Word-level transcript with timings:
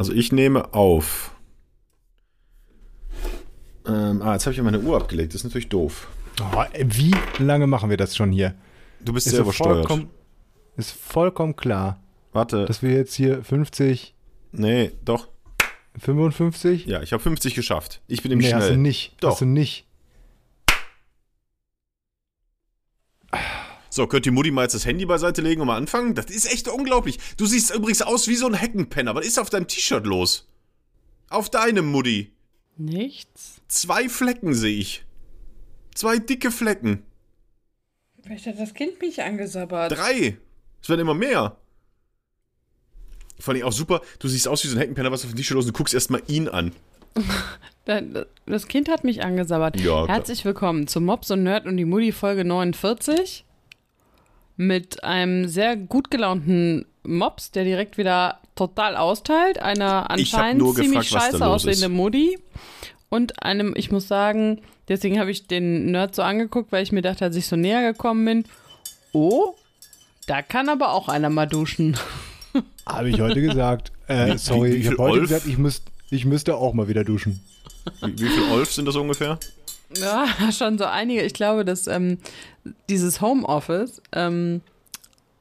Also 0.00 0.14
ich 0.14 0.32
nehme 0.32 0.72
auf. 0.72 1.30
Ähm, 3.86 4.22
ah, 4.22 4.32
jetzt 4.32 4.46
habe 4.46 4.52
ich 4.52 4.56
ja 4.56 4.62
meine 4.62 4.80
Uhr 4.80 4.96
abgelegt. 4.96 5.34
Das 5.34 5.42
ist 5.42 5.44
natürlich 5.44 5.68
doof. 5.68 6.08
Oh, 6.40 6.64
wie 6.82 7.14
lange 7.38 7.66
machen 7.66 7.90
wir 7.90 7.98
das 7.98 8.16
schon 8.16 8.32
hier? 8.32 8.54
Du 9.04 9.12
bist 9.12 9.26
Ist 9.26 9.32
sehr 9.34 9.42
übersteuert. 9.42 9.86
vollkommen- 9.86 10.08
Ist 10.78 10.92
vollkommen 10.92 11.54
klar, 11.54 12.00
Warte. 12.32 12.64
dass 12.64 12.82
wir 12.82 12.92
jetzt 12.92 13.12
hier 13.12 13.44
50, 13.44 14.14
nee, 14.52 14.92
doch. 15.04 15.28
55? 15.98 16.86
Ja, 16.86 17.02
ich 17.02 17.12
habe 17.12 17.22
50 17.22 17.54
geschafft. 17.54 18.00
Ich 18.06 18.22
bin 18.22 18.30
nämlich 18.30 18.46
nee, 18.48 18.54
hast 18.54 18.62
du 18.62 18.68
schnell. 18.68 18.78
nicht. 18.78 19.16
Doch. 19.22 19.32
Hast 19.32 19.42
du 19.42 19.44
nicht. 19.44 19.86
So, 23.92 24.06
könnt 24.06 24.24
ihr 24.24 24.32
Mutti 24.32 24.50
mal 24.52 24.62
jetzt 24.62 24.74
das 24.74 24.86
Handy 24.86 25.04
beiseite 25.04 25.42
legen 25.42 25.60
und 25.60 25.66
mal 25.66 25.76
anfangen? 25.76 26.14
Das 26.14 26.26
ist 26.26 26.50
echt 26.52 26.68
unglaublich. 26.68 27.18
Du 27.36 27.46
siehst 27.46 27.74
übrigens 27.74 28.02
aus 28.02 28.28
wie 28.28 28.36
so 28.36 28.46
ein 28.46 28.54
Heckenpenner. 28.54 29.14
Was 29.16 29.26
ist 29.26 29.38
auf 29.38 29.50
deinem 29.50 29.66
T-Shirt 29.66 30.06
los? 30.06 30.48
Auf 31.28 31.50
deinem 31.50 31.86
Mutti. 31.90 32.32
Nichts. 32.76 33.60
Zwei 33.66 34.08
Flecken 34.08 34.54
sehe 34.54 34.78
ich. 34.78 35.04
Zwei 35.94 36.18
dicke 36.18 36.50
Flecken. 36.52 37.02
Vielleicht 38.22 38.46
hat 38.46 38.60
das 38.60 38.74
Kind 38.74 39.00
mich 39.00 39.22
angesabbert. 39.22 39.92
Drei. 39.92 40.38
Es 40.80 40.88
werden 40.88 41.00
immer 41.00 41.14
mehr. 41.14 41.56
Vor 43.40 43.54
allem 43.54 43.64
auch 43.64 43.72
super, 43.72 44.02
du 44.18 44.28
siehst 44.28 44.46
aus 44.46 44.62
wie 44.64 44.68
so 44.68 44.76
ein 44.76 44.80
Heckenpenner, 44.80 45.10
was 45.10 45.24
auf 45.24 45.30
dem 45.32 45.36
T-Shirt 45.36 45.54
los 45.56 45.64
und 45.64 45.72
du 45.74 45.76
guckst 45.78 45.94
erstmal 45.94 46.22
ihn 46.28 46.48
an. 46.48 46.72
Da- 47.86 48.02
Das 48.46 48.68
Kind 48.68 48.88
hat 48.88 49.02
mich 49.04 49.24
angesabbert. 49.24 49.80
Ja. 49.80 50.06
Herzlich 50.06 50.44
willkommen 50.44 50.86
zu 50.86 51.00
Mops 51.00 51.30
und 51.30 51.42
Nerd 51.42 51.66
und 51.66 51.76
die 51.76 51.86
Mutti 51.86 52.12
Folge 52.12 52.44
49 52.44 53.44
mit 54.60 55.02
einem 55.04 55.48
sehr 55.48 55.74
gut 55.74 56.10
gelaunten 56.10 56.84
Mops, 57.02 57.50
der 57.50 57.64
direkt 57.64 57.96
wieder 57.96 58.40
total 58.54 58.94
austeilt, 58.94 59.58
einer 59.58 60.04
Ich 60.18 60.34
anscheinend 60.34 60.74
ziemlich 60.74 61.08
gefragt, 61.08 61.24
scheiße 61.24 61.38
los 61.38 61.64
aussehende 61.64 61.86
ist. 61.86 61.92
Mutti 61.92 62.38
und 63.08 63.42
einem, 63.42 63.72
ich 63.74 63.90
muss 63.90 64.06
sagen, 64.06 64.60
deswegen 64.86 65.18
habe 65.18 65.30
ich 65.30 65.46
den 65.46 65.90
Nerd 65.92 66.14
so 66.14 66.20
angeguckt, 66.20 66.72
weil 66.72 66.82
ich 66.82 66.92
mir 66.92 67.00
dachte, 67.00 67.24
als 67.24 67.36
ich 67.36 67.46
so 67.46 67.56
näher 67.56 67.90
gekommen 67.90 68.26
bin, 68.26 68.44
oh, 69.12 69.54
da 70.26 70.42
kann 70.42 70.68
aber 70.68 70.92
auch 70.92 71.08
einer 71.08 71.30
mal 71.30 71.46
duschen. 71.46 71.96
Habe 72.86 73.08
ich 73.08 73.20
heute 73.20 73.40
gesagt. 73.40 73.92
Äh, 74.08 74.34
Wie- 74.34 74.38
sorry, 74.38 74.72
wie 74.72 74.74
ich 74.74 74.82
viel 74.82 74.90
habe 74.98 75.02
heute 75.04 75.20
Olf? 75.20 75.28
gesagt, 75.30 75.46
ich, 75.46 75.56
müsst, 75.56 75.84
ich 76.10 76.24
müsste 76.26 76.56
auch 76.56 76.74
mal 76.74 76.86
wieder 76.88 77.04
duschen. 77.04 77.40
Wie, 78.02 78.18
wie 78.20 78.28
viel 78.28 78.42
Olf 78.52 78.72
sind 78.72 78.86
das 78.86 78.96
ungefähr? 78.96 79.38
Ja, 79.96 80.26
schon 80.52 80.78
so 80.78 80.84
einige. 80.84 81.22
Ich 81.22 81.34
glaube, 81.34 81.64
dass 81.64 81.86
ähm, 81.86 82.18
dieses 82.88 83.20
Homeoffice 83.20 84.02
ähm, 84.12 84.62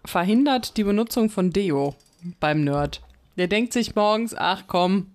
verhindert 0.05 0.77
die 0.77 0.83
Benutzung 0.83 1.29
von 1.29 1.51
Deo 1.51 1.95
beim 2.39 2.63
Nerd. 2.63 3.01
Der 3.37 3.47
denkt 3.47 3.73
sich 3.73 3.95
morgens, 3.95 4.35
ach 4.35 4.63
komm, 4.67 5.11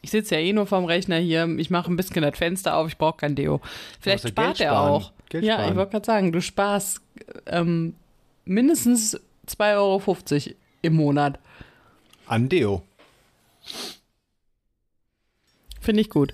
ich 0.00 0.10
sitze 0.10 0.36
ja 0.36 0.40
eh 0.40 0.52
nur 0.52 0.66
vorm 0.66 0.84
Rechner 0.84 1.18
hier, 1.18 1.46
ich 1.58 1.70
mache 1.70 1.90
ein 1.90 1.96
bisschen 1.96 2.22
das 2.22 2.36
Fenster 2.36 2.76
auf, 2.76 2.88
ich 2.88 2.98
brauche 2.98 3.18
kein 3.18 3.34
Deo. 3.34 3.60
Vielleicht 4.00 4.24
ja 4.24 4.30
spart 4.30 4.58
Geld 4.58 4.68
er 4.68 4.80
auch. 4.80 5.12
Geld 5.28 5.44
ja, 5.44 5.54
sparen. 5.54 5.70
ich 5.70 5.76
wollte 5.76 5.90
gerade 5.92 6.06
sagen, 6.06 6.32
du 6.32 6.40
sparst 6.40 7.00
ähm, 7.46 7.94
mindestens 8.44 9.20
2,50 9.46 9.76
Euro 9.76 10.56
im 10.82 10.94
Monat. 10.94 11.38
An 12.26 12.48
Deo. 12.48 12.82
Finde 15.80 16.00
ich 16.00 16.10
gut. 16.10 16.32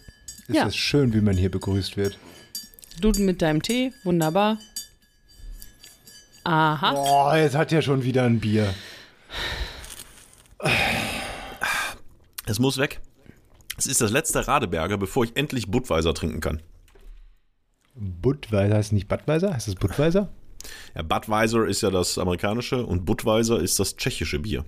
Ist 0.49 0.57
Ja. 0.57 0.67
es 0.67 0.77
schön, 0.77 1.13
wie 1.15 1.21
man 1.21 1.37
hier 1.37 1.51
begrüßt 1.51 1.97
wird. 1.97 2.19
Du 3.01 3.11
mit 3.11 3.43
deinem 3.43 3.63
Tee, 3.63 3.93
wunderbar. 4.03 4.59
Aha. 6.45 6.93
Boah, 6.93 7.37
jetzt 7.37 7.55
hat 7.55 7.71
er 7.73 7.83
schon 7.83 8.03
wieder 8.03 8.25
ein 8.25 8.41
Bier. 8.41 8.75
Es 12.47 12.59
muss 12.59 12.79
weg. 12.79 13.01
Es 13.77 13.87
ist 13.87 14.01
das 14.01 14.11
letzte 14.11 14.49
Radeberger, 14.49 14.97
bevor 14.97 15.25
ich 15.25 15.37
endlich 15.37 15.71
Budweiser 15.71 16.15
trinken 16.15 16.41
kann. 16.41 16.63
Budweiser 17.95 18.75
heißt 18.77 18.93
nicht 18.93 19.07
Budweiser? 19.09 19.53
Heißt 19.55 19.69
das 19.69 19.75
Budweiser? 19.75 20.29
Ja, 20.95 21.03
Budweiser 21.03 21.67
ist 21.67 21.83
ja 21.83 21.91
das 21.91 22.19
amerikanisische 22.19 22.85
und 22.85 23.05
Budweiser 23.05 23.61
ist 23.61 23.79
das 23.79 23.97
tschechische 23.97 24.39
Bier. 24.41 24.65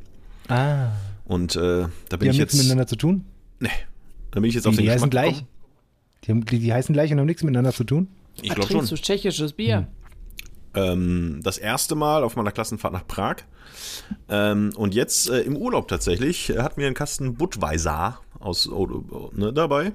Ah. 0.48 0.88
Und 1.24 1.56
äh, 1.56 1.58
da 1.58 1.88
Die 2.12 2.16
bin 2.16 2.28
haben 2.28 2.34
ich 2.34 2.38
nichts 2.38 2.52
jetzt. 2.52 2.56
miteinander 2.62 2.86
zu 2.86 2.96
tun? 2.96 3.24
Nee, 3.60 3.70
da 4.30 4.40
bin 4.40 4.48
ich 4.48 4.54
jetzt 4.54 4.66
auf 4.66 4.72
Die, 4.72 4.78
den 4.78 4.84
die 4.84 4.90
heißen 4.90 5.10
Geschmack 5.10 5.24
gleich? 5.24 5.34
gekommen. 5.40 5.59
Die, 6.34 6.58
die, 6.58 6.72
heißen 6.72 6.92
gleich 6.92 7.12
und 7.12 7.18
haben 7.18 7.26
nichts 7.26 7.42
miteinander 7.42 7.72
zu 7.72 7.84
tun? 7.84 8.08
Ich 8.42 8.50
Ah, 8.50 8.54
glaube 8.54 8.68
trinkst 8.68 8.88
schon. 8.88 8.96
du 8.96 9.02
tschechisches 9.02 9.52
Bier? 9.52 9.88
Ähm, 10.74 11.40
das 11.42 11.58
erste 11.58 11.94
Mal 11.94 12.22
auf 12.22 12.36
meiner 12.36 12.52
Klassenfahrt 12.52 12.92
nach 12.92 13.06
Prag. 13.06 13.36
Ähm, 14.28 14.72
und 14.76 14.94
jetzt 14.94 15.28
äh, 15.28 15.40
im 15.40 15.56
Urlaub 15.56 15.88
tatsächlich 15.88 16.50
äh, 16.50 16.58
hatten 16.58 16.80
wir 16.80 16.86
einen 16.86 16.94
Kasten 16.94 17.34
Budweiser 17.34 18.20
aus, 18.38 18.68
oh, 18.68 18.86
oh, 19.10 19.30
ne, 19.34 19.52
dabei. 19.52 19.92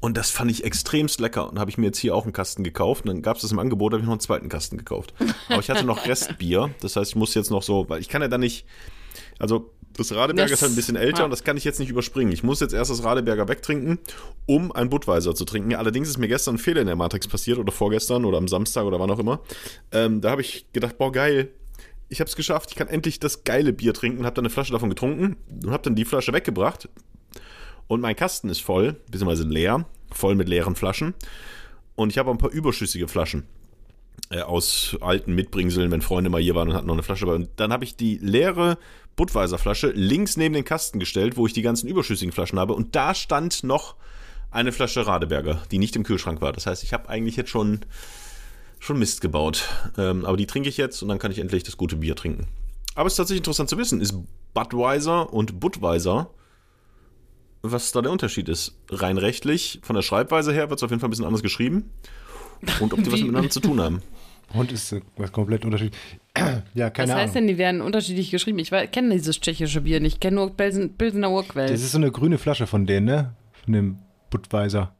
Und 0.00 0.16
das 0.16 0.30
fand 0.30 0.50
ich 0.50 0.64
extremst 0.64 1.20
lecker. 1.20 1.48
Und 1.50 1.58
habe 1.58 1.70
ich 1.70 1.76
mir 1.78 1.86
jetzt 1.86 1.98
hier 1.98 2.14
auch 2.14 2.24
einen 2.24 2.32
Kasten 2.32 2.64
gekauft. 2.64 3.04
Und 3.04 3.08
dann 3.10 3.22
gab 3.22 3.36
es 3.36 3.42
das 3.42 3.52
im 3.52 3.58
Angebot, 3.58 3.92
habe 3.92 4.00
ich 4.00 4.06
noch 4.06 4.14
einen 4.14 4.20
zweiten 4.20 4.48
Kasten 4.48 4.78
gekauft. 4.78 5.14
Aber 5.48 5.60
ich 5.60 5.68
hatte 5.70 5.84
noch 5.84 6.06
Restbier. 6.08 6.70
Das 6.80 6.96
heißt, 6.96 7.10
ich 7.10 7.16
muss 7.16 7.34
jetzt 7.34 7.50
noch 7.50 7.62
so, 7.62 7.88
weil 7.88 8.00
ich 8.00 8.08
kann 8.08 8.22
ja 8.22 8.28
dann 8.28 8.40
nicht. 8.40 8.64
Also, 9.38 9.70
das 9.96 10.14
Radeberger 10.14 10.52
ist 10.52 10.62
halt 10.62 10.72
ein 10.72 10.76
bisschen 10.76 10.96
älter 10.96 11.18
ja. 11.18 11.24
und 11.24 11.30
das 11.30 11.44
kann 11.44 11.56
ich 11.56 11.64
jetzt 11.64 11.80
nicht 11.80 11.90
überspringen. 11.90 12.32
Ich 12.32 12.42
muss 12.42 12.60
jetzt 12.60 12.72
erst 12.72 12.90
das 12.90 13.04
Radeberger 13.04 13.48
wegtrinken, 13.48 13.98
um 14.46 14.72
ein 14.72 14.88
Budweiser 14.88 15.34
zu 15.34 15.44
trinken. 15.44 15.74
Allerdings 15.74 16.08
ist 16.08 16.18
mir 16.18 16.28
gestern 16.28 16.56
ein 16.56 16.58
Fehler 16.58 16.80
in 16.80 16.86
der 16.86 16.96
Matrix 16.96 17.28
passiert 17.28 17.58
oder 17.58 17.72
vorgestern 17.72 18.24
oder 18.24 18.38
am 18.38 18.48
Samstag 18.48 18.84
oder 18.84 19.00
wann 19.00 19.10
auch 19.10 19.18
immer. 19.18 19.40
Ähm, 19.92 20.20
da 20.20 20.30
habe 20.30 20.40
ich 20.40 20.66
gedacht, 20.72 20.98
boah, 20.98 21.12
geil. 21.12 21.50
Ich 22.08 22.20
habe 22.20 22.28
es 22.28 22.36
geschafft. 22.36 22.70
Ich 22.70 22.76
kann 22.76 22.88
endlich 22.88 23.20
das 23.20 23.44
geile 23.44 23.72
Bier 23.72 23.94
trinken. 23.94 24.24
Habe 24.24 24.34
dann 24.34 24.44
eine 24.44 24.50
Flasche 24.50 24.72
davon 24.72 24.88
getrunken 24.88 25.36
und 25.62 25.70
habe 25.70 25.82
dann 25.82 25.94
die 25.94 26.04
Flasche 26.04 26.32
weggebracht. 26.32 26.88
Und 27.86 28.00
mein 28.00 28.16
Kasten 28.16 28.48
ist 28.48 28.62
voll, 28.62 28.96
beziehungsweise 29.10 29.44
leer, 29.44 29.86
voll 30.12 30.34
mit 30.34 30.48
leeren 30.48 30.76
Flaschen. 30.76 31.14
Und 31.96 32.10
ich 32.10 32.18
habe 32.18 32.30
ein 32.30 32.38
paar 32.38 32.50
überschüssige 32.50 33.08
Flaschen 33.08 33.44
äh, 34.30 34.42
aus 34.42 34.96
alten 35.00 35.34
Mitbringseln, 35.34 35.90
wenn 35.90 36.00
Freunde 36.00 36.30
mal 36.30 36.40
hier 36.40 36.54
waren 36.54 36.68
und 36.68 36.74
hatten 36.74 36.86
noch 36.86 36.94
eine 36.94 37.02
Flasche 37.02 37.26
dabei. 37.26 37.36
Und 37.36 37.50
dann 37.56 37.72
habe 37.72 37.84
ich 37.84 37.96
die 37.96 38.18
leere 38.18 38.78
Budweiser 39.20 39.58
Flasche 39.58 39.90
links 39.90 40.38
neben 40.38 40.54
den 40.54 40.64
Kasten 40.64 40.98
gestellt, 40.98 41.36
wo 41.36 41.46
ich 41.46 41.52
die 41.52 41.60
ganzen 41.60 41.86
überschüssigen 41.86 42.32
Flaschen 42.32 42.58
habe. 42.58 42.72
Und 42.72 42.96
da 42.96 43.14
stand 43.14 43.62
noch 43.62 43.96
eine 44.50 44.72
Flasche 44.72 45.06
Radeberger, 45.06 45.60
die 45.70 45.76
nicht 45.76 45.94
im 45.94 46.04
Kühlschrank 46.04 46.40
war. 46.40 46.54
Das 46.54 46.64
heißt, 46.64 46.82
ich 46.82 46.94
habe 46.94 47.06
eigentlich 47.10 47.36
jetzt 47.36 47.50
schon, 47.50 47.80
schon 48.78 48.98
Mist 48.98 49.20
gebaut. 49.20 49.68
Ähm, 49.98 50.24
aber 50.24 50.38
die 50.38 50.46
trinke 50.46 50.70
ich 50.70 50.78
jetzt 50.78 51.02
und 51.02 51.10
dann 51.10 51.18
kann 51.18 51.32
ich 51.32 51.38
endlich 51.38 51.64
das 51.64 51.76
gute 51.76 51.96
Bier 51.96 52.16
trinken. 52.16 52.46
Aber 52.94 53.08
es 53.08 53.12
ist 53.12 53.18
tatsächlich 53.18 53.40
interessant 53.40 53.68
zu 53.68 53.76
wissen, 53.76 54.00
ist 54.00 54.14
Budweiser 54.54 55.30
und 55.30 55.60
Budweiser, 55.60 56.30
was 57.60 57.92
da 57.92 58.00
der 58.00 58.12
Unterschied 58.12 58.48
ist. 58.48 58.74
Rein 58.88 59.18
rechtlich, 59.18 59.80
von 59.82 59.96
der 59.96 60.02
Schreibweise 60.02 60.54
her 60.54 60.70
wird 60.70 60.78
es 60.78 60.82
auf 60.82 60.88
jeden 60.88 61.00
Fall 61.00 61.08
ein 61.08 61.10
bisschen 61.10 61.26
anders 61.26 61.42
geschrieben. 61.42 61.90
Und 62.80 62.94
ob 62.94 63.04
die 63.04 63.12
was 63.12 63.20
miteinander 63.20 63.50
zu 63.50 63.60
tun 63.60 63.82
haben. 63.82 64.02
Und 64.52 64.72
ist 64.72 64.92
äh, 64.92 65.00
was 65.16 65.32
komplett 65.32 65.64
unterschiedlich. 65.64 66.00
ja, 66.74 66.90
keine 66.90 67.12
Was 67.12 67.16
heißt 67.16 67.22
Ahnung. 67.22 67.34
denn, 67.34 67.46
die 67.46 67.58
werden 67.58 67.80
unterschiedlich 67.80 68.30
geschrieben? 68.30 68.58
Ich 68.58 68.70
kenne 68.70 69.14
dieses 69.14 69.40
tschechische 69.40 69.82
Bier 69.82 70.00
nicht. 70.00 70.14
Ich 70.14 70.20
kenne 70.20 70.36
nur 70.36 70.56
Pilsen, 70.56 70.96
Pilsener 70.96 71.30
Urquell. 71.30 71.68
Das 71.68 71.82
ist 71.82 71.92
so 71.92 71.98
eine 71.98 72.10
grüne 72.10 72.38
Flasche 72.38 72.66
von 72.66 72.86
denen, 72.86 73.06
ne? 73.06 73.34
Von 73.64 73.72
dem 73.72 73.98
Budweiser. 74.30 74.94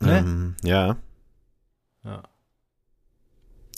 Ne? 0.00 0.18
Ähm, 0.18 0.56
ja. 0.62 0.96
Ja. 2.04 2.22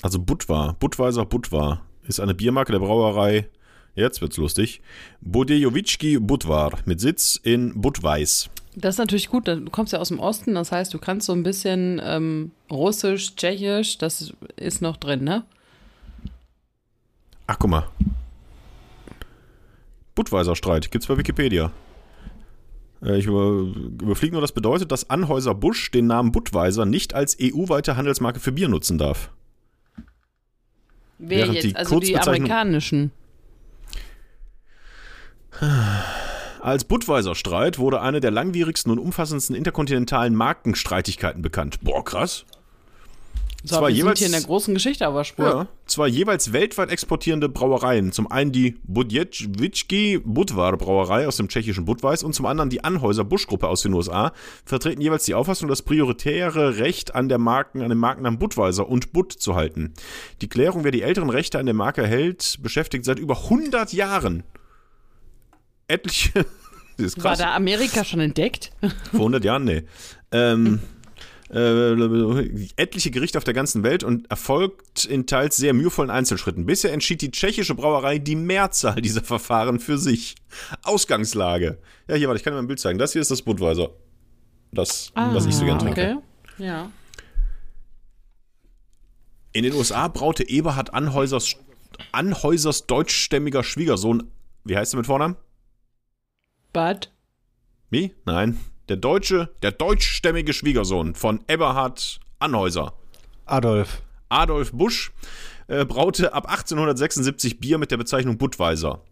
Also 0.03 0.19
Budvar, 0.19 0.75
Budweiser 0.75 1.25
Budvar 1.25 1.87
ist 2.03 2.21
eine 2.21 2.35
Biermarke 2.35 2.73
der 2.73 2.81
Brauerei, 2.81 3.49
jetzt 3.95 4.21
wird's 4.21 4.37
lustig, 4.37 4.81
Bodejowitschki 5.21 6.19
Budvar 6.19 6.79
mit 6.85 7.01
Sitz 7.01 7.39
in 7.43 7.81
Budweis. 7.81 8.51
Das 8.75 8.95
ist 8.95 8.99
natürlich 8.99 9.29
gut. 9.29 9.49
Du 9.49 9.65
kommst 9.71 9.93
ja 9.93 9.99
aus 9.99 10.09
dem 10.09 10.19
Osten, 10.19 10.55
das 10.55 10.73
heißt, 10.73 10.95
du 10.95 10.99
kannst 10.99 11.27
so 11.27 11.33
ein 11.33 11.43
bisschen 11.43 12.01
ähm, 12.03 12.53
Russisch, 12.71 13.35
Tschechisch, 13.37 13.99
das 13.99 14.33
ist 14.57 14.81
noch 14.81 14.97
drin, 14.97 15.25
ne? 15.25 15.45
Ach, 17.47 17.59
guck 17.59 17.71
mal. 17.71 17.87
Budweiser 20.15 20.57
Streit, 20.57 20.91
gibt's 20.91 21.07
bei 21.07 21.19
Wikipedia. 21.19 21.71
Äh, 23.03 23.19
Ich 23.19 23.27
über, 23.27 23.51
überfliege 23.51 24.33
nur, 24.33 24.41
das 24.41 24.53
bedeutet, 24.53 24.91
dass 24.91 25.11
Anhäuser 25.11 25.55
Busch 25.55 25.91
den 25.91 26.07
Namen 26.07 26.33
Budweiser 26.33 26.87
nicht 26.87 27.15
als 27.15 27.37
EU-weite 27.41 27.97
Handelsmarke 27.97 28.41
für 28.41 28.53
Bier 28.53 28.69
nutzen 28.69 28.97
darf. 28.97 29.31
Wer 31.19 31.39
Während 31.39 31.55
jetzt? 31.55 31.65
die 31.65 31.77
also 31.77 32.01
die 32.01 32.17
amerikanischen. 32.19 33.13
Als 36.63 36.85
Budweiser-Streit 36.85 37.81
wurde 37.81 38.01
eine 38.01 38.21
der 38.21 38.31
langwierigsten 38.31 38.93
und 38.93 39.01
umfassendsten 39.01 39.57
interkontinentalen 39.57 40.35
Markenstreitigkeiten 40.37 41.43
bekannt. 41.43 41.81
Boah, 41.83 42.05
krass. 42.05 42.45
So, 43.65 43.77
Zwar 43.77 43.89
wir 43.89 43.95
jeweils- 43.95 44.19
sind 44.21 44.29
hier 44.29 44.37
in 44.37 44.41
der 44.41 44.49
großen 44.49 44.73
Geschichte 44.75 45.07
aber 45.07 45.25
Spur. 45.25 45.45
Ja, 45.45 45.67
zwei 45.87 46.07
jeweils 46.09 46.53
weltweit 46.53 46.91
exportierende 46.91 47.49
Brauereien. 47.49 48.11
Zum 48.13 48.31
einen 48.31 48.53
die 48.53 48.77
Budjetwitschki 48.85 50.21
Budvar 50.25 50.77
Brauerei 50.77 51.27
aus 51.29 51.37
dem 51.37 51.49
tschechischen 51.49 51.85
Budweis 51.85 52.23
und 52.25 52.33
zum 52.33 52.47
anderen 52.47 52.71
die 52.71 52.83
Anhäuser 52.85 53.25
Busch 53.25 53.47
Gruppe 53.49 53.69
aus 53.69 53.83
den 53.83 53.93
USA 53.95 54.33
vertreten 54.65 55.01
jeweils 55.01 55.25
die 55.25 55.35
Auffassung, 55.35 55.69
das 55.69 55.83
prioritäre 55.83 56.79
Recht 56.79 57.15
an 57.15 57.29
der 57.29 57.39
Marken, 57.39 57.83
an 57.83 57.89
dem 57.89 57.99
Markennamen 57.99 58.39
Budweiser 58.39 58.89
und 58.89 59.13
Bud 59.13 59.33
zu 59.33 59.55
halten. 59.57 59.95
Die 60.41 60.49
Klärung, 60.49 60.83
wer 60.85 60.91
die 60.93 61.03
älteren 61.03 61.31
Rechte 61.31 61.59
an 61.61 61.67
der 61.67 61.75
Marke 61.75 62.05
hält, 62.07 62.59
beschäftigt 62.63 63.05
seit 63.05 63.19
über 63.21 63.45
100 63.45 63.93
Jahren 63.93 64.43
etliche 65.93 66.47
War 67.17 67.37
da 67.37 67.55
Amerika 67.55 68.05
schon 68.05 68.21
entdeckt? 68.21 68.71
Vor 69.11 69.21
100 69.21 69.45
Jahren, 69.45 69.65
nee. 69.65 69.83
Ähm, 70.31 70.81
äh, 71.51 72.69
etliche 72.77 73.11
Gerichte 73.11 73.39
auf 73.39 73.45
der 73.45 73.55
ganzen 73.55 73.83
Welt 73.83 74.05
und 74.05 74.31
erfolgt 74.31 75.05
in 75.05 75.27
teils 75.27 75.57
sehr 75.57 75.75
mühevollen 75.75 76.11
Einzelschritten. 76.11 76.67
Bisher 76.67 76.93
entschied 76.93 77.21
die 77.23 77.31
tschechische 77.31 77.75
Brauerei 77.75 78.19
die 78.19 78.37
Mehrzahl 78.37 79.01
dieser 79.01 79.23
Verfahren 79.23 79.81
für 79.81 79.99
sich. 79.99 80.37
Ausgangslage. 80.83 81.79
Ja, 82.09 82.15
hier, 82.15 82.29
warte, 82.29 82.39
ich 82.39 82.45
kann 82.45 82.53
dir 82.53 82.57
mal 82.57 82.63
ein 82.63 82.69
Bild 82.69 82.81
zeigen. 82.81 82.99
Das 82.99 83.13
hier 83.13 83.23
ist 83.23 83.31
das 83.31 83.43
Budweiser. 83.43 83.91
Das, 84.71 85.13
was 85.15 85.47
ich 85.47 85.55
so 85.55 85.65
gern 85.65 85.79
trinke. 85.79 86.01
Ah, 86.03 86.13
Okay. 86.15 86.65
Ja. 86.65 86.91
In 89.53 89.65
den 89.65 89.75
USA 89.75 90.09
braute 90.09 90.49
Eberhard 90.49 90.95
Anhäusers, 90.95 91.57
Anhäusers 92.13 92.87
deutschstämmiger 92.87 93.63
Schwiegersohn, 93.63 94.31
wie 94.65 94.77
heißt 94.77 94.95
er 94.95 94.99
mit 94.99 95.07
Vornamen? 95.07 95.37
Bud? 96.73 97.11
Wie? 97.91 98.13
Nein. 98.25 98.59
Der 98.89 98.97
deutsche, 98.97 99.51
der 99.63 99.73
deutschstämmige 99.73 100.53
Schwiegersohn 100.53 101.15
von 101.15 101.41
Eberhard 101.49 102.21
Anhäuser. 102.39 102.95
Adolf. 103.47 104.03
Adolf 104.29 104.73
Busch 104.73 105.13
äh, 105.69 105.85
braute 105.85 106.33
ab 106.35 106.49
1876 106.49 107.61
Bier 107.61 107.79
mit 107.79 107.91
der 107.91 107.97
Bezeichnung 107.97 108.39
Budweiser. 108.39 109.03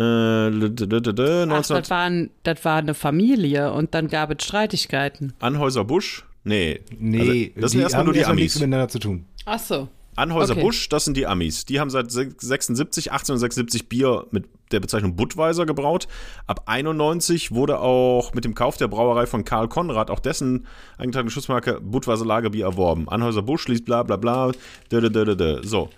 Äh, 0.00 0.02
Ach, 0.02 0.48
19 0.50 1.46
das, 1.76 1.90
war 1.90 2.02
ein, 2.02 2.30
das 2.42 2.64
war 2.64 2.76
eine 2.78 2.94
Familie 2.94 3.72
und 3.72 3.94
dann 3.94 4.08
gab 4.08 4.30
es 4.30 4.44
Streitigkeiten. 4.44 5.34
Anhäuser 5.40 5.84
Busch? 5.84 6.24
Nee. 6.42 6.80
Nee, 6.98 7.52
Also, 7.54 7.60
das 7.60 7.70
sind 7.72 7.80
erstmal 7.82 8.04
nur 8.04 8.12
die 8.12 8.18
nichts 8.20 8.30
Amis. 8.30 8.54
miteinander 8.56 8.88
zu 8.88 8.98
tun. 8.98 9.24
Ach 9.44 9.58
so. 9.58 9.88
Anhäuser 10.16 10.54
Okay. 10.54 10.62
Busch, 10.62 10.88
das 10.88 11.04
sind 11.04 11.16
die 11.16 11.26
Amis. 11.26 11.64
Die 11.64 11.80
haben 11.80 11.90
seit 11.90 12.10
76, 12.10 13.12
1876 13.12 13.88
Bier 13.88 14.26
mit 14.30 14.46
der 14.72 14.80
Bezeichnung 14.80 15.16
Budweiser 15.16 15.66
gebraut. 15.66 16.08
Ab 16.46 16.62
91 16.66 17.52
wurde 17.52 17.78
auch 17.80 18.34
mit 18.34 18.44
dem 18.44 18.54
Kauf 18.54 18.76
der 18.76 18.88
Brauerei 18.88 19.26
von 19.26 19.44
Karl 19.44 19.68
Konrad 19.68 20.10
auch 20.10 20.20
dessen 20.20 20.66
eingetragene 20.98 21.30
Schutzmarke 21.30 21.80
Budweiser 21.80 22.24
Lagerbier 22.24 22.64
erworben. 22.64 23.08
Anhäuser 23.08 23.42
Busch 23.42 23.68
liest 23.68 23.84
bla 23.84 24.02
bla 24.02 24.16
bla. 24.16 24.52
Dö, 24.90 25.00
dö, 25.00 25.36
dö. 25.36 25.60
So. 25.62 25.90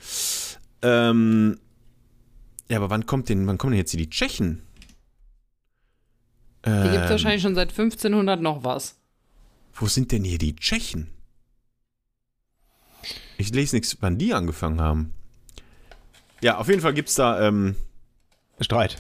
Ähm. 0.82 1.58
Ja, 2.68 2.78
aber 2.78 2.90
wann 2.90 3.06
kommt 3.06 3.28
denn, 3.28 3.46
wann 3.46 3.58
kommen 3.58 3.72
denn 3.72 3.78
jetzt 3.78 3.92
hier 3.92 4.00
die 4.00 4.10
Tschechen? 4.10 4.62
Die 6.64 6.70
gibt 6.70 6.94
es 6.94 7.02
Ähm, 7.02 7.10
wahrscheinlich 7.10 7.42
schon 7.42 7.54
seit 7.54 7.70
1500 7.70 8.40
noch 8.40 8.64
was. 8.64 8.98
Wo 9.72 9.86
sind 9.86 10.10
denn 10.10 10.24
hier 10.24 10.38
die 10.38 10.56
Tschechen? 10.56 11.10
Ich 13.38 13.53
lese 13.53 13.76
nichts, 13.76 13.97
wann 14.00 14.19
die 14.19 14.32
angefangen 14.35 14.81
haben. 14.81 15.12
Ja, 16.43 16.58
auf 16.58 16.69
jeden 16.69 16.81
Fall 16.81 16.94
gibt 16.94 17.08
es 17.08 17.14
da 17.14 17.47
ähm, 17.47 17.76
Streit. 18.61 18.97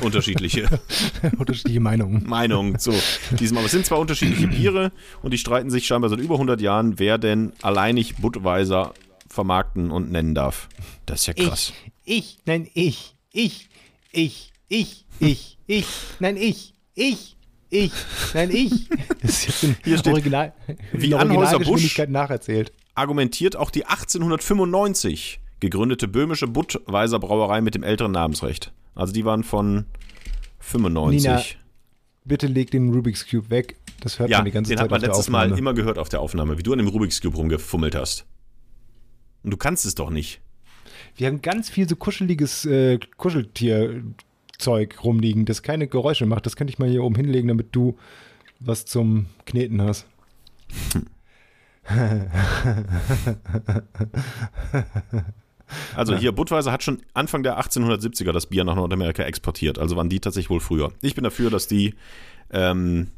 unterschiedliche 0.00 0.68
Unterschiedliche 1.38 1.80
Meinungen. 1.80 2.24
Meinungen 2.26 2.78
zu 2.78 2.92
diesem. 3.38 3.56
Aber 3.58 3.66
es 3.66 3.72
sind 3.72 3.86
zwar 3.86 3.98
unterschiedliche 3.98 4.48
Biere 4.48 4.92
und 5.22 5.32
die 5.32 5.38
streiten 5.38 5.70
sich 5.70 5.86
scheinbar 5.86 6.10
seit 6.10 6.20
über 6.20 6.34
100 6.34 6.60
Jahren, 6.60 6.98
wer 6.98 7.18
denn 7.18 7.52
alleinig 7.62 8.16
Budweiser 8.16 8.94
vermarkten 9.28 9.90
und 9.90 10.10
nennen 10.10 10.34
darf. 10.34 10.68
Das 11.06 11.20
ist 11.20 11.26
ja 11.26 11.34
krass. 11.34 11.72
Ich, 12.04 12.38
nein, 12.46 12.68
ich, 12.74 13.14
ich, 13.32 13.68
ich, 14.12 14.52
ich, 14.68 15.04
ich, 15.20 15.58
ich, 15.66 15.86
nein, 16.18 16.36
ich, 16.38 16.72
ich, 16.94 17.36
ich, 17.70 17.92
nein, 18.34 18.50
ich. 18.50 18.72
Das 19.20 19.30
ist 19.30 19.46
jetzt 19.48 19.62
in 19.64 19.76
Hier 19.84 19.98
steht, 19.98 20.12
Original, 20.12 20.54
wie 20.92 21.14
Anhäuser 21.14 21.58
Busch- 21.58 21.98
nacherzählt. 22.08 22.72
Argumentiert 22.98 23.56
auch 23.56 23.70
die 23.70 23.86
1895 23.86 25.40
gegründete 25.60 26.08
böhmische 26.08 26.48
Budweiser 26.48 27.18
Brauerei 27.18 27.60
mit 27.60 27.74
dem 27.74 27.82
älteren 27.82 28.12
Namensrecht. 28.12 28.72
Also 28.94 29.12
die 29.12 29.24
waren 29.24 29.44
von 29.44 29.86
95. 30.58 31.22
Nina, 31.22 31.42
Bitte 32.24 32.46
leg 32.46 32.70
den 32.70 32.92
Rubik's 32.92 33.26
Cube 33.28 33.50
weg. 33.50 33.76
Das 34.00 34.18
hört 34.18 34.30
Ja, 34.30 34.38
man 34.38 34.44
die 34.46 34.50
ganze 34.50 34.70
den 34.70 34.78
Zeit 34.78 34.84
hat 34.84 34.90
man 34.90 35.00
letztes 35.00 35.28
Mal 35.30 35.56
immer 35.56 35.74
gehört 35.74 35.98
auf 35.98 36.08
der 36.08 36.20
Aufnahme, 36.20 36.58
wie 36.58 36.62
du 36.62 36.72
an 36.72 36.78
dem 36.78 36.88
Rubik's 36.88 37.20
Cube 37.20 37.36
rumgefummelt 37.36 37.94
hast. 37.94 38.26
Und 39.42 39.52
du 39.52 39.56
kannst 39.56 39.86
es 39.86 39.94
doch 39.94 40.10
nicht. 40.10 40.40
Wir 41.16 41.28
haben 41.28 41.40
ganz 41.40 41.70
viel 41.70 41.88
so 41.88 41.96
kuscheliges 41.96 42.64
äh, 42.64 42.98
Kuscheltierzeug 43.16 45.04
rumliegen, 45.04 45.44
das 45.44 45.62
keine 45.62 45.86
Geräusche 45.86 46.26
macht. 46.26 46.46
Das 46.46 46.56
könnte 46.56 46.72
ich 46.72 46.78
mal 46.78 46.88
hier 46.88 47.02
oben 47.02 47.14
hinlegen, 47.14 47.48
damit 47.48 47.68
du 47.72 47.96
was 48.60 48.84
zum 48.84 49.26
Kneten 49.46 49.80
hast. 49.80 50.06
Also 55.94 56.16
hier, 56.16 56.32
Budweiser 56.32 56.72
hat 56.72 56.82
schon 56.82 57.02
Anfang 57.14 57.42
der 57.42 57.60
1870er 57.60 58.32
das 58.32 58.46
Bier 58.46 58.64
nach 58.64 58.74
Nordamerika 58.74 59.22
exportiert. 59.24 59.78
Also 59.78 59.96
waren 59.96 60.08
die 60.08 60.20
tatsächlich 60.20 60.50
wohl 60.50 60.60
früher. 60.60 60.92
Ich 61.02 61.14
bin 61.14 61.24
dafür, 61.24 61.50
dass 61.50 61.66
die 61.66 61.94
ähm, 62.50 63.08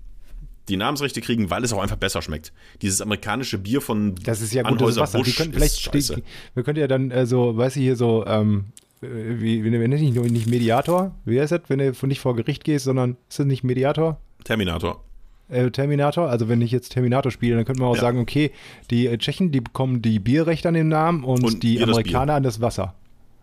die 0.69 0.77
Namensrechte 0.77 1.21
kriegen, 1.21 1.51
weil 1.51 1.65
es 1.65 1.73
auch 1.73 1.83
einfach 1.83 1.97
besser 1.97 2.23
schmeckt. 2.23 2.53
Dieses 2.83 3.01
amerikanische 3.01 3.59
Bier 3.59 3.81
von 3.81 4.15
Das 4.23 4.41
ist 4.41 4.53
ja 4.53 4.63
gutes 4.63 4.97
Wasser. 4.97 5.19
Busch 5.19 5.29
Wir 5.29 5.35
könnten 5.35 5.55
vielleicht 5.55 5.81
scheiße. 5.81 6.23
wir 6.55 6.63
könnten 6.63 6.81
ja 6.81 6.87
dann 6.87 7.11
äh, 7.11 7.27
so, 7.27 7.57
weißt 7.57 7.77
du, 7.77 7.81
hier 7.81 7.97
so, 7.97 8.25
ähm, 8.27 8.67
äh, 9.03 9.07
wie, 9.07 9.65
wie 9.65 9.71
nennt 9.71 10.01
nicht, 10.01 10.15
nicht 10.15 10.47
Mediator? 10.47 11.15
Wie 11.25 11.41
heißt 11.41 11.53
das, 11.53 11.63
wenn 11.69 11.79
du 11.79 12.07
nicht 12.07 12.21
vor 12.21 12.37
Gericht 12.37 12.65
gehst, 12.65 12.85
sondern 12.85 13.17
ist 13.29 13.39
das 13.39 13.47
nicht 13.47 13.65
Mediator? 13.65 14.21
Terminator. 14.45 15.03
Äh, 15.51 15.71
Terminator, 15.71 16.29
also 16.29 16.49
wenn 16.49 16.61
ich 16.63 16.71
jetzt 16.71 16.91
Terminator 16.91 17.31
spiele, 17.33 17.57
dann 17.57 17.65
könnte 17.65 17.81
man 17.81 17.91
auch 17.91 17.97
Ja. 17.97 18.01
sagen, 18.03 18.19
okay, 18.21 18.51
die 18.91 19.07
äh, 19.07 19.19
Tschechen, 19.19 19.51
die 19.53 19.61
bekommen 19.61 20.01
die 20.03 20.19
Bierrechte 20.19 20.69
an 20.69 20.75
den 20.75 20.89
Namen 20.89 21.25
und, 21.25 21.43
Und 21.45 21.63
die 21.63 21.75
ihr 21.75 21.81
das 21.87 21.91
Amerikaner 21.97 22.35
an 22.35 22.43
das 22.43 22.61
Wasser. 22.61 22.95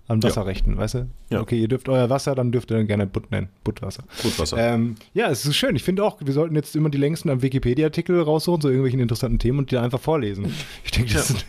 An 0.09 0.21
Ja. 0.21 0.29
Wasserrechten, 0.29 0.77
weißt 0.77 0.93
du? 0.93 1.07
Ja. 1.31 1.41
Okay, 1.41 1.59
ihr 1.59 1.67
dürft 1.67 1.89
euer 1.89 2.09
Wasser, 2.09 2.33
dann 2.33 2.53
dürft 2.53 2.71
ihr 2.71 2.77
dann 2.77 2.87
gerne 2.87 3.05
Butt 3.07 3.29
nennen. 3.29 3.49
Buttwasser. 3.65 4.03
Budweiser. 4.23 4.57
Ähm, 4.57 4.95
ja, 5.13 5.29
es 5.29 5.45
ist 5.45 5.57
schön. 5.57 5.75
Ich 5.75 5.83
finde 5.83 6.01
auch, 6.05 6.17
wir 6.23 6.31
sollten 6.31 6.55
jetzt 6.55 6.77
immer 6.77 6.89
die 6.89 6.97
längsten 6.97 7.29
am 7.29 7.41
Wikipedia-Artikel 7.41 8.21
raussuchen, 8.21 8.61
so 8.61 8.69
irgendwelchen 8.69 9.01
interessanten 9.01 9.37
Themen 9.39 9.59
und 9.59 9.71
die 9.71 9.77
einfach 9.77 9.99
vorlesen. 9.99 10.45
Ich 10.85 10.91
denke, 10.91 11.13
das 11.13 11.27
sind. 11.27 11.45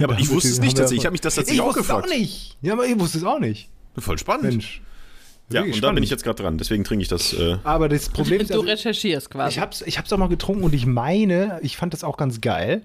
ja, 0.00 0.08
aber 0.08 0.18
ich 0.18 0.28
wusste 0.32 0.48
es 0.48 0.58
nicht 0.58 0.72
wir- 0.72 0.78
tatsächlich. 0.80 1.02
Ich 1.02 1.06
habe 1.06 1.12
mich 1.12 1.20
das 1.20 1.36
tatsächlich 1.36 1.58
Ich 1.58 1.62
auch 1.62 1.66
wusste 1.68 1.80
es 1.82 1.86
gefragt. 1.86 2.06
auch 2.06 2.12
nicht. 2.12 2.56
Ja, 2.62 2.72
aber 2.72 2.84
ich 2.86 2.98
wusste 2.98 3.18
es 3.18 3.24
auch 3.24 3.38
nicht. 3.38 3.68
Voll 3.96 4.18
spannend. 4.18 4.42
Mensch. 4.50 4.82
Ja, 5.50 5.60
und 5.60 5.66
Wirklich 5.66 5.80
da 5.80 5.88
bin 5.88 5.96
spannend. 5.96 6.04
ich 6.04 6.10
jetzt 6.10 6.24
gerade 6.24 6.42
dran. 6.42 6.58
Deswegen 6.58 6.84
trinke 6.84 7.02
ich 7.02 7.08
das. 7.08 7.32
Äh, 7.34 7.58
Aber 7.64 7.88
das 7.88 8.08
Problem 8.08 8.40
ist, 8.40 8.50
Du 8.50 8.54
also, 8.54 8.66
recherchierst 8.66 9.30
quasi. 9.30 9.56
ich 9.56 9.60
hab's, 9.60 9.82
ich 9.82 9.98
hab's 9.98 10.12
auch 10.12 10.18
mal 10.18 10.28
getrunken 10.28 10.64
und 10.64 10.74
ich 10.74 10.86
meine, 10.86 11.58
ich 11.62 11.76
fand 11.76 11.92
das 11.92 12.02
auch 12.04 12.16
ganz 12.16 12.40
geil. 12.40 12.82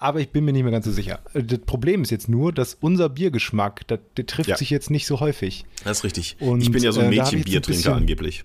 Aber 0.00 0.20
ich 0.20 0.28
bin 0.30 0.44
mir 0.44 0.52
nicht 0.52 0.62
mehr 0.62 0.70
ganz 0.70 0.84
so 0.84 0.92
sicher. 0.92 1.18
Das 1.34 1.58
Problem 1.60 2.02
ist 2.02 2.10
jetzt 2.10 2.28
nur, 2.28 2.52
dass 2.52 2.76
unser 2.80 3.08
Biergeschmack, 3.08 3.84
der, 3.88 3.98
der 4.16 4.26
trifft 4.26 4.48
Ja. 4.48 4.56
sich 4.56 4.70
jetzt 4.70 4.90
nicht 4.90 5.06
so 5.06 5.18
häufig. 5.18 5.64
das 5.82 5.98
ist 5.98 6.04
richtig. 6.04 6.36
Und, 6.38 6.60
ich 6.60 6.70
bin 6.70 6.82
ja 6.84 6.92
so 6.92 7.00
ein 7.00 7.06
äh, 7.12 7.16
Mädchenbiertrinker 7.16 7.96
angeblich. 7.96 8.44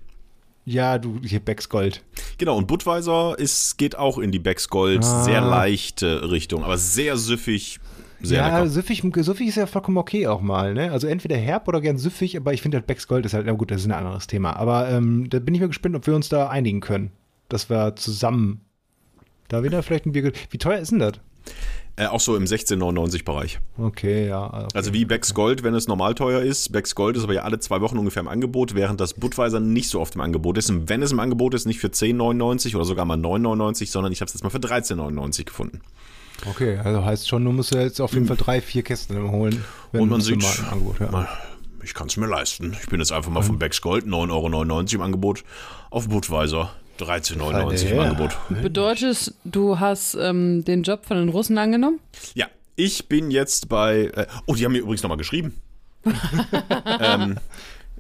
Ja, 0.66 0.98
du, 0.98 1.20
hier 1.24 1.42
Becks 1.42 1.68
Gold. 1.70 2.02
Genau, 2.38 2.58
und 2.58 2.68
Budweiser 2.68 3.36
ist, 3.38 3.78
geht 3.78 3.98
auch 3.98 4.18
in 4.18 4.32
die 4.32 4.40
Becks 4.40 4.70
Gold, 4.70 5.04
Ah. 5.04 5.24
sehr 5.26 5.42
leichte 5.42 6.32
Richtung, 6.32 6.64
aber 6.64 6.78
sehr 6.78 7.18
süffig, 7.18 7.80
sehr 8.24 8.40
ja, 8.40 8.58
lecker. 8.58 8.70
süffig, 8.70 9.04
süffig 9.16 9.48
ist 9.48 9.56
ja 9.56 9.68
vollkommen 9.68 9.98
okay 9.98 10.28
auch 10.28 10.42
mal, 10.42 10.74
ne? 10.74 10.92
Also 10.92 11.08
entweder 11.08 11.36
herb 11.36 11.68
oder 11.68 11.82
gern 11.82 11.98
süffig, 11.98 12.38
aber 12.38 12.54
ich 12.54 12.62
finde 12.62 12.78
halt 12.78 12.88
Becks 12.88 13.08
Gold 13.08 13.26
ist 13.26 13.34
halt, 13.34 13.46
na 13.46 13.52
gut, 13.52 13.70
das 13.70 13.82
ist 13.82 13.88
ein 13.88 13.92
anderes 13.92 14.28
Thema. 14.28 14.56
Aber 14.56 14.90
ähm, 14.90 15.30
da 15.30 15.40
bin 15.40 15.54
ich 15.54 15.62
mal 15.62 15.68
gespannt, 15.68 15.96
ob 15.96 16.08
wir 16.08 16.16
uns 16.16 16.30
da 16.30 16.48
einigen 16.48 16.80
können. 16.80 17.12
Dass 17.50 17.70
wir 17.70 17.96
zusammen 17.96 18.62
da 19.50 19.64
wieder 19.64 19.84
vielleicht 19.84 20.06
ein 20.06 20.14
Bier. 20.14 20.32
Wie 20.50 20.58
teuer 20.58 20.80
ist 20.80 20.92
denn 20.92 21.00
das? 21.00 21.14
Äh, 21.96 22.08
auch 22.08 22.22
so 22.22 22.36
im 22.36 22.46
16,99 22.46 23.24
Bereich. 23.24 23.60
Okay, 23.78 24.28
ja. 24.28 24.48
Okay. 24.48 24.68
Also 24.74 24.94
wie 24.94 25.06
Becks 25.06 25.36
Gold, 25.36 25.62
wenn 25.64 25.76
es 25.76 25.88
normal 25.88 26.16
teuer 26.16 26.42
ist. 26.42 26.72
Becks 26.72 26.96
Gold 26.96 27.18
ist 27.18 27.24
aber 27.24 27.34
ja 27.34 27.44
alle 27.44 27.60
zwei 27.60 27.82
Wochen 27.82 28.00
ungefähr 28.00 28.22
im 28.22 28.28
Angebot, 28.28 28.74
während 28.74 29.00
das 29.00 29.14
Budweiser 29.14 29.60
nicht 29.60 29.90
so 29.90 30.00
oft 30.00 30.16
im 30.16 30.22
Angebot 30.22 30.58
ist. 30.58 30.72
Und 30.72 30.90
wenn 30.90 31.04
es 31.04 31.12
im 31.12 31.20
Angebot 31.20 31.54
ist, 31.54 31.68
nicht 31.68 31.80
für 31.80 31.90
10,99 31.90 32.76
oder 32.76 32.86
sogar 32.86 33.06
mal 33.06 33.18
9,99, 33.18 33.92
sondern 33.92 34.12
ich 34.12 34.22
habe 34.22 34.28
es 34.28 34.34
jetzt 34.34 34.44
mal 34.44 34.50
für 34.50 34.58
13,99 34.58 35.44
gefunden. 35.44 35.82
Okay, 36.50 36.78
also 36.84 37.04
heißt 37.06 37.28
schon, 37.28 37.46
du 37.46 37.52
musst 37.52 37.74
ja 37.74 37.82
jetzt 37.82 38.00
auf 38.02 38.14
jeden 38.14 38.28
Fall 38.28 38.38
drei, 38.38 38.62
vier 38.62 38.84
Kästen 38.84 39.32
holen. 39.32 39.64
wenn 39.92 40.02
Und 40.02 40.10
man 40.10 40.22
sieht, 40.22 40.36
im 40.36 40.70
Angebot, 40.72 41.00
ja. 41.00 41.10
mal, 41.12 41.28
ich 41.84 41.94
kann 41.94 42.08
es 42.08 42.18
mir 42.18 42.28
leisten. 42.28 42.76
Ich 42.82 42.90
bin 42.90 43.00
jetzt 43.00 43.12
einfach 43.12 43.32
mal 43.32 43.42
von 43.42 43.60
Becks 43.60 43.82
Gold 43.82 44.06
9,99 44.06 44.32
Euro 44.32 44.96
im 44.96 45.02
Angebot 45.02 45.44
auf 45.90 46.10
Budweiser 46.10 46.72
13,99 47.00 47.88
im 47.90 47.96
Ja. 47.96 48.02
Angebot. 48.04 48.38
Bedeutet, 48.62 49.34
du 49.46 49.80
hast 49.80 50.16
ähm, 50.16 50.64
den 50.66 50.84
Job 50.84 51.06
von 51.06 51.18
den 51.18 51.30
Russen 51.30 51.58
angenommen? 51.58 52.00
Ja, 52.36 52.48
ich 52.76 53.08
bin 53.08 53.32
jetzt 53.32 53.70
bei. 53.70 54.12
Äh, 54.16 54.28
oh, 54.46 54.56
die 54.56 54.66
haben 54.66 54.74
mir 54.74 54.80
übrigens 54.80 55.04
nochmal 55.04 55.18
geschrieben. 55.18 55.60
ähm, 57.00 57.38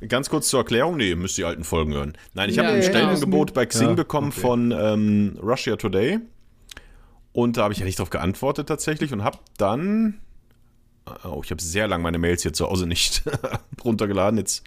ganz 0.07 0.29
kurz 0.29 0.50
zur 0.50 0.59
Erklärung. 0.59 0.97
Nee, 0.97 1.09
ihr 1.09 1.15
müsst 1.15 1.38
die 1.38 1.45
alten 1.45 1.63
Folgen 1.63 1.93
hören. 1.93 2.13
Nein, 2.33 2.50
ich 2.50 2.57
habe 2.59 2.69
Ja, 2.69 2.73
ein 2.75 2.81
ja, 2.81 2.89
Stellenangebot 2.89 3.53
bei 3.53 3.65
Xing 3.65 3.89
Ja, 3.89 3.93
bekommen 3.93 4.29
okay. 4.29 4.41
von 4.41 4.71
ähm, 4.71 5.39
Russia 5.41 5.75
Today. 5.75 6.19
Und 7.34 7.58
da 7.58 7.63
habe 7.63 7.74
ich 7.74 7.80
ja 7.80 7.86
nicht 7.86 8.00
darauf 8.00 8.12
geantwortet 8.12 8.68
tatsächlich 8.68 9.12
und 9.12 9.24
habe 9.24 9.40
dann. 9.58 10.20
Oh, 11.25 11.42
ich 11.44 11.52
habe 11.52 11.62
sehr 11.62 11.88
lange 11.88 12.04
meine 12.04 12.18
Mails 12.18 12.44
hier 12.44 12.54
zu 12.54 12.70
Hause 12.70 12.88
nicht 12.88 13.24
runtergeladen. 13.84 14.38
Jetzt. 14.38 14.63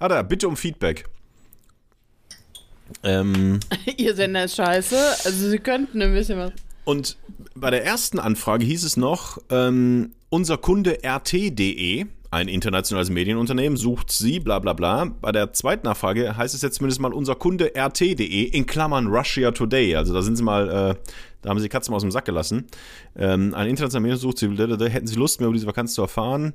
Ah, 0.00 0.08
da, 0.08 0.22
bitte 0.22 0.48
um 0.48 0.56
Feedback. 0.56 1.06
Ähm, 3.02 3.60
Ihr 3.96 4.14
Sender 4.14 4.44
ist 4.44 4.56
scheiße. 4.56 4.98
Also 5.24 5.48
sie 5.48 5.58
könnten 5.58 6.02
ein 6.02 6.12
bisschen 6.12 6.38
was. 6.38 6.52
Und 6.84 7.16
bei 7.54 7.70
der 7.70 7.84
ersten 7.84 8.18
Anfrage 8.18 8.64
hieß 8.64 8.84
es 8.84 8.96
noch, 8.96 9.38
ähm, 9.50 10.12
unser 10.30 10.58
Kunde 10.58 10.98
RT.de, 11.04 12.06
Ein 12.30 12.48
internationales 12.48 13.10
Medienunternehmen 13.10 13.76
sucht 13.76 14.10
sie, 14.10 14.40
bla 14.40 14.58
bla 14.58 14.72
bla. 14.72 15.04
Bei 15.20 15.32
der 15.32 15.52
zweiten 15.52 15.86
Nachfrage 15.86 16.36
heißt 16.36 16.54
es 16.54 16.62
jetzt 16.62 16.76
zumindest 16.76 17.00
mal 17.00 17.12
unser 17.12 17.34
Kunde 17.34 17.72
RT.de 17.76 18.42
in 18.44 18.66
Klammern 18.66 19.06
Russia 19.06 19.52
Today. 19.52 19.96
Also 19.96 20.12
da 20.12 20.22
sind 20.22 20.36
sie 20.36 20.42
mal, 20.42 20.68
äh, 20.68 20.94
da 21.42 21.50
haben 21.50 21.58
sie 21.58 21.64
die 21.64 21.68
Katzen 21.68 21.92
mal 21.92 21.96
aus 21.96 22.02
dem 22.02 22.10
Sack 22.10 22.24
gelassen. 22.24 22.66
Ähm, 23.16 23.54
ein 23.54 23.76
sucht 23.76 24.38
sie, 24.38 24.48
hätten 24.48 25.06
sie 25.06 25.16
Lust 25.16 25.40
mehr 25.40 25.48
über 25.48 25.54
diese 25.54 25.66
Vakanz 25.66 25.94
zu 25.94 26.02
erfahren. 26.02 26.54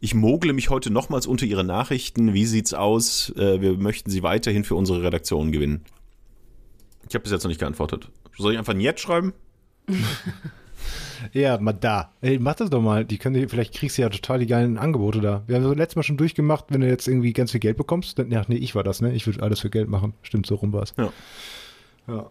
Ich 0.00 0.14
mogle 0.14 0.52
mich 0.52 0.70
heute 0.70 0.92
nochmals 0.92 1.26
unter 1.26 1.46
ihre 1.46 1.64
Nachrichten. 1.64 2.34
Wie 2.34 2.46
sieht's 2.46 2.74
aus? 2.74 3.30
Äh, 3.36 3.60
wir 3.60 3.76
möchten 3.78 4.10
sie 4.10 4.22
weiterhin 4.22 4.64
für 4.64 4.74
unsere 4.74 5.02
Redaktion 5.02 5.52
gewinnen. 5.52 5.84
Ich 7.08 7.14
habe 7.14 7.22
bis 7.22 7.32
jetzt 7.32 7.44
noch 7.44 7.48
nicht 7.48 7.60
geantwortet. 7.60 8.10
Soll 8.36 8.52
ich 8.52 8.58
einfach 8.58 8.74
ein 8.74 8.80
Jetzt 8.80 9.00
schreiben? 9.00 9.32
Ja, 11.32 11.58
mal 11.58 11.72
da. 11.72 12.12
Ey, 12.20 12.38
mach 12.38 12.54
das 12.54 12.70
doch 12.70 12.80
mal. 12.80 13.04
Die 13.04 13.18
können, 13.18 13.48
vielleicht 13.48 13.74
kriegst 13.74 13.98
du 13.98 14.02
ja 14.02 14.08
total 14.08 14.38
die 14.38 14.46
geilen 14.46 14.78
Angebote 14.78 15.20
da. 15.20 15.42
Wir 15.46 15.56
haben 15.56 15.62
so 15.62 15.72
letztes 15.72 15.96
Mal 15.96 16.02
schon 16.02 16.16
durchgemacht, 16.18 16.66
wenn 16.68 16.82
du 16.82 16.88
jetzt 16.88 17.08
irgendwie 17.08 17.32
ganz 17.32 17.52
viel 17.52 17.60
Geld 17.60 17.76
bekommst. 17.76 18.18
Dann, 18.18 18.30
ja, 18.30 18.44
nee, 18.48 18.56
ich 18.56 18.74
war 18.74 18.84
das, 18.84 19.00
ne? 19.00 19.12
Ich 19.12 19.26
würde 19.26 19.42
alles 19.42 19.60
für 19.60 19.70
Geld 19.70 19.88
machen. 19.88 20.14
Stimmt, 20.22 20.46
so 20.46 20.56
rum 20.56 20.72
war 20.72 20.82
es. 20.82 20.94
Ja. 20.96 21.12
Ja. 22.06 22.28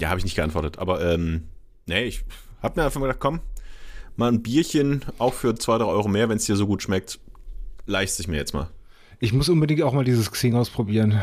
Ja, 0.00 0.08
habe 0.08 0.18
ich 0.18 0.24
nicht 0.24 0.34
geantwortet. 0.36 0.78
Aber 0.78 1.02
ähm, 1.14 1.44
nee, 1.86 2.04
ich 2.04 2.24
habe 2.62 2.78
mir 2.80 2.86
einfach 2.86 3.00
mal 3.00 3.06
gedacht, 3.06 3.20
komm, 3.20 3.40
mal 4.16 4.28
ein 4.30 4.42
Bierchen, 4.42 5.02
auch 5.18 5.34
für 5.34 5.54
2, 5.54 5.78
3 5.78 5.84
Euro 5.84 6.08
mehr, 6.08 6.28
wenn 6.28 6.36
es 6.36 6.44
dir 6.46 6.56
so 6.56 6.66
gut 6.66 6.82
schmeckt, 6.82 7.18
leiste 7.86 8.22
ich 8.22 8.28
mir 8.28 8.36
jetzt 8.36 8.52
mal. 8.54 8.68
Ich 9.20 9.32
muss 9.32 9.48
unbedingt 9.48 9.82
auch 9.82 9.92
mal 9.92 10.04
dieses 10.04 10.30
Xing 10.30 10.54
ausprobieren. 10.54 11.20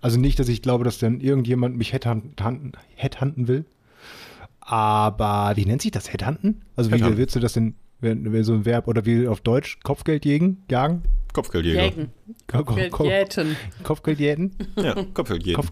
Also 0.00 0.18
nicht, 0.20 0.38
dass 0.38 0.48
ich 0.48 0.62
glaube, 0.62 0.84
dass 0.84 0.98
dann 0.98 1.20
irgendjemand 1.20 1.76
mich 1.76 1.92
headhunten, 1.92 2.72
headhunten 2.94 3.48
will. 3.48 3.64
Aber 4.60 5.52
wie 5.56 5.66
nennt 5.66 5.82
sich 5.82 5.90
das? 5.90 6.12
Headhunten? 6.12 6.62
Also 6.76 6.90
wie 6.90 6.94
Headhunten. 6.96 7.18
willst 7.18 7.36
du 7.36 7.40
das 7.40 7.52
denn, 7.54 7.74
wenn, 8.00 8.32
wenn 8.32 8.44
so 8.44 8.54
ein 8.54 8.64
Verb 8.64 8.88
oder 8.88 9.04
wie 9.04 9.26
auf 9.28 9.40
Deutsch 9.40 9.78
Kopfgeld 9.82 10.24
jägen? 10.24 10.62
Jagen? 10.70 11.02
Kopfgeldjäger. 11.32 11.82
Jägen. 11.84 12.12
Ko- 12.46 12.64
ko- 12.64 12.76
ko- 12.90 13.04
Jäten. 13.06 13.56
Kopfgeld 13.82 14.20
jäten? 14.20 14.52
Ja, 14.76 14.94
Kopfgeldjäger. 15.14 15.56
Kopf, 15.56 15.70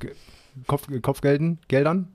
Kopf, 0.66 0.88
Kopfgelden? 1.02 1.58
Geldern? 1.68 2.08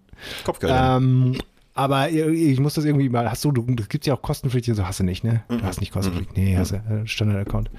Kopfgelder. 0.46 0.98
Ähm, 0.98 1.36
aber 1.74 2.10
ich 2.10 2.60
muss 2.60 2.74
das 2.74 2.86
irgendwie 2.86 3.08
mal, 3.10 3.30
hast 3.30 3.46
du, 3.46 3.52
du 3.52 3.62
das 3.76 3.88
gibt's 3.88 4.08
ja 4.08 4.16
auch 4.16 4.22
kostenpflichtig, 4.24 4.74
so 4.76 4.88
hast 4.88 5.00
du 5.00 5.04
nicht, 5.04 5.24
ne? 5.24 5.44
Du 5.48 5.62
hast 5.62 5.80
nicht 5.80 5.92
kostenpflichtig. 5.94 6.36
Nee, 6.36 6.58
hast 6.58 6.72
du, 6.72 6.78
äh, 6.78 7.06
Standard-Account. 7.06 7.70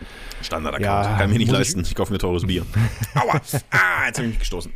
Standard-Account. 0.43 0.85
ja, 0.85 1.03
Kann 1.17 1.27
ich 1.31 1.33
mir 1.33 1.39
nicht 1.39 1.49
muss 1.49 1.55
ich- 1.55 1.59
leisten. 1.59 1.81
Ich 1.81 1.95
kaufe 1.97 2.13
mir 2.13 2.19
teures 2.19 2.47
Bier. 2.47 2.65
Aua. 3.15 3.41
Ah, 3.71 4.07
jetzt 4.07 4.19
habe 4.19 4.27
ich 4.29 4.35
mich 4.35 4.39
gestoßen. 4.39 4.73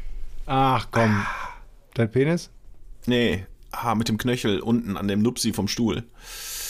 Ach 0.46 0.88
komm. 0.90 1.22
Dein 1.94 2.10
Penis? 2.10 2.50
Nee. 3.06 3.46
Ah, 3.70 3.94
mit 3.94 4.08
dem 4.08 4.18
Knöchel 4.18 4.58
unten 4.60 4.96
an 4.96 5.06
dem 5.08 5.22
Nupsi 5.22 5.52
vom 5.52 5.68
Stuhl. 5.68 6.02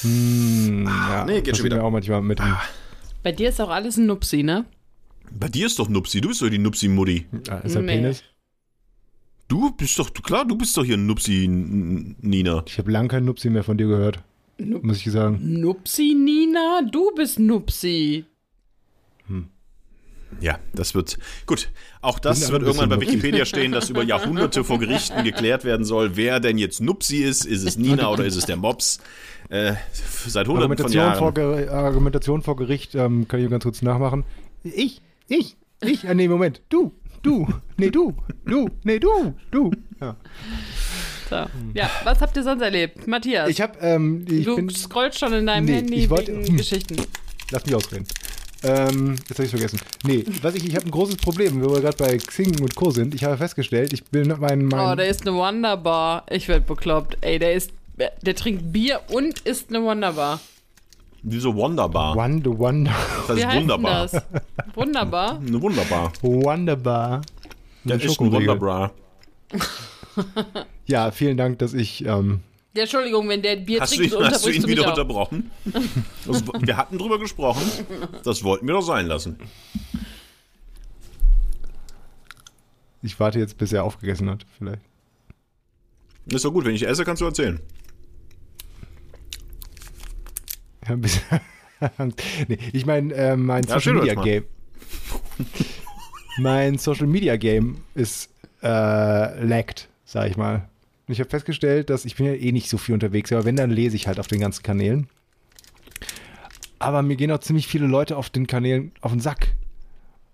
Hm, 0.02 0.84
ja, 0.86 1.24
nee, 1.24 1.40
geht 1.40 1.56
schon 1.56 1.64
wieder. 1.66 1.76
mir 1.76 1.84
auch 1.84 1.90
manchmal 1.90 2.22
mit 2.22 2.38
dem, 2.38 2.54
Bei 3.22 3.32
dir 3.32 3.48
ist 3.48 3.60
auch 3.60 3.70
alles 3.70 3.96
ein 3.96 4.06
Nupsi, 4.06 4.42
ne? 4.42 4.64
Bei 5.30 5.48
dir 5.48 5.66
ist 5.66 5.78
doch 5.78 5.88
Nupsi. 5.88 6.20
Du 6.20 6.28
bist 6.28 6.42
doch 6.42 6.50
die 6.50 6.58
Nupsi-Mutti. 6.58 7.26
ah, 7.48 7.56
ist 7.58 7.74
der 7.74 7.82
Nee. 7.82 7.94
Penis? 7.96 8.22
Du 9.52 9.70
bist 9.70 9.98
doch, 9.98 10.10
klar, 10.14 10.46
du 10.46 10.56
bist 10.56 10.74
doch 10.78 10.82
hier 10.84 10.96
Nupsi, 10.96 11.46
Nina. 11.46 12.62
Ich 12.66 12.78
habe 12.78 12.90
lange 12.90 13.08
keinen 13.08 13.26
Nupsi 13.26 13.50
mehr 13.50 13.62
von 13.62 13.76
dir 13.76 13.86
gehört. 13.86 14.18
Nup- 14.56 14.82
Muss 14.82 14.96
ich 15.04 15.12
sagen. 15.12 15.38
Nupsi, 15.60 16.14
Nina? 16.14 16.80
Du 16.90 17.10
bist 17.14 17.38
Nupsi. 17.38 18.24
Ja, 20.40 20.58
das 20.72 20.94
wird. 20.94 21.18
Gut, 21.44 21.68
auch 22.00 22.18
das 22.18 22.50
wird 22.50 22.62
irgendwann 22.62 22.88
bei 22.88 22.98
Wikipedia 23.02 23.44
stehen, 23.44 23.72
dass 23.72 23.90
über 23.90 24.02
Jahrhunderte 24.02 24.64
vor 24.64 24.78
Gerichten 24.78 25.22
geklärt 25.24 25.64
werden 25.64 25.84
soll, 25.84 26.16
wer 26.16 26.40
denn 26.40 26.56
jetzt 26.56 26.80
Nupsi 26.80 27.18
ist. 27.18 27.44
Ist 27.44 27.62
es 27.68 27.76
Nina 27.76 28.08
oder 28.10 28.24
ist 28.24 28.36
es 28.36 28.46
der 28.46 28.56
Mops? 28.56 29.00
Äh, 29.50 29.74
seit 29.92 30.48
hunderten 30.48 30.78
von 30.78 30.86
Argumentation 30.96 31.14
vor, 31.16 31.36
Jahren. 31.36 31.68
Ger- 31.68 31.70
Argumentation 31.72 32.40
vor 32.40 32.56
Gericht, 32.56 32.94
ähm, 32.94 33.28
kann 33.28 33.40
ich 33.44 33.50
ganz 33.50 33.64
kurz 33.64 33.82
nachmachen. 33.82 34.24
Ich, 34.64 35.02
ich, 35.28 35.58
ich, 35.82 36.08
ah, 36.08 36.14
nee, 36.14 36.28
Moment, 36.28 36.62
du, 36.70 36.92
du, 37.22 37.46
nee, 37.76 37.90
du, 37.90 38.14
du, 38.44 38.68
nee, 38.84 38.98
du, 38.98 39.34
du. 39.50 39.70
Ja. 40.00 40.16
So. 41.30 41.36
Ja, 41.74 41.90
was 42.04 42.20
habt 42.20 42.36
ihr 42.36 42.42
sonst 42.42 42.60
erlebt? 42.62 43.06
Matthias, 43.06 43.48
Ich 43.48 43.60
habe, 43.60 43.78
ähm, 43.80 44.24
ich 44.28 44.44
du 44.44 44.56
bin, 44.56 44.68
scrollst 44.70 45.18
schon 45.18 45.32
in 45.32 45.46
deinem 45.46 45.64
Nee, 45.64 45.74
Handy 45.76 45.94
ich 45.94 46.10
wollte- 46.10 46.36
wegen. 46.36 46.56
Geschichten. 46.58 46.96
lass 47.50 47.64
mich 47.64 47.74
ausreden. 47.74 48.06
Ähm, 48.64 49.16
jetzt 49.28 49.38
habe 49.38 49.44
ich 49.44 49.50
vergessen. 49.50 49.80
Nee, 50.04 50.24
was 50.42 50.54
ich, 50.54 50.64
ich 50.66 50.76
habe 50.76 50.84
ein 50.86 50.90
großes 50.92 51.16
Problem, 51.16 51.62
wo 51.64 51.74
wir 51.74 51.80
gerade 51.80 51.96
bei 51.96 52.16
Xing 52.16 52.60
und 52.60 52.74
Co. 52.76 52.90
sind. 52.90 53.14
Ich 53.14 53.24
habe 53.24 53.36
festgestellt, 53.36 53.92
ich 53.92 54.04
bin 54.04 54.28
mein, 54.38 54.66
mein 54.66 54.92
Oh, 54.92 54.94
der 54.94 55.08
ist 55.08 55.26
eine 55.26 55.34
Wonderbar. 55.36 56.26
Ich 56.30 56.46
werd 56.48 56.66
bekloppt. 56.66 57.16
Ey, 57.22 57.38
der 57.40 57.54
ist, 57.54 57.72
der 57.96 58.36
trinkt 58.36 58.72
Bier 58.72 59.00
und 59.10 59.40
isst 59.40 59.70
eine 59.70 59.82
Wonderbar. 59.82 60.38
Diese 61.22 61.54
Wonderbar. 61.54 62.14
The 62.14 62.46
Wonder, 62.58 62.90
Das 63.28 63.44
heißt 63.44 63.56
wunderbar. 63.56 64.06
das? 64.08 64.22
Wunderbar? 64.74 65.38
Eine 65.46 65.62
Wunderbar. 65.62 66.12
Wonderbar. 66.20 67.22
Der 67.84 67.94
Eine 67.94 68.04
ist 68.04 68.20
ein. 68.20 68.32
Wunderbar. 68.32 68.92
Ja, 70.86 71.10
vielen 71.12 71.36
Dank, 71.36 71.58
dass 71.60 71.74
ich, 71.74 72.04
ähm, 72.04 72.40
Ja, 72.74 72.82
Entschuldigung, 72.82 73.28
wenn 73.28 73.40
der 73.40 73.56
Bier 73.56 73.80
Hast 73.80 73.96
du 73.96 74.02
ihn, 74.02 74.10
trinkt, 74.10 74.26
hast 74.26 74.44
du 74.44 74.50
ihn 74.50 74.66
wieder 74.66 74.88
unterbrochen? 74.88 75.50
Das, 76.26 76.42
wir 76.60 76.76
hatten 76.76 76.98
drüber 76.98 77.18
gesprochen. 77.18 77.62
Das 78.24 78.42
wollten 78.42 78.66
wir 78.66 78.74
doch 78.74 78.82
sein 78.82 79.06
lassen. 79.06 79.36
ich 83.02 83.18
warte 83.18 83.38
jetzt, 83.38 83.58
bis 83.58 83.72
er 83.72 83.84
aufgegessen 83.84 84.28
hat, 84.30 84.44
vielleicht. 84.58 84.82
Ist 86.26 86.44
doch 86.44 86.52
gut, 86.52 86.64
wenn 86.64 86.74
ich 86.74 86.86
esse, 86.86 87.04
kannst 87.04 87.20
du 87.20 87.26
erzählen. 87.26 87.60
Ja, 90.86 90.94
ein 90.94 91.00
bisschen. 91.00 91.40
nee, 92.48 92.58
ich 92.72 92.86
meine, 92.86 93.14
äh, 93.14 93.36
mein 93.36 93.64
Ja, 93.64 93.74
Social 93.80 93.94
Media. 93.94 94.14
Game. 94.14 94.44
mein 96.38 96.78
Social 96.78 97.06
Media 97.06 97.36
Game 97.36 97.78
ist 97.94 98.30
äh, 98.62 99.44
laggt, 99.44 99.88
sag 100.04 100.30
ich 100.30 100.36
mal. 100.36 100.68
Ich 101.08 101.20
habe 101.20 101.30
festgestellt, 101.30 101.90
dass 101.90 102.04
ich 102.04 102.16
bin 102.16 102.26
ja 102.26 102.34
eh 102.34 102.52
nicht 102.52 102.68
so 102.68 102.78
viel 102.78 102.94
unterwegs, 102.94 103.32
aber 103.32 103.44
wenn, 103.44 103.56
dann 103.56 103.70
lese 103.70 103.96
ich 103.96 104.06
halt 104.06 104.18
auf 104.20 104.28
den 104.28 104.40
ganzen 104.40 104.62
Kanälen. 104.62 105.08
Aber 106.78 107.02
mir 107.02 107.16
gehen 107.16 107.30
auch 107.30 107.40
ziemlich 107.40 107.66
viele 107.66 107.86
Leute 107.86 108.16
auf 108.16 108.30
den 108.30 108.46
Kanälen 108.46 108.92
auf 109.00 109.12
den 109.12 109.20
Sack. 109.20 109.48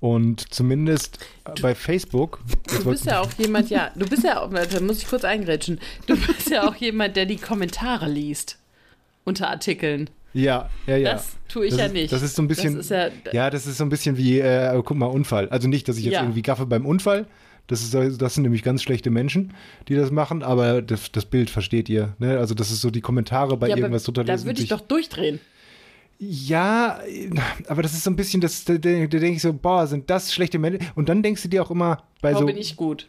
Und 0.00 0.54
zumindest 0.54 1.18
äh, 1.44 1.60
bei 1.60 1.74
Facebook. 1.74 2.40
Du 2.68 2.84
bist 2.84 3.06
ja 3.06 3.20
auch 3.20 3.32
jemand, 3.32 3.68
ja, 3.70 3.90
du 3.96 4.06
bist 4.06 4.22
ja 4.22 4.40
auch, 4.40 4.52
da 4.52 4.80
muss 4.80 5.02
ich 5.02 5.08
kurz 5.08 5.24
eingrätschen. 5.24 5.80
Du 6.06 6.16
bist 6.16 6.50
ja 6.50 6.68
auch 6.68 6.76
jemand, 6.76 7.16
der 7.16 7.26
die 7.26 7.36
Kommentare 7.36 8.08
liest 8.08 8.58
unter 9.24 9.48
Artikeln. 9.50 10.08
Ja, 10.34 10.68
ja, 10.86 10.96
ja. 10.96 11.12
Das 11.14 11.36
tue 11.48 11.66
ich 11.66 11.70
das 11.70 11.80
ja 11.80 11.86
ist, 11.86 11.92
nicht. 11.94 12.12
Das 12.12 12.22
ist 12.22 12.36
so 12.36 12.42
ein 12.42 12.48
bisschen. 12.48 12.76
Das 12.76 12.88
ja, 12.90 13.08
Ja, 13.32 13.50
das 13.50 13.66
ist 13.66 13.78
so 13.78 13.84
ein 13.84 13.88
bisschen 13.88 14.16
wie, 14.16 14.38
äh, 14.38 14.80
guck 14.84 14.96
mal, 14.96 15.06
Unfall. 15.06 15.48
Also 15.48 15.68
nicht, 15.68 15.88
dass 15.88 15.96
ich 15.96 16.04
jetzt 16.04 16.14
Ja. 16.14 16.22
irgendwie 16.22 16.42
gaffe 16.42 16.66
beim 16.66 16.84
Unfall. 16.86 17.26
Das, 17.66 17.82
ist, 17.82 17.94
das 18.22 18.34
sind 18.34 18.44
nämlich 18.44 18.62
ganz 18.62 18.82
schlechte 18.82 19.10
Menschen, 19.10 19.52
die 19.88 19.94
das 19.94 20.10
machen, 20.10 20.42
aber 20.42 20.80
das, 20.80 21.12
das 21.12 21.26
Bild 21.26 21.50
versteht 21.50 21.90
ihr. 21.90 22.14
Ne? 22.18 22.38
Also 22.38 22.54
das 22.54 22.70
ist 22.70 22.80
so 22.80 22.90
die 22.90 23.02
Kommentare 23.02 23.58
bei 23.58 23.68
ja, 23.68 23.76
irgendwas 23.76 24.04
drunter 24.04 24.24
da 24.24 24.42
würde 24.42 24.62
ich 24.62 24.70
doch 24.70 24.80
durchdrehen. 24.80 25.38
Ja, 26.18 26.98
aber 27.68 27.82
das 27.82 27.92
ist 27.92 28.04
so 28.04 28.10
ein 28.10 28.16
bisschen, 28.16 28.40
das, 28.40 28.64
da, 28.64 28.74
da 28.74 28.78
denke 28.78 29.28
ich 29.28 29.42
so, 29.42 29.52
boah, 29.52 29.86
sind 29.86 30.08
das 30.10 30.32
schlechte 30.32 30.58
Menschen. 30.58 30.80
Und 30.94 31.08
dann 31.08 31.22
denkst 31.22 31.42
du 31.42 31.48
dir 31.48 31.62
auch 31.62 31.70
immer 31.70 32.02
bei 32.22 32.34
Oh, 32.34 32.40
so. 32.40 32.46
bin 32.46 32.56
ich 32.56 32.74
gut. 32.74 33.06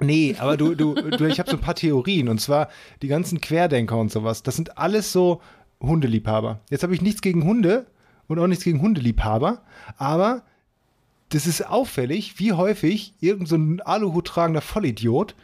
Nee, 0.00 0.36
aber 0.38 0.56
du, 0.56 0.74
du, 0.74 0.94
du 0.94 1.24
ich 1.24 1.38
habe 1.38 1.50
so 1.50 1.56
ein 1.56 1.62
paar 1.62 1.74
Theorien 1.74 2.28
und 2.28 2.40
zwar 2.40 2.68
die 3.00 3.08
ganzen 3.08 3.40
Querdenker 3.40 3.96
und 3.96 4.12
sowas. 4.12 4.42
Das 4.42 4.56
sind 4.56 4.76
alles 4.76 5.12
so 5.12 5.40
Hundeliebhaber. 5.86 6.60
Jetzt 6.70 6.82
habe 6.82 6.94
ich 6.94 7.02
nichts 7.02 7.22
gegen 7.22 7.44
Hunde 7.44 7.86
und 8.28 8.38
auch 8.38 8.46
nichts 8.46 8.64
gegen 8.64 8.80
Hundeliebhaber, 8.80 9.62
aber 9.96 10.42
das 11.30 11.46
ist 11.46 11.66
auffällig, 11.66 12.38
wie 12.38 12.52
häufig 12.52 13.14
irgend 13.20 13.48
so 13.48 13.56
ein 13.56 13.80
Aluhut 13.80 14.26
tragender 14.26 14.60
Vollidiot 14.60 15.34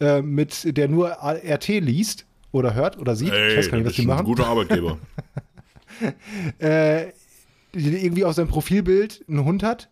äh, 0.00 0.22
mit 0.22 0.76
der 0.76 0.88
nur 0.88 1.10
RT 1.10 1.68
liest 1.68 2.26
oder 2.52 2.74
hört 2.74 2.98
oder 2.98 3.14
sieht, 3.14 3.32
ich 3.32 3.56
weiß 3.56 3.70
gar 3.70 3.78
nicht, 3.78 3.86
was 3.86 3.94
die 3.94 4.06
machen, 4.06 4.24
guter 4.24 4.46
Arbeitgeber. 4.46 4.98
äh, 6.58 7.08
irgendwie 7.72 8.24
auf 8.24 8.34
seinem 8.34 8.48
Profilbild 8.48 9.24
einen 9.28 9.44
Hund 9.44 9.62
hat 9.62 9.88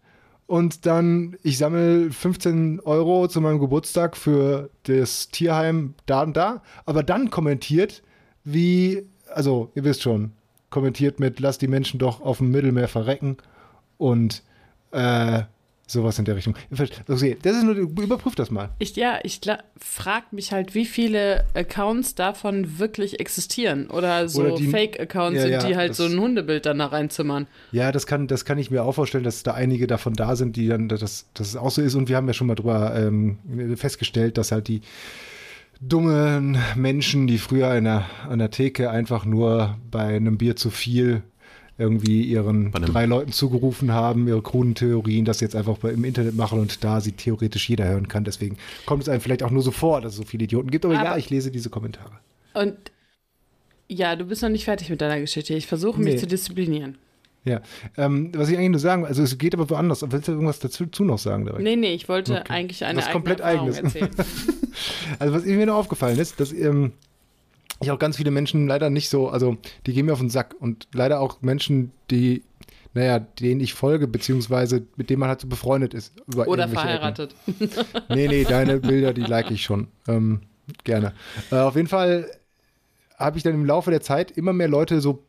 und 0.47 0.87
dann, 0.87 1.37
ich 1.43 1.59
sammle 1.59 2.11
15 2.11 2.81
Euro 2.81 3.29
zu 3.29 3.41
meinem 3.41 3.59
Geburtstag 3.59 4.17
für 4.17 4.71
das 4.85 5.29
Tierheim 5.29 5.95
da 6.07 6.23
und 6.23 6.37
da, 6.37 6.63
aber 6.85 7.03
dann 7.03 7.31
kommentiert, 7.31 8.03
wie, 8.45 9.03
also 9.37 9.71
ihr 9.75 9.85
wisst 9.85 10.03
schon, 10.03 10.33
kommentiert 10.71 11.21
mit, 11.21 11.39
lass 11.41 11.59
die 11.59 11.69
Menschen 11.69 11.99
doch 11.99 12.21
auf 12.21 12.39
dem 12.39 12.51
Mittelmeer 12.51 12.89
verrecken 12.89 13.37
und 13.99 14.43
äh, 14.91 15.43
sowas 15.87 16.19
in 16.19 16.25
der 16.25 16.35
Richtung. 16.35 16.55
Okay, 17.09 17.37
das 17.43 17.57
ist 17.57 17.63
nur, 17.63 17.77
überprüft 17.77 18.39
das 18.41 18.51
mal. 18.51 18.71
Ich, 18.81 18.97
ja, 18.97 19.21
ich 19.23 19.41
frage 19.79 20.27
mich 20.33 20.51
halt, 20.51 20.75
wie 20.75 20.85
viele 20.85 21.45
Accounts 21.55 22.17
davon 22.17 22.81
wirklich 22.81 23.21
existieren. 23.21 23.89
Oder 23.89 24.29
so 24.29 24.57
Fake-Accounts 24.57 25.37
Ja, 25.37 25.43
sind, 25.43 25.53
ja, 25.53 25.67
die 25.69 25.77
halt 25.77 25.91
das- 25.91 25.99
so 25.99 26.05
ein 26.07 26.19
Hundebild 26.19 26.67
dann 26.67 26.81
da 26.81 26.87
reinzimmern. 26.87 27.47
Ja, 27.71 27.93
das 27.93 28.07
kann, 28.09 28.27
das 28.27 28.45
kann 28.45 28.59
ich 28.59 28.71
mir 28.73 28.83
auch 28.83 28.93
vorstellen, 28.97 29.23
dass 29.23 29.45
da 29.45 29.55
einige 29.55 29.87
davon 29.87 30.15
da 30.15 30.35
sind, 30.35 30.57
die 30.57 30.67
dann, 30.67 30.89
dass, 30.89 31.27
dass 31.35 31.47
es 31.49 31.57
auch 31.57 31.71
so 31.71 31.81
ist. 31.83 31.95
Und 31.95 32.09
wir 32.09 32.17
haben 32.17 32.27
ja 32.27 32.35
schon 32.35 32.49
mal 32.49 32.57
drüber 32.57 32.93
ähm, 32.97 33.39
festgestellt, 33.77 34.39
dass 34.39 34.51
halt 34.51 34.67
die 34.67 34.81
dummen 35.81 36.59
Menschen, 36.75 37.27
die 37.27 37.39
früher 37.39 37.69
an 37.69 37.85
der, 37.85 38.07
an 38.29 38.39
der 38.39 38.51
Theke 38.51 38.91
einfach 38.91 39.25
nur 39.25 39.77
bei 39.91 40.05
einem 40.17 40.39
Bier 40.39 40.57
zu 40.57 40.71
viel 40.71 41.23
irgendwie 41.79 42.23
ihren 42.23 42.73
drei 42.73 43.05
Leuten 43.05 43.33
zugerufen 43.33 43.93
haben, 43.93 44.27
ihre 44.29 44.41
kruden 44.41 44.75
Theorien, 44.75 45.27
das 45.27 45.41
jetzt 45.41 45.55
einfach 45.55 45.77
bei- 45.77 45.91
im 45.91 46.05
Internet 46.05 46.35
machen 46.35 46.59
und 46.59 46.83
da 46.83 47.03
sie 47.03 47.13
theoretisch 47.13 47.69
jeder 47.69 47.87
hören 47.87 48.09
kann. 48.09 48.25
Deswegen 48.25 48.57
kommt 48.87 49.03
es 49.03 49.11
einem 49.11 49.21
vielleicht 49.21 49.43
auch 49.43 49.51
nur 49.51 49.61
so 49.63 49.71
vor, 49.71 50.01
dass 50.01 50.13
es 50.13 50.19
so 50.19 50.25
viele 50.25 50.45
Idioten 50.45 50.71
gibt. 50.71 50.87
Aber, 50.87 50.95
ja, 50.95 51.03
Aber- 51.05 51.19
ich 51.19 51.29
lese 51.29 51.51
diese 51.51 51.69
Kommentare. 51.69 52.13
Und 52.55 52.75
ja, 53.89 54.17
du 54.17 54.25
bist 54.25 54.41
noch 54.41 54.49
nicht 54.49 54.65
fertig 54.65 54.89
mit 54.89 55.03
deiner 55.03 55.21
Geschichte. 55.21 55.53
Ich 55.53 55.67
versuche 55.67 56.01
mich 56.01 56.15
Nee. 56.15 56.21
zu 56.21 56.27
disziplinieren. 56.27 56.97
Ja, 57.47 57.61
ähm, 57.97 58.33
was 58.35 58.49
ich 58.49 58.57
eigentlich 58.59 58.71
nur 58.71 58.81
sagen, 58.81 59.07
also 59.07 59.23
es 59.23 59.39
geht 59.39 59.55
aber 59.55 59.71
woanders. 59.71 60.05
Willst 60.11 60.27
du 60.27 60.33
irgendwas 60.33 60.59
dazu 60.59 60.85
zu 60.87 61.05
noch 61.05 61.19
sagen 61.19 61.45
direkt? 61.45 61.63
Nee, 61.63 61.77
nee, 61.77 61.95
ich 61.95 62.09
wollte 62.09 62.33
Okay. 62.41 62.53
eigentlich 62.53 62.85
eine 62.85 62.99
Was 62.99 63.11
komplett 63.11 63.39
Erfahrung 63.41 63.69
Eigenes. 63.73 63.95
erzählen. 63.95 64.11
Also 65.19 65.33
was 65.33 65.45
mir 65.47 65.65
nur 65.65 65.77
aufgefallen 65.77 66.19
ist, 66.19 66.39
dass 66.39 66.53
ähm, 66.53 66.93
ich 67.81 67.91
auch 67.91 67.99
ganz 67.99 68.17
viele 68.19 68.31
Menschen 68.31 68.67
leider 68.67 68.91
nicht 68.91 69.09
so, 69.09 69.29
also 69.31 69.57
die 69.87 69.95
gehen 69.95 70.05
mir 70.07 70.13
auf 70.13 70.19
den 70.19 70.29
Sack 70.29 70.55
und 70.59 70.89
leider 70.93 71.21
auch 71.21 71.41
Menschen, 71.41 71.93
die, 72.11 72.43
naja, 72.93 73.21
denen 73.21 73.61
ich 73.61 73.73
folge, 73.75 74.07
beziehungsweise 74.07 74.83
mit 74.97 75.09
denen 75.09 75.21
man 75.21 75.31
halt 75.31 75.41
so 75.41 75.47
befreundet 75.49 75.95
ist. 75.95 76.13
Über 76.27 76.47
Oder 76.49 76.65
Ecken. 76.65 76.75
verheiratet. 76.75 77.35
Nee, 78.11 78.29
nee, 78.29 78.45
deine 78.45 78.81
Bilder, 78.81 79.15
die 79.15 79.23
like 79.23 79.51
ich 79.51 79.63
schon. 79.63 79.89
Ähm, 80.09 80.41
gerne. 80.85 81.13
Äh, 81.51 81.57
auf 81.57 81.77
jeden 81.77 81.89
Fall 81.89 82.31
habe 83.17 83.39
ich 83.39 83.45
dann 83.45 83.55
im 83.55 83.65
Laufe 83.65 83.91
der 83.91 84.01
Zeit 84.03 84.31
immer 84.33 84.53
mehr 84.53 84.69
Leute 84.69 85.01
so 85.01 85.23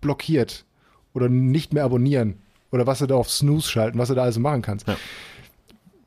blockiert 0.00 0.64
oder 1.12 1.28
nicht 1.28 1.72
mehr 1.72 1.84
abonnieren 1.84 2.36
oder 2.70 2.86
was 2.86 3.00
du 3.00 3.06
da 3.06 3.16
auf 3.16 3.30
Snooze 3.30 3.68
schalten, 3.68 3.98
was 3.98 4.08
du 4.08 4.14
da 4.14 4.22
also 4.22 4.40
machen 4.40 4.62
kannst. 4.62 4.86
Ja. 4.86 4.96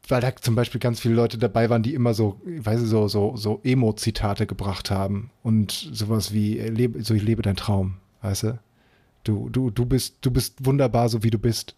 Weil 0.07 0.21
da 0.21 0.35
zum 0.35 0.55
Beispiel 0.55 0.81
ganz 0.81 0.99
viele 0.99 1.13
Leute 1.15 1.37
dabei 1.37 1.69
waren, 1.69 1.81
die 1.81 1.93
immer 1.93 2.13
so, 2.13 2.41
ich 2.45 2.65
weiß 2.65 2.81
nicht, 2.81 2.89
so, 2.89 3.07
so, 3.07 3.35
so 3.37 3.61
Emo-Zitate 3.63 4.45
gebracht 4.45 4.91
haben 4.91 5.29
und 5.43 5.71
sowas 5.71 6.33
wie, 6.33 6.59
äh, 6.59 6.69
lebe, 6.69 7.03
so 7.03 7.13
ich 7.13 7.23
lebe 7.23 7.41
dein 7.41 7.55
Traum, 7.55 7.95
weißt 8.21 8.43
du? 8.43 8.59
Du, 9.23 9.49
du, 9.49 9.69
du 9.69 9.85
bist, 9.85 10.17
du 10.21 10.31
bist 10.31 10.65
wunderbar, 10.65 11.07
so 11.07 11.23
wie 11.23 11.29
du 11.29 11.39
bist. 11.39 11.75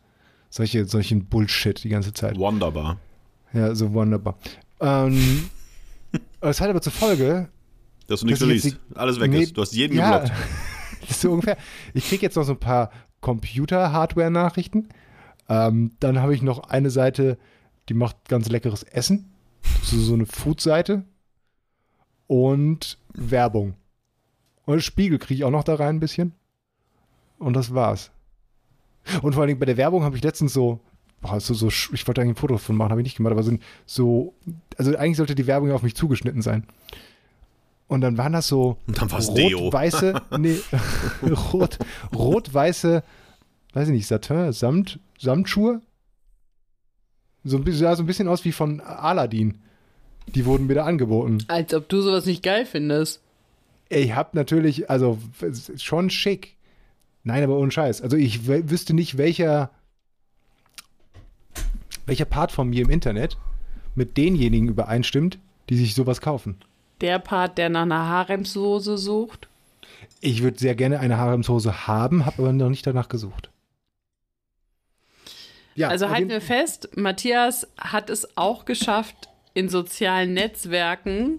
Solche, 0.50 0.86
solchen 0.86 1.25
Bullshit 1.25 1.84
die 1.84 1.89
ganze 1.89 2.13
Zeit. 2.13 2.38
Wunderbar. 2.38 2.98
Ja, 3.53 3.75
so 3.75 3.94
wunderbar. 3.94 4.38
Ähm, 4.79 5.50
das 6.41 6.60
hat 6.62 6.70
aber 6.70 6.82
zur 6.82 6.94
Folge, 6.94 7.50
Dass 8.08 8.22
du 8.22 8.25
nichts 8.25 8.41
liest. 8.41 8.79
Alles 8.96 9.20
weg 9.20 9.32
Nee, 9.32 9.44
ist. 9.44 9.55
Du 9.55 9.62
hast 9.62 9.74
jeden 9.74 9.98
ja, 9.98 10.20
geblockt. 10.20 10.41
so 11.10 11.32
ungefähr. 11.32 11.58
Ich 11.94 12.08
kriege 12.08 12.24
jetzt 12.24 12.36
noch 12.36 12.44
so 12.44 12.53
ein 12.53 12.60
paar 12.60 12.89
Computer-Hardware-Nachrichten. 13.22 14.90
Ähm, 15.50 15.92
dann 16.00 16.20
habe 16.20 16.34
ich 16.34 16.42
noch 16.42 16.70
eine 16.70 16.90
Seite, 16.90 17.38
die 17.90 17.94
macht 17.94 18.30
ganz 18.30 18.50
leckeres 18.50 18.84
Essen. 18.84 19.32
So, 19.84 20.14
eine 20.14 20.26
Food-Seite. 20.26 21.04
Und 22.28 22.98
Werbung. 23.14 23.76
Und 24.66 24.82
Spiegel 24.82 25.20
kriege 25.20 25.36
ich 25.36 25.44
auch 25.44 25.52
noch 25.52 25.64
da 25.64 25.76
rein 25.76 25.98
ein 25.98 26.00
bisschen. 26.00 26.34
Und 27.38 27.54
das 27.54 27.74
war's. 27.74 28.12
Und 29.22 29.34
vor 29.34 29.42
allen 29.42 29.50
Dingen 29.50 29.60
bei 29.60 29.66
der 29.68 29.78
Werbung 29.78 30.04
habe 30.04 30.16
ich 30.16 30.24
letztens 30.24 30.54
so, 30.54 30.80
boah, 31.22 31.40
so, 31.40 31.54
so, 31.54 31.68
ich 31.68 32.08
wollte 32.08 32.22
eigentlich 32.22 32.34
ein 32.34 32.40
Foto 32.40 32.56
davon 32.56 32.76
machen, 32.76 32.90
habe 32.90 33.02
ich 33.02 33.06
nicht 33.06 33.18
gemacht, 33.18 33.34
aber 33.34 33.44
sind 33.44 33.62
so, 33.86 34.34
also 34.78 34.96
eigentlich 34.98 35.18
sollte 35.18 35.36
die 35.36 35.48
Werbung 35.48 35.70
ja 35.70 35.76
auf 35.76 35.84
mich 35.84 35.96
zugeschnitten 35.96 36.42
sein. 36.42 36.66
Und 37.88 38.01
dann 38.01 38.18
waren 38.18 38.34
das 38.34 38.48
so 38.48 38.77
rot-weiße, 38.88 40.22
nee, 40.39 40.60
rot, 41.54 41.77
rot-weiße, 42.15 43.04
weiß 43.74 43.88
ich 43.89 43.94
nicht, 43.94 44.08
Satin, 44.08 44.51
Samt, 44.51 45.00
Samtschuhe. 45.20 45.82
So 47.44 47.58
ein 47.58 47.63
bisschen, 47.63 47.82
sah 47.82 47.96
so 47.96 48.01
ein 48.01 48.08
bisschen 48.08 48.27
aus 48.27 48.44
wie 48.44 48.51
von 48.51 48.82
Aladdin. 48.82 49.60
Die 50.27 50.46
wurden 50.46 50.65
mir 50.65 50.74
da 50.74 50.86
angeboten. 50.86 51.38
Als 51.48 51.74
ob 51.75 51.88
du 51.88 52.01
sowas 52.01 52.25
nicht 52.25 52.42
geil 52.42 52.65
findest. 52.65 53.22
Ich 53.89 54.15
hab 54.15 54.34
natürlich, 54.34 54.89
also 54.89 55.20
schon 55.77 56.10
schick. 56.10 56.56
Nein, 57.24 57.44
aber 57.44 57.58
ohne 57.58 57.72
Scheiß. 57.72 58.01
Also 58.01 58.18
ich 58.18 58.48
wüsste 58.48 58.96
nicht, 58.96 59.20
welcher, 59.20 59.70
welcher 62.08 62.25
Part 62.25 62.51
von 62.51 62.70
mir 62.70 62.84
im 62.84 62.89
Internet 62.89 63.38
mit 63.94 64.18
denjenigen 64.18 64.70
übereinstimmt, 64.70 65.38
die 65.70 65.77
sich 65.77 65.94
sowas 65.94 66.22
kaufen. 66.22 66.58
Der 67.02 67.20
Part, 67.20 67.58
der 67.58 67.70
nach 67.70 67.84
einer 67.84 68.08
Haremssoße 68.08 68.98
sucht. 68.98 69.48
Ich 70.22 70.42
würde 70.42 70.58
sehr 70.58 70.75
gerne 70.75 71.00
eine 71.00 71.18
Haremshose 71.18 71.88
haben, 71.88 72.25
habe 72.25 72.44
aber 72.44 72.53
noch 72.53 72.70
nicht 72.70 72.88
danach 72.88 73.10
gesucht. 73.10 73.50
Ja, 75.75 75.90
also 75.90 76.10
halten 76.10 76.29
wir 76.29 76.42
fest, 76.42 76.90
Matthias 76.96 77.68
hat 77.77 78.10
es 78.10 78.38
auch 78.38 78.64
geschafft, 78.64 79.27
in 79.53 79.68
sozialen 79.68 80.34
Netzwerken 80.34 81.38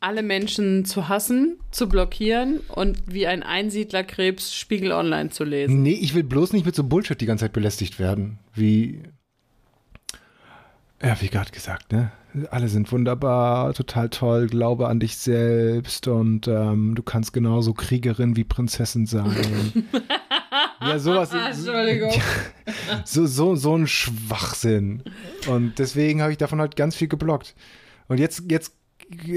alle 0.00 0.22
Menschen 0.22 0.84
zu 0.84 1.08
hassen, 1.08 1.58
zu 1.70 1.88
blockieren 1.88 2.60
und 2.68 3.02
wie 3.06 3.26
ein 3.26 3.42
Einsiedlerkrebs 3.42 4.54
Spiegel 4.54 4.92
Online 4.92 5.30
zu 5.30 5.44
lesen. 5.44 5.82
Nee, 5.82 5.98
ich 6.00 6.14
will 6.14 6.24
bloß 6.24 6.52
nicht 6.52 6.64
mit 6.66 6.74
so 6.74 6.84
Bullshit 6.84 7.20
die 7.20 7.26
ganze 7.26 7.44
Zeit 7.44 7.52
belästigt 7.52 7.98
werden. 7.98 8.38
Wie. 8.54 9.02
Ja, 11.02 11.18
wie 11.20 11.28
gerade 11.28 11.50
gesagt, 11.50 11.92
ne? 11.92 12.12
Alle 12.50 12.68
sind 12.68 12.92
wunderbar, 12.92 13.74
total 13.74 14.08
toll, 14.08 14.46
glaube 14.46 14.86
an 14.86 15.00
dich 15.00 15.16
selbst 15.16 16.06
und 16.06 16.46
ähm, 16.46 16.94
du 16.94 17.02
kannst 17.02 17.32
genauso 17.32 17.72
Kriegerin 17.74 18.36
wie 18.36 18.44
Prinzessin 18.44 19.06
sein. 19.06 19.88
ja, 20.80 20.98
sowas. 20.98 21.32
Entschuldigung. 21.32 22.12
So, 23.04 23.26
so, 23.26 23.56
so 23.56 23.76
ein 23.76 23.86
Schwachsinn. 23.86 25.02
Und 25.48 25.78
deswegen 25.78 26.22
habe 26.22 26.32
ich 26.32 26.38
davon 26.38 26.60
halt 26.60 26.76
ganz 26.76 26.96
viel 26.96 27.08
geblockt. 27.08 27.54
Und 28.08 28.18
jetzt, 28.18 28.44
jetzt, 28.50 28.74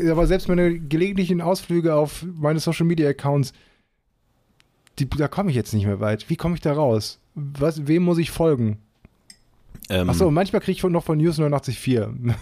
aber 0.09 0.27
selbst 0.27 0.47
meine 0.47 0.79
gelegentlichen 0.79 1.41
Ausflüge 1.41 1.95
auf 1.95 2.25
meine 2.35 2.59
Social 2.59 2.85
Media 2.85 3.09
Accounts, 3.09 3.53
die, 4.99 5.09
da 5.09 5.27
komme 5.27 5.49
ich 5.49 5.55
jetzt 5.55 5.73
nicht 5.73 5.85
mehr 5.85 5.99
weit. 5.99 6.29
Wie 6.29 6.35
komme 6.35 6.55
ich 6.55 6.61
da 6.61 6.73
raus? 6.73 7.19
Was, 7.35 7.87
wem 7.87 8.03
muss 8.03 8.17
ich 8.17 8.31
folgen? 8.31 8.79
Ähm, 9.89 10.09
Achso, 10.09 10.31
manchmal 10.31 10.61
kriege 10.61 10.73
ich 10.73 10.81
von, 10.81 10.91
noch 10.91 11.03
von 11.03 11.17
News 11.17 11.39
89.4. 11.39 12.35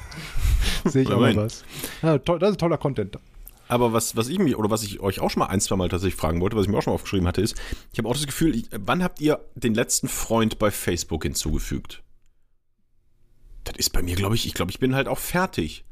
Sehe 0.89 1.03
ich 1.03 1.11
auch 1.11 1.19
noch 1.19 1.35
was. 1.35 1.63
Ja, 2.01 2.17
das 2.17 2.51
ist 2.51 2.59
toller 2.59 2.77
Content. 2.77 3.17
Aber 3.71 3.93
was, 3.93 4.17
was 4.17 4.27
ich 4.27 4.37
mich, 4.37 4.57
oder 4.57 4.69
was 4.69 4.83
ich 4.83 4.99
euch 4.99 5.21
auch 5.21 5.29
schon 5.29 5.39
mal 5.39 5.45
ein, 5.45 5.61
zwei 5.61 5.77
Mal 5.77 5.87
tatsächlich 5.87 6.19
fragen 6.19 6.41
wollte, 6.41 6.57
was 6.57 6.65
ich 6.65 6.69
mir 6.69 6.77
auch 6.77 6.81
schon 6.81 6.91
mal 6.91 6.95
aufgeschrieben 6.95 7.25
hatte, 7.25 7.41
ist, 7.41 7.55
ich 7.93 7.99
habe 7.99 8.09
auch 8.09 8.13
das 8.13 8.25
Gefühl, 8.25 8.53
ich, 8.53 8.65
wann 8.77 9.01
habt 9.01 9.21
ihr 9.21 9.39
den 9.55 9.73
letzten 9.73 10.09
Freund 10.09 10.59
bei 10.59 10.71
Facebook 10.71 11.23
hinzugefügt? 11.23 12.03
Das 13.63 13.75
ist 13.77 13.91
bei 13.91 14.01
mir, 14.01 14.17
glaube 14.17 14.35
ich, 14.35 14.45
ich 14.45 14.53
glaube, 14.53 14.71
ich 14.71 14.79
bin 14.79 14.93
halt 14.93 15.07
auch 15.07 15.19
fertig. 15.19 15.85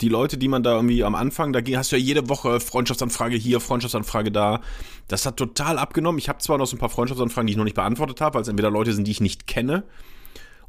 Die 0.00 0.08
Leute, 0.08 0.38
die 0.38 0.48
man 0.48 0.62
da 0.62 0.76
irgendwie 0.76 1.04
am 1.04 1.14
Anfang, 1.14 1.52
da 1.52 1.60
hast 1.76 1.92
du 1.92 1.96
ja 1.96 2.02
jede 2.02 2.30
Woche 2.30 2.58
Freundschaftsanfrage 2.58 3.36
hier, 3.36 3.60
Freundschaftsanfrage 3.60 4.32
da. 4.32 4.62
Das 5.08 5.26
hat 5.26 5.36
total 5.36 5.76
abgenommen. 5.76 6.18
Ich 6.18 6.30
habe 6.30 6.38
zwar 6.38 6.56
noch 6.56 6.66
so 6.66 6.76
ein 6.76 6.78
paar 6.78 6.88
Freundschaftsanfragen, 6.88 7.48
die 7.48 7.50
ich 7.50 7.56
noch 7.58 7.64
nicht 7.64 7.74
beantwortet 7.74 8.22
habe, 8.22 8.36
weil 8.36 8.42
es 8.42 8.48
entweder 8.48 8.70
Leute 8.70 8.94
sind, 8.94 9.06
die 9.06 9.10
ich 9.10 9.20
nicht 9.20 9.46
kenne, 9.46 9.84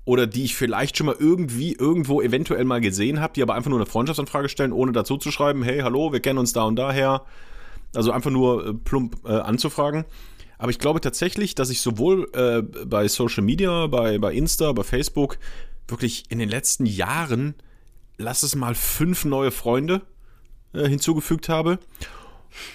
oder 0.05 0.27
die 0.27 0.45
ich 0.45 0.55
vielleicht 0.55 0.97
schon 0.97 1.07
mal 1.07 1.15
irgendwie 1.19 1.73
irgendwo 1.73 2.21
eventuell 2.21 2.65
mal 2.65 2.81
gesehen 2.81 3.19
habe, 3.19 3.33
die 3.33 3.43
aber 3.43 3.55
einfach 3.55 3.69
nur 3.69 3.79
eine 3.79 3.85
Freundschaftsanfrage 3.85 4.49
stellen, 4.49 4.73
ohne 4.73 4.91
dazu 4.91 5.17
zu 5.17 5.31
schreiben, 5.31 5.63
hey, 5.63 5.79
hallo, 5.79 6.11
wir 6.11 6.19
kennen 6.19 6.39
uns 6.39 6.53
da 6.53 6.63
und 6.63 6.75
daher. 6.75 7.23
Also 7.95 8.11
einfach 8.11 8.31
nur 8.31 8.67
äh, 8.67 8.73
plump 8.73 9.17
äh, 9.25 9.31
anzufragen. 9.31 10.05
Aber 10.57 10.71
ich 10.71 10.79
glaube 10.79 10.99
tatsächlich, 11.01 11.55
dass 11.55 11.69
ich 11.69 11.81
sowohl 11.81 12.29
äh, 12.33 12.61
bei 12.61 13.07
Social 13.07 13.43
Media, 13.43 13.87
bei, 13.87 14.17
bei 14.19 14.33
Insta, 14.33 14.71
bei 14.73 14.83
Facebook 14.83 15.37
wirklich 15.87 16.25
in 16.29 16.39
den 16.39 16.49
letzten 16.49 16.85
Jahren, 16.85 17.55
lass 18.17 18.43
es 18.43 18.55
mal 18.55 18.75
fünf 18.75 19.25
neue 19.25 19.51
Freunde 19.51 20.01
äh, 20.73 20.87
hinzugefügt 20.87 21.49
habe. 21.49 21.79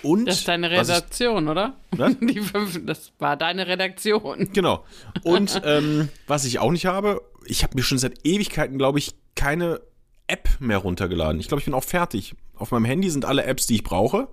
Und 0.03 0.27
Das 0.27 0.39
ist 0.39 0.49
deine 0.49 0.71
was 0.71 0.89
ich- 0.89 0.95
Redaktion, 0.95 1.49
oder? 1.49 1.77
Was? 1.93 2.15
Die 2.21 2.41
fünf, 2.41 2.85
das 2.87 3.13
war 3.19 3.37
deine 3.37 3.67
Redaktion. 3.67 4.51
Genau. 4.53 4.85
Und 5.23 5.61
ähm, 5.65 6.09
was 6.27 6.45
ich 6.45 6.59
auch 6.59 6.71
nicht 6.71 6.87
habe, 6.87 7.23
ich 7.47 7.63
habe 7.63 7.75
mir 7.77 7.83
schon 7.83 7.99
seit 7.99 8.25
Ewigkeiten, 8.27 8.79
glaube 8.79 8.99
ich, 8.99 9.15
keine 9.35 9.81
App 10.27 10.49
mehr 10.61 10.79
runtergeladen. 10.79 11.41
Ich 11.41 11.49
glaube, 11.49 11.61
ich 11.61 11.65
bin 11.67 11.75
auch 11.75 11.85
fertig. 11.85 12.35
Auf 12.57 12.71
meinem 12.71 12.85
Handy 12.87 13.11
sind 13.11 13.25
alle 13.25 13.45
Apps, 13.45 13.67
die 13.67 13.75
ich 13.75 13.83
brauche. 13.85 14.29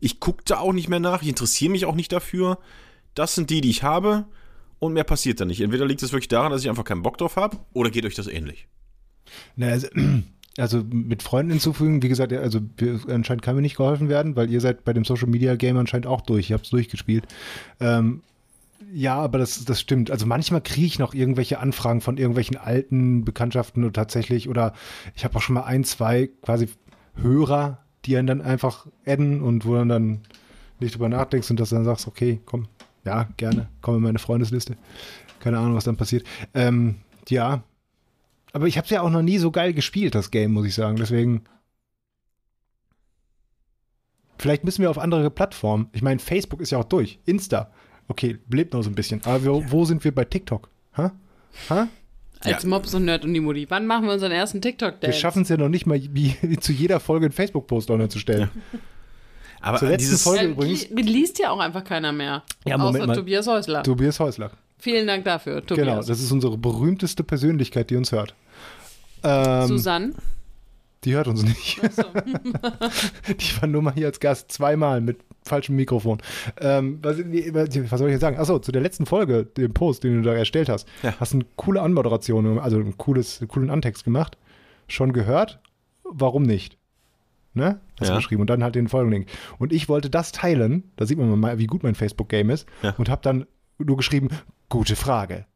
Ich 0.00 0.20
gucke 0.20 0.44
da 0.46 0.58
auch 0.58 0.72
nicht 0.72 0.88
mehr 0.88 1.00
nach. 1.00 1.22
Ich 1.22 1.28
interessiere 1.28 1.72
mich 1.72 1.84
auch 1.84 1.94
nicht 1.96 2.12
dafür. 2.12 2.58
Das 3.14 3.34
sind 3.34 3.50
die, 3.50 3.60
die 3.60 3.70
ich 3.70 3.82
habe. 3.82 4.26
Und 4.78 4.92
mehr 4.92 5.02
passiert 5.04 5.40
da 5.40 5.44
nicht. 5.44 5.60
Entweder 5.60 5.84
liegt 5.86 6.02
es 6.04 6.12
wirklich 6.12 6.28
daran, 6.28 6.52
dass 6.52 6.62
ich 6.62 6.68
einfach 6.70 6.84
keinen 6.84 7.02
Bock 7.02 7.18
drauf 7.18 7.34
habe, 7.34 7.58
oder 7.72 7.90
geht 7.90 8.06
euch 8.06 8.14
das 8.14 8.28
ähnlich? 8.28 8.68
Na, 9.56 9.66
also, 9.70 9.88
also 10.58 10.82
mit 10.90 11.22
Freunden 11.22 11.52
hinzufügen, 11.52 12.02
wie 12.02 12.08
gesagt, 12.08 12.32
also 12.32 12.60
anscheinend 13.08 13.42
kann 13.42 13.56
mir 13.56 13.62
nicht 13.62 13.76
geholfen 13.76 14.08
werden, 14.08 14.36
weil 14.36 14.50
ihr 14.50 14.60
seid 14.60 14.84
bei 14.84 14.92
dem 14.92 15.04
Social 15.04 15.28
Media 15.28 15.56
Game 15.56 15.76
anscheinend 15.76 16.06
auch 16.06 16.20
durch. 16.20 16.50
Ihr 16.50 16.54
habt 16.54 16.64
es 16.64 16.70
durchgespielt. 16.70 17.26
Ähm, 17.80 18.22
ja, 18.92 19.16
aber 19.16 19.38
das, 19.38 19.64
das 19.64 19.80
stimmt. 19.80 20.10
Also 20.10 20.26
manchmal 20.26 20.60
kriege 20.60 20.86
ich 20.86 20.98
noch 20.98 21.14
irgendwelche 21.14 21.58
Anfragen 21.58 22.00
von 22.00 22.16
irgendwelchen 22.16 22.56
alten 22.56 23.24
Bekanntschaften 23.24 23.84
und 23.84 23.94
tatsächlich, 23.94 24.48
oder 24.48 24.72
ich 25.14 25.24
habe 25.24 25.36
auch 25.36 25.42
schon 25.42 25.54
mal 25.54 25.64
ein, 25.64 25.84
zwei 25.84 26.30
quasi 26.42 26.68
Hörer, 27.14 27.78
die 28.04 28.16
einen 28.16 28.26
dann 28.26 28.40
einfach 28.40 28.86
adden 29.06 29.42
und 29.42 29.64
wo 29.64 29.74
du 29.74 29.84
dann 29.84 30.20
nicht 30.80 30.94
drüber 30.94 31.08
nachdenkst 31.08 31.50
und 31.50 31.60
dass 31.60 31.70
dann 31.70 31.84
sagst, 31.84 32.06
okay, 32.06 32.40
komm, 32.44 32.68
ja, 33.04 33.28
gerne, 33.36 33.68
komm 33.80 33.96
in 33.96 34.02
meine 34.02 34.18
Freundesliste. 34.18 34.76
Keine 35.40 35.58
Ahnung, 35.58 35.74
was 35.74 35.84
dann 35.84 35.96
passiert. 35.96 36.24
Ähm, 36.54 36.96
ja, 37.28 37.62
aber 38.52 38.66
ich 38.66 38.76
habe 38.76 38.84
es 38.84 38.90
ja 38.90 39.02
auch 39.02 39.10
noch 39.10 39.22
nie 39.22 39.38
so 39.38 39.50
geil 39.50 39.72
gespielt, 39.74 40.14
das 40.14 40.30
Game, 40.30 40.52
muss 40.52 40.66
ich 40.66 40.74
sagen. 40.74 40.96
Deswegen. 40.96 41.44
Vielleicht 44.38 44.64
müssen 44.64 44.82
wir 44.82 44.90
auf 44.90 44.98
andere 44.98 45.30
Plattformen. 45.30 45.88
Ich 45.92 46.02
meine, 46.02 46.20
Facebook 46.20 46.60
ist 46.60 46.70
ja 46.70 46.78
auch 46.78 46.84
durch. 46.84 47.18
Insta. 47.24 47.72
Okay, 48.06 48.38
lebt 48.50 48.72
noch 48.72 48.82
so 48.82 48.90
ein 48.90 48.94
bisschen. 48.94 49.20
Aber 49.24 49.44
wo, 49.44 49.64
wo 49.68 49.84
sind 49.84 50.02
wir 50.04 50.14
bei 50.14 50.24
TikTok? 50.24 50.70
Hä? 50.94 51.10
Hä? 51.68 51.84
Als 52.40 52.64
Mops 52.64 52.94
und 52.94 53.04
Nerd 53.04 53.24
und 53.24 53.34
die 53.34 53.40
Mutti. 53.40 53.66
Wann 53.68 53.84
machen 53.86 54.06
wir 54.06 54.12
unseren 54.12 54.30
ersten 54.30 54.58
Wir 54.58 54.70
TikTok-Dance? 54.70 55.18
schaffen 55.18 55.42
es 55.42 55.48
ja 55.48 55.56
noch 55.56 55.68
nicht 55.68 55.86
mal, 55.86 56.00
wie, 56.00 56.36
wie 56.40 56.56
zu 56.60 56.72
jeder 56.72 57.00
Folge 57.00 57.26
einen 57.26 57.32
Facebook-Post 57.32 57.90
online 57.90 58.08
zu 58.10 58.20
stellen. 58.20 58.48
Aber 59.60 59.78
Zur 59.78 59.88
letzten 59.88 60.04
dieses, 60.10 60.22
Folge 60.22 60.44
übrigens. 60.46 60.88
li- 60.88 61.02
liest 61.02 61.40
ja 61.40 61.50
auch 61.50 61.58
einfach 61.58 61.82
keiner 61.82 62.12
mehr. 62.12 62.44
Ja, 62.64 62.78
Moment 62.78 62.98
Außer 62.98 63.06
mal. 63.08 63.16
Tobias 63.16 63.46
Häusler. 63.48 63.82
Tobias 63.82 64.20
Häusler. 64.20 64.52
Vielen 64.78 65.06
Dank 65.06 65.24
dafür, 65.24 65.64
Tobias. 65.64 65.86
Genau, 65.86 65.96
das 66.02 66.20
ist 66.20 66.30
unsere 66.30 66.56
berühmteste 66.56 67.24
Persönlichkeit, 67.24 67.90
die 67.90 67.96
uns 67.96 68.12
hört. 68.12 68.34
Ähm, 69.24 69.66
Susanne. 69.66 70.12
die 71.04 71.14
hört 71.14 71.26
uns 71.28 71.42
nicht. 71.42 71.82
Achso. 71.82 72.04
Die 73.28 73.60
war 73.60 73.68
nur 73.68 73.82
mal 73.82 73.94
hier 73.94 74.06
als 74.06 74.20
Gast 74.20 74.52
zweimal 74.52 75.00
mit 75.00 75.18
falschem 75.42 75.74
Mikrofon. 75.76 76.18
Ähm, 76.60 76.98
was, 77.02 77.18
was 77.18 77.98
soll 77.98 78.08
ich 78.08 78.12
jetzt 78.12 78.20
sagen? 78.20 78.38
Achso, 78.38 78.58
zu 78.58 78.70
der 78.70 78.82
letzten 78.82 79.06
Folge, 79.06 79.44
dem 79.44 79.72
Post, 79.74 80.04
den 80.04 80.22
du 80.22 80.28
da 80.28 80.34
erstellt 80.36 80.68
hast, 80.68 80.86
Ja. 81.02 81.14
hast 81.18 81.34
eine 81.34 81.44
coole 81.56 81.80
Anmoderation, 81.82 82.58
also 82.58 82.78
ein 82.78 82.96
cooles, 82.98 83.40
einen 83.40 83.48
coolen 83.48 83.70
Antext 83.70 84.04
gemacht. 84.04 84.36
Schon 84.86 85.12
gehört? 85.12 85.58
Warum 86.04 86.42
nicht? 86.44 86.76
Ne? 87.54 87.80
Hast 87.98 88.08
Ja. 88.08 88.14
du 88.14 88.20
geschrieben 88.20 88.42
und 88.42 88.50
dann 88.50 88.62
halt 88.62 88.74
den 88.76 88.88
folgenden 88.88 89.20
Link. 89.22 89.30
Und 89.58 89.72
ich 89.72 89.88
wollte 89.88 90.10
das 90.10 90.30
teilen, 90.32 90.84
da 90.96 91.06
sieht 91.06 91.18
man 91.18 91.38
mal, 91.40 91.58
wie 91.58 91.66
gut 91.66 91.82
mein 91.82 91.94
Facebook-Game 91.96 92.50
ist, 92.50 92.66
Ja. 92.82 92.94
und 92.98 93.08
habe 93.08 93.22
dann 93.22 93.46
nur 93.84 93.96
geschrieben, 93.96 94.28
gute 94.68 94.96
Frage. 94.96 95.46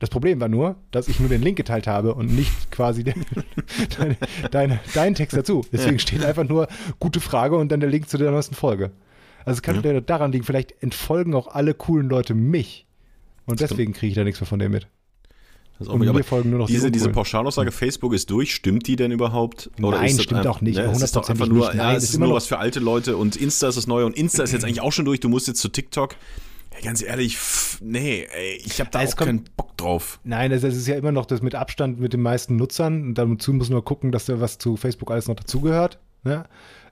Das 0.00 0.10
Problem 0.10 0.40
war 0.40 0.48
nur, 0.48 0.76
dass 0.90 1.08
ich 1.08 1.20
nur 1.20 1.28
den 1.28 1.40
Link 1.40 1.56
geteilt 1.56 1.86
habe 1.86 2.14
und 2.14 2.34
nicht 2.34 2.70
quasi 2.70 3.04
den, 3.04 3.24
deine, 3.98 4.16
deine, 4.50 4.80
deinen 4.92 5.14
Text 5.14 5.36
dazu. 5.36 5.64
Deswegen 5.72 5.98
steht 5.98 6.24
einfach 6.24 6.46
nur 6.46 6.68
gute 6.98 7.20
Frage 7.20 7.56
und 7.56 7.70
dann 7.70 7.80
der 7.80 7.88
Link 7.88 8.08
zu 8.08 8.18
der 8.18 8.30
neuesten 8.30 8.54
Folge. 8.54 8.90
Also 9.44 9.58
es 9.58 9.62
kann 9.62 9.80
vielleicht 9.80 10.10
daran 10.10 10.32
liegen, 10.32 10.44
vielleicht 10.44 10.82
entfolgen 10.82 11.34
auch 11.34 11.48
alle 11.48 11.74
coolen 11.74 12.08
Leute 12.08 12.34
mich. 12.34 12.86
Und 13.46 13.60
deswegen 13.60 13.92
kriege 13.92 14.08
ich 14.08 14.14
da 14.14 14.24
nichts 14.24 14.40
mehr 14.40 14.48
von 14.48 14.58
dem 14.58 14.72
mit. 14.72 14.88
das 15.78 15.86
Und 15.88 16.00
mir 16.00 16.24
folgen 16.24 16.50
nur 16.50 16.58
noch 16.60 16.66
die 16.66 16.72
diese, 16.72 16.90
diese. 16.90 17.10
Pauschalaussage, 17.10 17.70
Facebook 17.70 18.14
ist 18.14 18.30
durch, 18.30 18.54
stimmt 18.54 18.86
die 18.88 18.96
denn 18.96 19.12
überhaupt? 19.12 19.70
Nein, 19.78 20.06
ist 20.06 20.16
das 20.16 20.24
stimmt 20.24 20.40
einfach- 20.40 20.56
auch 20.56 20.60
nicht, 20.60 20.76
Ne, 20.76 20.84
es 20.84 21.02
ist 21.02 21.14
doch 21.14 21.28
einfach 21.28 21.46
nur, 21.46 21.66
nicht. 21.66 21.74
ja, 21.78 21.84
Nein, 21.84 21.96
es 21.96 22.04
ist 22.04 22.08
ist 22.10 22.14
immer 22.16 22.24
nur 22.26 22.30
noch- 22.30 22.36
was 22.36 22.46
für 22.46 22.58
alte 22.58 22.80
Leute 22.80 23.16
und 23.16 23.36
Insta 23.36 23.68
ist 23.68 23.76
das 23.76 23.86
Neue 23.86 24.06
und 24.06 24.16
Insta 24.16 24.42
ist 24.42 24.52
jetzt 24.52 24.64
eigentlich 24.64 24.80
auch 24.80 24.92
schon 24.92 25.04
durch. 25.04 25.20
Du 25.20 25.28
musst 25.28 25.46
jetzt 25.46 25.60
zu 25.60 25.68
TikTok. 25.68 26.16
Ja, 26.74 26.80
ganz 26.82 27.02
ehrlich, 27.02 27.36
pff, 27.36 27.80
nee, 27.82 28.26
ey, 28.32 28.60
ich 28.64 28.80
habe 28.80 28.90
da 28.90 29.02
Es 29.02 29.12
auch 29.12 29.16
kommt- 29.18 29.28
keinen 29.28 29.44
Bock 29.56 29.76
drauf. 29.76 30.20
Nein, 30.24 30.50
das, 30.50 30.62
das 30.62 30.74
ist 30.76 30.86
ja 30.88 30.96
immer 30.96 31.12
noch 31.12 31.26
das 31.26 31.40
mit 31.42 31.54
Abstand 31.54 32.00
mit 32.00 32.12
den 32.12 32.22
meisten 32.22 32.56
Nutzern. 32.56 33.02
Und 33.02 33.14
dazu 33.14 33.52
muss 33.52 33.70
man 33.70 33.84
gucken, 33.84 34.12
dass 34.12 34.26
da 34.26 34.40
was 34.40 34.58
zu 34.58 34.76
Facebook 34.76 35.10
alles 35.10 35.28
noch 35.28 35.36
dazugehört. 35.36 35.98
Ne? 36.24 36.44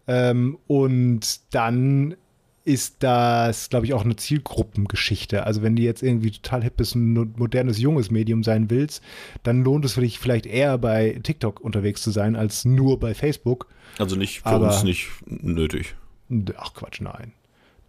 Ähm, 0.07 0.59
und 0.67 1.41
dann 1.55 2.15
ist 2.65 2.97
das, 3.03 3.71
glaube 3.71 3.87
ich, 3.87 3.93
auch 3.95 4.05
eine 4.05 4.15
Zielgruppengeschichte. 4.15 5.45
Also 5.45 5.63
wenn 5.63 5.75
du 5.75 5.83
jetzt 5.83 6.03
irgendwie 6.03 6.31
total 6.31 6.63
hippes, 6.63 6.95
modernes, 6.95 7.81
junges 7.81 8.11
Medium 8.13 8.45
sein 8.45 8.71
willst, 8.71 9.03
dann 9.43 9.65
lohnt 9.65 9.85
es 9.85 9.95
für 9.95 10.01
dich 10.01 10.21
vielleicht 10.21 10.47
eher 10.47 10.79
bei 10.79 11.19
TikTok 11.25 11.59
unterwegs 11.61 12.03
zu 12.03 12.13
sein, 12.13 12.37
als 12.37 12.65
nur 12.65 13.01
bei 13.01 13.15
Facebook. 13.15 13.67
Also 13.99 14.15
nicht 14.15 14.41
für 14.43 14.47
Aber- 14.47 14.69
uns 14.69 14.85
nicht 14.85 15.09
nötig. 15.27 15.97
Ach 16.57 16.73
Quatsch, 16.73 17.01
nein. 17.01 17.33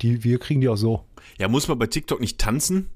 Die, 0.01 0.23
wir 0.23 0.39
kriegen 0.39 0.62
die 0.62 0.69
auch 0.69 0.75
so. 0.75 1.03
Ja, 1.39 1.47
muss 1.47 1.67
man 1.67 1.77
bei 1.79 1.88
TikTok 1.88 2.19
nicht 2.19 2.38
tanzen? 2.39 2.89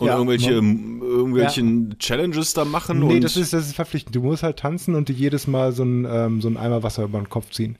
Und 0.00 0.06
Ja, 0.08 0.14
irgendwelche, 0.16 0.60
man- 0.62 1.00
irgendwelchen 1.02 1.98
Challenges 1.98 2.54
da 2.54 2.64
machen? 2.64 3.00
Nee, 3.00 3.20
das 3.20 3.36
ist, 3.36 3.52
das 3.52 3.66
ist 3.66 3.74
verpflichtend. 3.74 4.16
Du 4.16 4.22
musst 4.22 4.42
halt 4.42 4.58
tanzen 4.58 4.94
und 4.94 5.08
dir 5.08 5.12
jedes 5.14 5.46
Mal 5.46 5.72
so 5.72 5.82
ein, 5.84 6.06
ähm, 6.10 6.40
so 6.40 6.48
ein 6.48 6.56
Eimer 6.56 6.82
Wasser 6.82 7.04
über 7.04 7.18
den 7.18 7.28
Kopf 7.28 7.50
ziehen. 7.50 7.76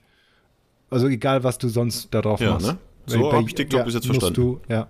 Also 0.91 1.07
egal, 1.09 1.45
was 1.45 1.57
du 1.59 1.69
sonst 1.69 2.09
da 2.13 2.21
drauf 2.21 2.41
Ja, 2.41 2.53
machst. 2.53 2.67
ne? 2.67 2.79
So 3.07 3.31
Bei- 3.31 3.37
hab 3.39 3.47
ich 3.47 3.55
TikTok 3.55 3.85
bis 3.87 3.95
jetzt 3.95 4.07
verstanden. 4.07 4.35
Du, 4.35 4.61
ja. 4.69 4.89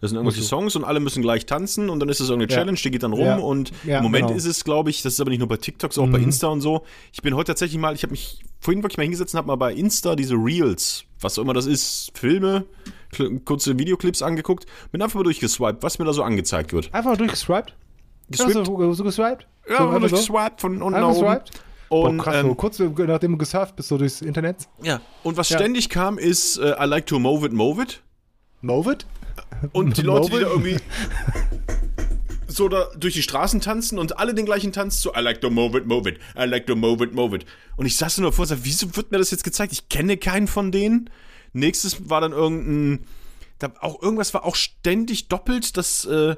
Das 0.00 0.10
sind 0.10 0.16
irgendwelche. 0.18 0.42
Songs 0.42 0.76
und 0.76 0.84
alle 0.84 0.98
müssen 1.00 1.20
gleich 1.22 1.44
tanzen 1.46 1.90
und 1.90 2.00
dann 2.00 2.08
ist 2.08 2.20
es 2.20 2.30
irgendeine. 2.30 2.54
Challenge, 2.58 2.78
die 2.82 2.90
geht 2.90 3.02
dann 3.02 3.12
rum 3.12 3.40
und 3.42 3.70
im 3.84 4.02
Moment 4.02 4.28
genau. 4.28 4.36
ist 4.38 4.46
es, 4.46 4.64
glaube 4.64 4.88
ich, 4.90 5.02
das 5.02 5.12
ist 5.14 5.20
aber 5.20 5.30
nicht 5.30 5.40
nur 5.40 5.48
bei 5.48 5.56
TikTok, 5.58 5.92
sondern 5.92 6.10
auch 6.10 6.12
bei 6.14 6.18
Mhm. 6.20 6.24
Insta 6.26 6.48
und 6.48 6.60
so. 6.62 6.84
Ich 7.12 7.20
bin 7.22 7.34
heute 7.34 7.48
tatsächlich 7.52 7.78
mal, 7.78 7.94
ich 7.94 8.02
habe 8.02 8.12
mich 8.12 8.40
vorhin 8.60 8.82
wirklich 8.82 8.96
mal 8.96 9.02
hingesetzt 9.02 9.34
und 9.34 9.38
habe 9.38 9.48
mal 9.48 9.56
bei 9.56 9.74
Insta 9.74 10.16
diese 10.16 10.34
Reels, 10.36 11.04
was 11.20 11.38
auch 11.38 11.42
immer 11.42 11.52
das 11.54 11.66
ist, 11.66 12.12
Filme, 12.14 12.64
kurze 13.44 13.78
Videoclips 13.78 14.22
angeguckt, 14.22 14.66
bin 14.92 15.02
einfach 15.02 15.16
mal 15.16 15.24
durchgeswiped, 15.24 15.82
was 15.82 15.98
mir 15.98 16.04
da 16.06 16.12
so 16.12 16.22
angezeigt 16.22 16.72
wird. 16.72 16.92
Einfach 16.94 17.16
durchgeswiped? 17.16 17.74
Geswiped? 18.30 18.54
Ja, 18.56 18.64
so, 18.64 18.92
so 18.94 19.04
geswiped? 19.04 19.46
Ja, 19.68 19.78
so, 19.78 19.92
so? 19.92 19.98
durchgeswiped 19.98 20.60
von 20.60 20.80
unten 20.80 20.98
nach 21.00 21.08
oben. 21.08 21.20
geswiped? 21.20 21.50
Boah, 21.90 22.08
Und, 22.08 22.18
krass, 22.18 22.40
so 22.42 22.48
ähm, 22.48 22.56
kurz 22.56 22.78
nachdem 22.78 23.32
du 23.32 23.36
gesurft 23.38 23.74
bist, 23.76 23.88
so 23.88 23.98
durchs 23.98 24.22
Internet. 24.22 24.68
ja, 24.82 25.00
und 25.24 25.36
was 25.36 25.48
Ja. 25.50 25.58
ständig 25.58 25.88
kam, 25.88 26.18
ist 26.18 26.56
äh, 26.58 26.76
I 26.80 26.84
like 26.86 27.06
to 27.06 27.18
move 27.18 27.44
it, 27.44 27.52
move 27.52 27.82
it. 27.82 28.00
Move 28.62 28.92
it? 28.92 29.04
Und 29.72 29.96
die 29.96 30.02
Leute, 30.02 30.30
die 30.30 30.40
da 30.40 30.48
irgendwie 30.48 30.76
so 32.46 32.68
da 32.68 32.88
durch 32.96 33.14
die 33.14 33.22
Straßen 33.22 33.60
tanzen 33.60 33.98
und 33.98 34.18
alle 34.18 34.34
den 34.34 34.44
gleichen 34.44 34.72
Tanz 34.72 35.00
so 35.00 35.12
I 35.14 35.20
like 35.20 35.40
to 35.40 35.50
move 35.50 35.78
it, 35.78 35.86
move 35.86 36.08
it, 36.08 36.18
I 36.36 36.44
like 36.44 36.66
to 36.66 36.76
move 36.76 37.02
it, 37.04 37.14
move 37.14 37.34
it. 37.34 37.44
Und 37.76 37.86
ich 37.86 37.96
saß 37.96 38.18
nur 38.18 38.30
davor 38.30 38.42
und 38.42 38.48
sagte, 38.48 38.64
wieso 38.64 38.96
wird 38.96 39.10
mir 39.10 39.18
das 39.18 39.30
jetzt 39.30 39.44
gezeigt? 39.44 39.72
Ich 39.72 39.88
kenne 39.88 40.16
keinen 40.16 40.48
von 40.48 40.72
denen. 40.72 41.10
Nächstes 41.52 42.08
war 42.08 42.20
dann 42.20 42.32
irgendein, 42.32 43.06
da 43.58 43.72
auch 43.80 44.02
irgendwas 44.02 44.34
war 44.34 44.44
auch 44.44 44.56
ständig 44.56 45.28
doppelt, 45.28 45.76
dass 45.76 46.04
äh, 46.04 46.36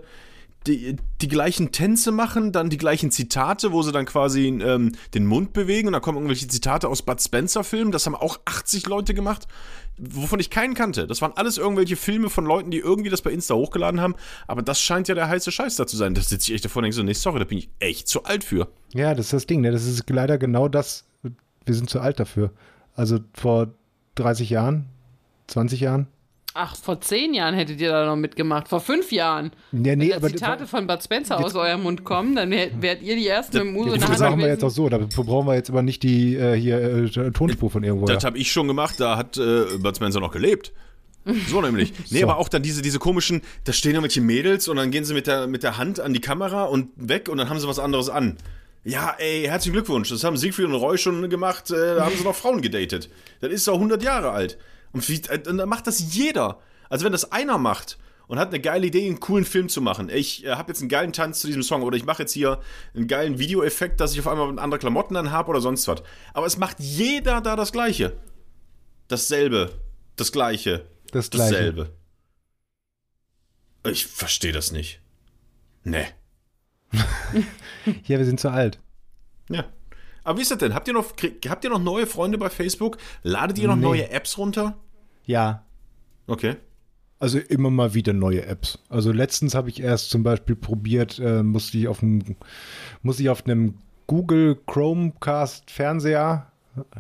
die, 0.67 0.97
die 1.21 1.29
gleichen 1.29 1.73
Tänze 1.73 2.13
machen, 2.13 2.53
dann 2.53 2.71
die 2.71 2.79
gleichen 2.79 3.11
Zitate, 3.11 3.73
wo 3.73 3.83
sie 3.83 3.93
dann 3.93 4.07
quasi 4.07 4.47
ähm, 4.47 4.93
den 5.15 5.27
Mund 5.27 5.53
bewegen 5.53 5.89
und 5.89 5.93
dann 5.93 6.03
kommen 6.03 6.19
irgendwelche 6.19 6.49
Zitate 6.49 6.89
aus 6.89 7.03
Bud 7.03 7.21
Spencer 7.21 7.65
Filmen, 7.65 7.93
das 7.93 8.07
haben 8.07 8.15
auch 8.15 8.41
80 8.45 8.87
Leute 8.87 9.15
gemacht, 9.15 9.47
wovon 9.99 10.41
ich 10.41 10.51
keinen 10.51 10.75
kannte. 10.75 11.07
Das 11.07 11.21
waren 11.23 11.33
alles 11.37 11.59
irgendwelche 11.59 11.97
Filme 11.97 12.31
von 12.31 12.45
Leuten, 12.45 12.71
die 12.71 12.79
irgendwie 12.79 13.11
das 13.11 13.23
bei 13.23 13.31
Insta 13.31 13.55
hochgeladen 13.55 14.01
haben, 14.01 14.15
aber 14.47 14.63
das 14.63 14.81
scheint 14.81 15.09
ja 15.09 15.15
der 15.15 15.29
heiße 15.29 15.53
Scheiß 15.53 15.77
da 15.77 15.87
zu 15.87 15.97
sein. 15.97 16.15
Da 16.15 16.23
sitze 16.23 16.51
ich 16.51 16.55
echt 16.55 16.65
davor 16.65 16.81
und 16.81 16.85
denke 16.85 16.97
so, 16.97 17.03
nee, 17.03 17.13
sorry, 17.13 17.39
da 17.39 17.45
bin 17.45 17.59
ich 17.59 17.71
echt 17.79 18.09
zu 18.09 18.25
alt 18.25 18.45
für. 18.45 18.69
Ja, 18.95 19.15
das 19.15 19.27
ist 19.27 19.33
das 19.33 19.47
Ding, 19.47 19.61
ne? 19.61 19.71
Das 19.71 19.85
ist 19.85 20.09
leider 20.09 20.39
genau 20.39 20.69
das. 20.69 21.05
Wir 21.65 21.75
sind 21.75 21.89
zu 21.89 22.01
alt 22.01 22.19
dafür. 22.19 22.53
Also 22.95 23.21
vor 23.35 23.75
30 24.17 24.51
Jahren, 24.51 24.87
20 25.47 25.81
Jahren. 25.81 26.09
Ach, 26.55 26.77
vor 26.77 27.01
zehn 27.01 27.33
Jahren 27.33 27.55
hättet 27.55 27.81
ihr 27.81 27.91
da 27.91 28.05
noch 28.05 28.17
mitgemacht. 28.17 28.69
Vor 28.69 28.81
fünf 28.81 29.11
Jahren. 29.11 29.53
Ja, 29.73 29.97
nee, 29.97 30.11
Wenn 30.11 30.13
aber 30.13 30.29
Zitate 30.29 30.67
von 30.67 30.87
Bud 30.87 31.03
Spencer 31.03 31.39
aus 31.43 31.55
eurem 31.55 31.83
Mund 31.83 32.05
kommen, 32.05 32.37
dann 32.37 32.51
wär- 32.51 32.71
wärt 32.83 33.01
ihr 33.03 33.17
die 33.17 33.27
Ersten 33.27 33.57
mit 33.59 33.67
dem 33.67 33.77
Uso 33.77 33.89
die 33.91 33.95
in 33.95 34.01
der 34.01 34.09
das 34.11 34.21
machen 34.21 34.39
wir 34.39 34.49
jetzt 34.49 34.63
auch 34.65 34.71
so. 34.71 34.89
Dafür 34.89 35.25
brauchen 35.25 35.47
wir 35.47 35.55
jetzt 35.55 35.71
aber 35.71 35.83
nicht 35.83 36.03
die 36.03 36.37
äh, 36.37 36.55
hier 36.55 36.79
äh, 36.79 37.31
Tonspur 37.31 37.71
von 37.71 37.83
irgendwo. 37.83 38.07
Das 38.07 38.25
habe 38.25 38.37
ich 38.37 38.53
schon 38.53 38.69
gemacht, 38.69 38.97
da 39.01 39.17
hat 39.17 39.39
äh, 39.39 39.65
Bud 39.79 39.97
Spencer 39.97 40.21
noch 40.21 40.33
gelebt. 40.33 40.73
So 41.49 41.63
nämlich. 41.63 41.93
Nee, 42.11 42.21
So. 42.21 42.25
aber 42.29 42.37
auch 42.39 42.49
dann 42.49 42.63
diese, 42.63 42.83
diese 42.83 42.99
komischen, 42.99 43.43
da 43.65 43.73
stehen 43.73 43.93
irgendwelche 43.93 44.21
Mädels 44.21 44.69
und 44.69 44.77
dann 44.77 44.91
gehen 44.91 45.05
sie 45.05 45.15
mit 45.15 45.27
der, 45.27 45.47
mit 45.47 45.63
der 45.63 45.79
Hand 45.79 46.01
an 46.01 46.13
die 46.13 46.21
Kamera 46.21 46.65
und 46.65 46.89
weg 46.97 47.29
und 47.31 47.39
dann 47.39 47.49
haben 47.49 47.61
sie 47.61 47.69
was 47.69 47.79
anderes 47.79 48.09
an. 48.11 48.37
Ja, 48.85 49.15
ey, 49.19 49.45
herzlichen 49.45 49.75
Glückwunsch. 49.75 50.09
Das 50.11 50.25
haben 50.25 50.37
Siegfried 50.37 50.67
und 50.67 50.75
Roy 50.75 50.99
schon 50.99 51.31
gemacht, 51.31 51.71
äh, 51.71 51.95
da 51.95 52.05
haben 52.05 52.17
sie 52.17 52.25
noch 52.25 52.35
Frauen 52.35 52.61
gedatet. 52.61 53.09
Das 53.41 53.53
ist 53.53 53.69
doch 53.69 53.75
100 53.75 54.03
Jahre 54.03 54.33
alt. 54.33 54.59
Und, 54.93 55.09
wie, 55.09 55.21
äh, 55.29 55.49
und 55.49 55.59
dann 55.59 55.69
macht 55.69 55.87
das 55.87 56.15
jeder. 56.15 56.61
Also 56.89 57.05
wenn 57.05 57.13
das 57.13 57.33
einer 57.33 57.59
macht 57.59 57.99
und 58.27 58.39
hat 58.39 58.49
eine 58.49 58.61
geile 58.61 58.87
Idee, 58.87 59.07
einen 59.07 59.21
coolen 59.21 59.45
Film 59.45 59.69
zu 59.69 59.81
machen. 59.81 60.09
Ich 60.09 60.45
äh, 60.45 60.53
habe 60.53 60.71
jetzt 60.71 60.81
einen 60.81 60.89
geilen 60.89 61.13
Tanz 61.13 61.41
zu 61.41 61.47
diesem 61.47 61.63
Song 61.63 61.83
oder 61.83 61.97
ich 61.97 62.05
mache 62.05 62.23
jetzt 62.23 62.33
hier 62.33 62.61
einen 62.95 63.07
geilen 63.07 63.39
Videoeffekt, 63.39 64.01
dass 64.01 64.13
ich 64.13 64.21
auf 64.21 64.29
einmal 64.29 64.59
andere 64.59 64.79
Klamotten 64.79 65.17
an 65.17 65.31
habe 65.31 65.51
oder 65.51 65.61
sonst 65.61 65.89
was. 65.89 66.03
Aber 66.35 66.47
es 66.47 66.57
macht 66.57 66.79
jeder 66.81 67.41
da 67.41 67.57
das 67.57 67.73
Gleiche. 67.73 68.17
Dasselbe. 69.09 69.79
Das 70.17 70.33
Gleiche. 70.33 70.87
Das 71.11 71.31
Gleiche. 71.31 71.55
Dasselbe. 71.55 71.93
Ich 73.85 74.07
verstehe 74.07 74.53
das 74.53 74.73
nicht. 74.73 75.01
Nee. 75.85 76.07
Ja, 78.05 78.19
wir 78.19 78.25
sind 78.25 78.39
zu 78.39 78.49
alt. 78.49 78.79
Ja. 79.49 79.65
Aber 80.25 80.39
wie 80.39 80.43
ist 80.43 80.51
das 80.51 80.59
denn? 80.59 80.75
Habt 80.75 80.89
ihr 80.89 80.95
noch, 80.95 81.13
habt 81.49 81.65
ihr 81.65 81.71
noch 81.71 81.83
neue 81.83 82.07
Freunde 82.07 82.39
bei 82.39 82.49
Facebook? 82.51 82.99
Ladet 83.23 83.59
ihr 83.59 83.69
noch 83.69 83.77
Nee. 83.77 83.83
neue 83.83 84.11
Apps 84.11 84.39
runter? 84.39 84.77
Ja. 85.25 85.65
Okay. 86.27 86.57
Also 87.19 87.39
immer 87.39 87.71
mal 87.71 87.95
wieder 87.95 88.13
neue 88.13 88.45
Apps. 88.47 88.79
Also 88.89 89.13
letztens 89.13 89.55
habe 89.55 89.69
ich 89.69 89.81
erst 89.81 90.11
zum 90.11 90.23
Beispiel 90.25 90.57
probiert, 90.57 91.19
äh, 91.21 91.43
musste 91.43 91.79
ich 91.79 91.87
auf 91.89 92.03
einem, 92.03 92.37
musste 93.03 93.23
ich 93.23 93.29
auf 93.31 93.45
einem 93.47 93.75
Google 94.09 94.59
Chromecast 94.67 95.71
Fernseher, 95.71 96.51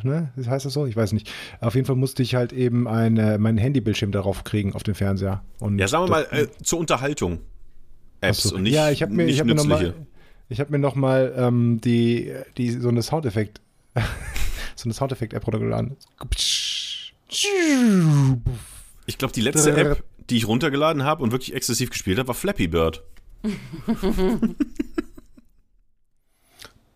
ne, 0.04 0.32
das 0.36 0.46
heißt 0.48 0.64
das 0.66 0.72
so? 0.74 0.86
Ich 0.86 0.96
weiß 0.96 1.12
nicht. 1.12 1.30
Auf 1.60 1.74
jeden 1.74 1.86
Fall 1.86 1.96
musste 1.96 2.22
ich 2.22 2.36
halt 2.36 2.52
eben 2.52 2.86
eine, 2.86 3.38
meinen 3.38 3.58
Handybildschirm 3.58 4.12
darauf 4.12 4.44
kriegen 4.44 4.74
auf 4.74 4.84
dem 4.84 4.94
Fernseher. 4.94 5.42
Und 5.58 5.78
Ja, 5.78 5.88
sagen 5.88 6.04
wir 6.04 6.10
mal, 6.10 6.26
äh, 6.30 6.46
zur 6.62 6.78
Unterhaltung. 6.78 7.40
Apps 8.20 8.44
so. 8.44 8.54
und 8.54 8.62
nicht, 8.62 8.74
ja, 8.74 8.90
ich 8.90 9.02
habe 9.02 9.12
mir, 9.12 9.26
ich 9.26 9.40
hab 9.40 9.46
mir 9.48 9.56
noch 9.56 9.64
nützliche. 9.66 9.92
mal, 9.92 10.06
ich 10.52 10.60
habe 10.60 10.70
mir 10.70 10.78
noch 10.78 10.94
mal 10.94 11.34
ähm, 11.36 11.80
die, 11.80 12.32
die 12.56 12.70
so 12.70 12.88
eine 12.88 13.02
Soundeffekt, 13.02 13.60
so 14.76 14.84
eine 14.84 14.94
Soundeffekt-App 14.94 15.46
runtergeladen. 15.46 15.96
Ich 19.06 19.18
glaube, 19.18 19.32
die 19.34 19.40
letzte 19.40 19.74
App, 19.76 20.04
die 20.30 20.36
ich 20.36 20.46
runtergeladen 20.46 21.02
habe 21.04 21.22
und 21.22 21.32
wirklich 21.32 21.54
exzessiv 21.54 21.90
gespielt 21.90 22.18
habe, 22.18 22.28
war 22.28 22.34
Flappy 22.34 22.68
Bird. 22.68 23.02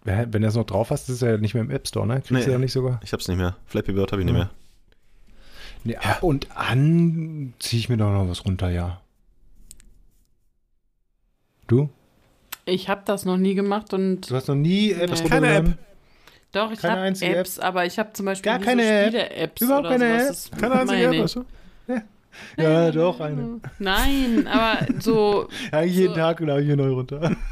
Wenn 0.04 0.30
du 0.30 0.40
das 0.40 0.54
noch 0.54 0.64
drauf 0.66 0.90
hast, 0.90 1.08
ist 1.08 1.16
es 1.16 1.20
ja 1.22 1.36
nicht 1.36 1.54
mehr 1.54 1.64
im 1.64 1.70
App 1.70 1.88
Store, 1.88 2.06
ne? 2.06 2.16
Kriegst 2.20 2.30
Nee. 2.32 2.44
du 2.44 2.52
ja 2.52 2.58
nicht 2.58 2.72
sogar. 2.72 3.00
Ich 3.02 3.12
hab's 3.12 3.26
nicht 3.26 3.38
mehr. 3.38 3.56
Flappy 3.66 3.92
Bird 3.92 4.12
habe 4.12 4.22
ich 4.22 4.26
nicht 4.26 4.34
Ja. 4.36 4.44
mehr. 4.44 4.50
Nee, 5.84 5.96
ab 5.96 6.22
und 6.22 6.48
an 6.56 7.54
ziehe 7.58 7.80
ich 7.80 7.88
mir 7.88 7.96
doch 7.96 8.12
noch 8.12 8.28
was 8.28 8.44
runter, 8.44 8.70
ja. 8.70 9.00
Du? 11.66 11.90
Ich 12.66 12.88
habe 12.88 13.02
das 13.04 13.24
noch 13.24 13.36
nie 13.38 13.54
gemacht 13.54 13.94
und 13.94 14.28
Du 14.28 14.34
hast 14.34 14.48
noch 14.48 14.54
nie 14.56 14.90
Apps 14.92 15.22
Nee. 15.22 15.28
Keine 15.28 15.46
runtergeladen? 15.46 15.78
doch, 16.52 16.72
ich 16.72 16.80
Keine 16.80 16.92
habe 16.94 17.02
einzige 17.02 17.30
App? 17.32 17.38
Apps, 17.38 17.58
aber 17.60 17.86
ich 17.86 17.98
habe 17.98 18.12
zum 18.12 18.26
Beispiel 18.26 18.50
Gar 18.52 18.58
keine 18.60 18.82
so 18.82 18.88
App? 18.88 19.06
Spiele-Apps 19.08 19.62
Überhaupt 19.62 19.88
keine. 19.88 20.18
Das 20.18 20.50
Keine 20.50 20.74
einzige 20.74 21.04
App, 21.04 21.18
weißt 21.22 21.36
du? 21.36 21.44
Ja, 22.58 22.90
doch, 22.90 23.18
eine. 23.20 23.60
Nein, 23.78 24.46
aber 24.46 24.86
so 25.00 25.48
Eigentlich 25.72 25.96
jeden 25.96 26.14
So. 26.14 26.20
Tag 26.20 26.40
lade 26.40 26.60
ich 26.60 26.66
hier 26.66 26.76
neu 26.76 26.90
runter. 26.92 27.34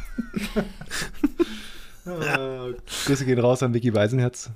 Ah, 2.07 2.69
Grüße 3.07 3.25
gehen 3.25 3.39
raus 3.39 3.63
an 3.63 3.73
Vicky 3.73 3.95
Weisenherz. 3.95 4.51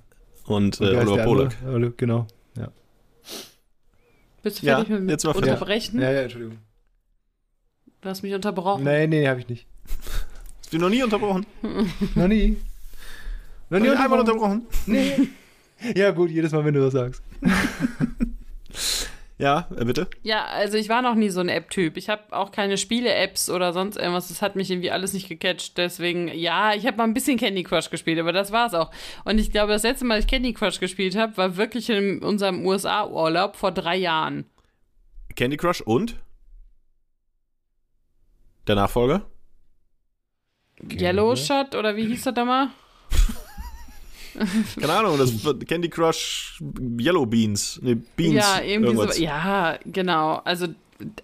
Und 0.45 0.81
Und 0.81 0.87
äh, 0.87 0.97
Oliver 0.97 1.25
Polak. 1.25 1.57
Ole- 1.67 1.93
Genau. 1.97 2.27
Ja. 2.59 2.69
bist 4.43 4.63
du 4.63 4.67
Ja, 4.67 4.77
fertig 4.77 5.01
mit 5.01 5.11
jetzt 5.11 5.25
mal 5.25 5.33
fertig. 5.33 5.53
unterbrechen? 5.53 6.01
ja, 6.01 6.11
ja, 6.13 6.21
Entschuldigung. 6.23 6.59
Du 8.03 8.09
hast 8.11 8.23
mich 8.23 8.35
unterbrochen. 8.35 8.85
Nee, 8.85 9.07
nee, 9.07 9.27
habe 9.27 9.41
ich 9.41 9.49
nicht. 9.49 9.67
Hast 10.69 10.75
du 10.75 10.79
noch 10.81 10.91
nie 10.91 11.03
unterbrochen? 11.03 11.47
Noch 12.15 12.29
nie. 12.29 12.59
Noch 13.71 13.79
Noch 13.79 13.87
nie 13.87 13.89
einmal 13.89 14.21
unterbrochen? 14.21 14.67
unterbrochen? 14.67 14.67
Nee. 14.85 15.29
Ja, 15.97 16.11
gut, 16.11 16.31
jedes 16.31 16.53
Mal, 16.53 16.63
wenn 16.67 16.75
du 16.75 16.85
was 16.85 16.93
sagst. 16.93 17.23
Ja, 19.39 19.67
äh, 19.79 19.85
bitte? 19.87 20.09
Ja, 20.25 20.45
also 20.45 20.77
ich 20.77 20.91
war 20.91 21.01
noch 21.01 21.15
nie 21.15 21.31
so 21.31 21.41
ein 21.41 21.49
App-Typ. 21.49 21.97
Ich 21.97 22.11
habe 22.11 22.37
auch 22.37 22.53
keine 22.53 22.77
Spiele-Apps 22.77 23.49
oder 23.49 23.73
sonst 23.73 23.97
irgendwas. 23.97 24.29
Das 24.29 24.43
hat 24.43 24.57
mich 24.57 24.71
irgendwie 24.71 24.91
alles 24.91 25.15
nicht 25.15 25.29
gecatcht. 25.29 25.79
Deswegen, 25.79 26.29
ja, 26.29 26.75
ich 26.75 26.87
habe 26.87 26.99
mal 26.99 27.05
ein 27.05 27.15
bisschen 27.15 27.39
Candy 27.39 27.63
Crush 27.63 27.89
gespielt, 27.89 28.19
aber 28.19 28.33
das 28.33 28.53
war's 28.53 28.75
auch. 28.75 28.91
Und 29.25 29.39
ich 29.39 29.51
glaube, 29.51 29.73
das 29.73 29.85
letzte 29.85 30.05
Mal, 30.05 30.17
dass 30.17 30.25
ich 30.27 30.31
Candy 30.31 30.53
Crush 30.53 30.81
gespielt 30.81 31.17
habe, 31.17 31.35
war 31.39 31.57
wirklich 31.57 31.89
in 31.89 32.19
unserem 32.23 32.67
USA-Urlaub 32.67 33.57
vor 33.57 33.73
drei 33.73 33.97
Jahren. 33.97 34.45
Candy 35.35 35.57
Crush 35.57 35.81
und? 35.81 36.17
Der 38.67 38.75
Nachfolger? 38.75 39.25
Yellow 40.91 41.37
Shot 41.37 41.75
oder 41.75 41.97
wie 41.97 42.07
hieß 42.07 42.25
das 42.25 42.35
da 42.35 42.45
mal? 42.45 42.69
Keine 44.81 44.93
Ahnung, 44.93 45.19
das 45.19 45.33
Candy 45.67 45.89
Crush 45.89 46.63
Yellow 46.99 47.27
Beans. 47.27 47.81
Nee, 47.83 47.97
Beans. 48.17 48.35
ja, 48.35 48.61
irgendwie 48.63 48.93
irgendwas. 48.93 49.17
so. 49.17 49.23
Ja, 49.23 49.79
genau. 49.85 50.41
Also, 50.45 50.69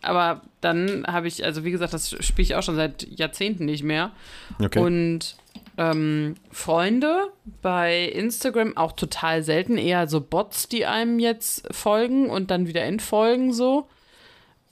aber 0.02 0.42
dann 0.60 1.04
habe 1.06 1.28
ich, 1.28 1.44
also 1.44 1.64
wie 1.64 1.70
gesagt, 1.70 1.94
das 1.94 2.10
spiele 2.24 2.44
ich 2.44 2.54
auch 2.54 2.62
schon 2.62 2.76
seit 2.76 3.06
Jahrzehnten 3.08 3.64
nicht 3.64 3.84
mehr. 3.84 4.12
Okay. 4.58 4.80
Und 4.80 5.36
ähm, 5.76 6.34
Freunde 6.50 7.28
bei 7.62 8.04
Instagram 8.04 8.76
auch 8.76 8.92
total 8.92 9.42
selten, 9.42 9.76
eher 9.76 10.06
so 10.06 10.20
Bots, 10.20 10.68
die 10.68 10.86
einem 10.86 11.18
jetzt 11.18 11.72
folgen 11.74 12.30
und 12.30 12.50
dann 12.50 12.68
wieder 12.68 12.82
entfolgen 12.82 13.52
so. 13.52 13.88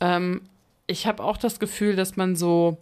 Ähm, 0.00 0.42
ich 0.86 1.06
habe 1.06 1.22
auch 1.22 1.36
das 1.36 1.58
Gefühl, 1.58 1.96
dass 1.96 2.16
man 2.16 2.36
so, 2.36 2.78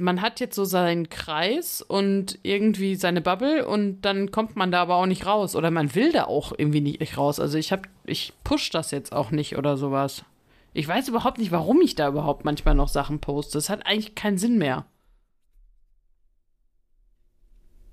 man 0.00 0.22
hat 0.22 0.40
jetzt 0.40 0.56
so 0.56 0.64
seinen 0.64 1.08
Kreis 1.08 1.82
und 1.82 2.38
irgendwie 2.42 2.96
seine 2.96 3.20
Bubble 3.20 3.66
und 3.66 4.02
dann 4.02 4.30
kommt 4.30 4.56
man 4.56 4.72
da 4.72 4.82
aber 4.82 4.96
auch 4.96 5.06
nicht 5.06 5.26
raus 5.26 5.54
oder 5.54 5.70
man 5.70 5.94
will 5.94 6.12
da 6.12 6.24
auch 6.24 6.52
irgendwie 6.56 6.80
nicht 6.80 7.16
raus. 7.16 7.38
Also 7.38 7.58
ich 7.58 7.72
habe, 7.72 7.82
ich 8.04 8.32
push 8.42 8.70
das 8.70 8.90
jetzt 8.90 9.12
auch 9.12 9.30
nicht 9.30 9.56
oder 9.56 9.76
sowas. 9.76 10.24
Ich 10.72 10.86
weiß 10.86 11.08
überhaupt 11.08 11.38
nicht, 11.38 11.52
warum 11.52 11.80
ich 11.80 11.94
da 11.94 12.08
überhaupt 12.08 12.44
manchmal 12.44 12.74
noch 12.74 12.88
Sachen 12.88 13.20
poste. 13.20 13.58
Es 13.58 13.70
hat 13.70 13.86
eigentlich 13.86 14.14
keinen 14.14 14.38
Sinn 14.38 14.58
mehr. 14.58 14.86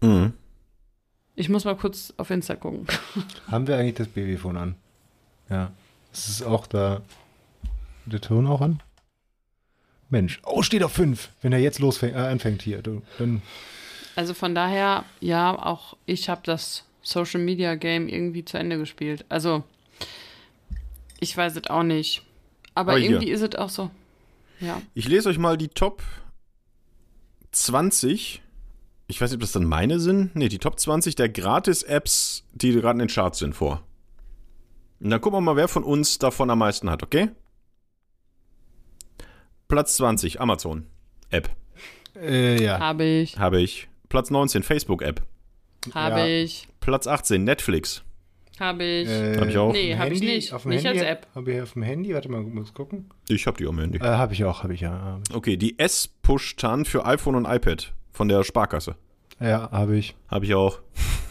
Mhm. 0.02 0.34
Ich 1.36 1.50
muss 1.50 1.66
mal 1.66 1.76
kurz 1.76 2.14
auf 2.18 2.30
Insta 2.30 2.56
gucken. 2.56 2.88
Haben 3.52 3.68
wir 3.68 3.78
eigentlich 3.78 3.96
das 3.96 4.08
Babyphone 4.08 4.58
an? 4.58 4.76
Ja. 5.50 5.72
Ist 6.14 6.30
es 6.30 6.44
auch 6.44 6.68
da. 6.68 7.02
Der 8.06 8.22
Ton 8.22 8.48
auch 8.48 8.62
an? 8.62 8.82
Mensch. 10.10 10.40
Oh, 10.46 10.62
steht 10.62 10.84
auf 10.84 10.94
5. 10.94 11.30
Wenn 11.42 11.54
er 11.54 11.60
jetzt 11.60 11.80
losfängt, 11.80 12.16
äh, 12.16 12.20
anfängt 12.20 12.62
hier. 12.62 12.82
Du, 12.82 13.02
dann 13.18 13.42
Also 14.16 14.34
von 14.34 14.56
daher, 14.56 15.04
ja, 15.20 15.58
auch 15.58 15.98
ich 16.06 16.30
habe 16.30 16.42
das 16.44 16.86
Social 17.02 17.42
Media 17.42 17.76
Game 17.76 18.08
irgendwie 18.08 18.44
zu 18.44 18.58
Ende 18.58 18.78
gespielt. 18.78 19.26
Also, 19.30 19.64
ich 21.20 21.36
weiß 21.36 21.56
es 21.56 21.70
auch 21.70 21.84
nicht. 21.84 22.24
Aber, 22.76 22.98
hier. 22.98 23.12
irgendwie 23.12 23.30
ist 23.30 23.42
es 23.42 23.56
auch 23.56 23.70
so. 23.70 23.90
Ja. 24.60 24.82
Ich 24.94 25.08
lese 25.08 25.30
euch 25.30 25.38
mal 25.38 25.58
die 25.58 25.70
Top 25.70 26.04
20. 27.52 28.42
Ich 29.08 29.22
weiß 29.22 29.32
nicht, 29.32 29.38
ob 29.38 29.42
das 29.42 29.52
dann 29.54 29.66
meine 29.66 30.00
sind. 30.00 30.36
Nee, 30.36 30.50
die 30.50 30.58
Top 30.58 30.80
20 30.80 31.16
der 31.16 31.30
Gratis-Apps, 31.30 32.44
die 32.54 32.74
gerade 32.74 32.94
in 32.94 33.08
den 33.08 33.08
Charts 33.08 33.40
sind, 33.40 33.54
vor. 33.54 33.84
Und 35.00 35.10
dann 35.10 35.22
gucken 35.22 35.38
wir 35.38 35.42
mal, 35.42 35.56
wer 35.56 35.68
von 35.68 35.84
uns 35.84 36.18
davon 36.18 36.50
am 36.50 36.60
meisten 36.60 36.90
hat, 36.90 37.04
okay? 37.04 37.30
Platz 39.68 39.96
20, 39.98 40.40
Amazon. 40.40 40.86
App. 41.30 41.50
Äh, 42.16 42.64
ja. 42.64 42.80
Habe 42.80 43.04
ich, 43.04 43.38
Habe 43.38 43.62
ich. 43.62 43.88
Platz 44.10 44.32
19, 44.32 44.64
Facebook-App. 44.64 45.22
habe 45.94 46.20
Ja. 46.22 46.26
ich, 46.26 46.68
Platz 46.80 47.06
18, 47.08 47.44
Netflix. 47.44 48.04
habe 48.60 48.84
ich. 48.84 49.08
Äh, 49.10 49.38
Hab 49.38 49.48
ich 49.50 49.58
auch. 49.58 49.72
Nee, 49.74 49.94
auf 49.94 49.98
dem 49.98 50.00
hab 50.00 50.12
ich 50.12 50.22
nicht. 50.22 50.54
Auf 50.54 50.62
dem 50.64 50.70
Nicht 50.72 50.86
Handy? 50.86 51.00
als 51.02 51.10
App. 51.10 51.28
Habe 51.36 51.52
ich 51.54 51.62
auf 51.62 51.74
dem 51.74 51.84
Handy? 51.84 52.14
Warte 52.14 52.30
mal, 52.30 52.42
muss 52.42 52.74
gucken. 52.74 53.10
Ich 53.28 53.46
habe 53.46 53.58
die 53.58 53.68
am 53.68 53.78
Handy. 53.80 53.98
Äh, 54.00 54.04
habe 54.04 54.34
ich 54.34 54.44
auch, 54.46 54.64
habe 54.64 54.74
ich 54.74 54.82
ja. 54.82 55.20
Hab 55.28 55.36
Okay, 55.36 55.58
die 55.58 55.78
S-Push-Tan 55.78 56.86
für 56.86 57.06
iPhone 57.06 57.36
und 57.36 57.46
iPad 57.46 57.94
von 58.14 58.28
der 58.30 58.44
Sparkasse. 58.44 58.96
ich. 59.40 59.46
Ja, 59.48 59.70
habe 59.72 59.98
ich. 59.98 60.16
Habe 60.30 60.46
ich 60.46 60.56
auch. 60.56 60.80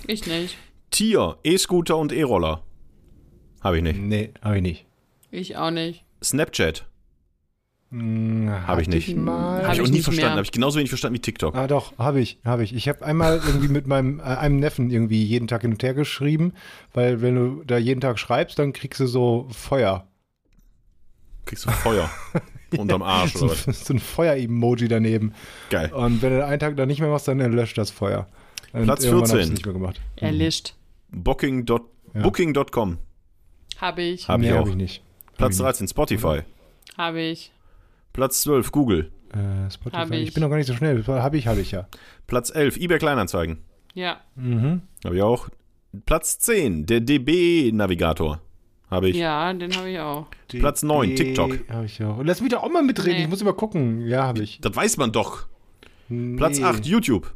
Ich 0.07 0.27
nicht. 0.27 0.57
Tier, 0.91 1.37
E-Scooter 1.43 1.97
und 1.97 2.13
E-Roller. 2.13 2.63
Habe 3.61 3.79
ich 3.79 3.83
nicht. 3.83 3.99
Nee, 3.99 4.31
habe 4.43 4.57
ich 4.59 4.63
nicht. 4.63 4.87
Ich 5.33 5.57
auch 5.57 5.71
nicht. 5.73 6.05
Snapchat. 6.23 6.87
Hm, 7.91 8.51
Hab 8.67 8.81
ich 8.81 8.89
nicht. 8.89 9.17
Hab 9.17 9.27
Habe 9.27 9.75
ich 9.75 9.81
auch 9.81 9.85
ich 9.85 9.91
nie 9.91 9.97
nicht 9.99 10.05
verstanden. 10.05 10.33
Habe 10.33 10.43
ich 10.43 10.51
genauso 10.53 10.79
wenig 10.79 10.91
verstanden 10.91 11.15
wie 11.17 11.21
TikTok. 11.21 11.55
Ah, 11.55 11.67
doch, 11.69 11.97
habe 11.99 12.21
ich, 12.21 12.39
habe 12.45 12.65
ich. 12.65 12.75
Ich 12.75 12.89
habe 12.89 13.05
einmal 13.05 13.41
irgendwie 13.47 13.69
mit 13.69 13.87
meinem 13.87 14.19
äh, 14.19 14.23
einem 14.25 14.59
Neffen 14.59 14.91
irgendwie 14.91 15.23
jeden 15.25 15.47
Tag 15.47 15.63
hin 15.63 15.73
und 15.73 15.83
her 15.83 15.95
geschrieben, 15.95 16.53
weil 16.95 17.23
wenn 17.23 17.37
du 17.37 17.63
da 17.65 17.79
jeden 17.79 18.01
Tag 18.01 18.19
schreibst, 18.19 18.59
dann 18.59 18.73
kriegst 18.73 18.99
du 19.01 19.07
so 19.07 19.47
Feuer. 19.51 20.07
Kriegst 21.45 21.65
du 21.67 21.71
Feuer 21.71 22.11
unterm 22.77 23.03
Arsch 23.03 23.35
So, 23.35 23.47
oder 23.47 23.55
was? 23.67 23.85
so 23.85 23.95
ein 23.95 24.01
Feuer-Emoji 24.01 24.89
daneben. 24.89 25.33
Geil. 25.71 25.93
Und 25.93 26.23
wenn 26.23 26.33
du 26.33 26.45
einen 26.45 26.59
Tag 26.59 26.77
da 26.77 26.87
nicht 26.87 26.99
mehr 27.01 27.09
machst, 27.09 27.29
dann 27.29 27.39
löscht 27.39 27.79
das 27.79 27.93
Feuer. 27.93 28.27
Und 28.73 28.83
Platz 28.85 29.05
irgendwann 29.05 29.29
hab 29.29 29.37
14. 29.37 29.41
ich's 29.41 29.51
nicht 29.51 29.65
mehr 29.65 29.75
gemacht. 29.75 30.01
Erlischt. 30.17 30.75
Booking. 31.13 31.65
Ja. 31.69 32.23
Booking.com. 32.23 32.99
Habe 33.79 34.03
ich, 34.03 34.29
Habe 34.29 34.43
ich 34.43 34.51
nee, 34.51 34.57
auch. 34.57 34.63
hab 34.63 34.69
ich 34.69 34.75
nicht. 34.75 35.03
Platz 35.37 35.59
Hab 35.61 35.67
13, 35.67 35.89
Spotify. 35.89 36.41
habe 36.99 37.21
ich. 37.21 37.53
Platz 38.17 38.43
12, 38.43 38.73
Google. 38.73 39.13
Äh, 39.33 39.71
Spotify. 39.71 39.97
Hab 40.01 40.11
ich. 40.13 40.29
ich. 40.29 40.35
bin 40.35 40.43
noch 40.43 40.49
gar 40.51 40.57
nicht 40.57 40.67
so 40.67 40.75
schnell. 40.75 41.07
Habe 41.07 41.37
ich, 41.37 41.47
habe 41.47 41.61
ich 41.61 41.71
ja. 41.71 41.87
Platz 42.27 42.51
11, 42.55 42.79
eBay 42.79 42.99
Kleinanzeigen. 42.99 43.59
Ja, 43.95 44.17
Mhm. 44.35 44.83
Habe 45.05 45.17
ich 45.17 45.23
auch. 45.23 45.49
Platz 46.07 46.39
10, 46.41 46.87
der 46.87 47.01
DB-Navigator. 47.01 48.41
Habe 48.91 49.09
ich. 49.09 49.17
ja, 49.17 49.53
den 49.53 49.75
habe 49.77 49.91
ich 49.91 49.99
auch. 49.99 50.27
Platz 50.49 50.83
9, 50.83 51.17
TikTok. 51.17 51.59
Habe 51.69 51.87
ich 51.87 52.03
auch. 52.03 52.21
Lass 52.23 52.41
mich 52.41 52.51
doch 52.53 52.63
auch 52.63 52.71
mal 52.71 52.83
mitreden. 52.83 53.17
Nee. 53.19 53.25
Ich 53.25 53.29
muss 53.29 53.41
immer 53.43 53.53
gucken. 53.53 54.07
Ja, 54.07 54.25
habe 54.25 54.43
ich. 54.43 54.61
Das 54.61 54.75
weiß 54.77 54.97
man 54.97 55.13
doch. 55.13 55.47
Platz 56.37 56.59
Nee. 56.59 56.65
8, 56.65 56.87
YouTube. 56.87 57.35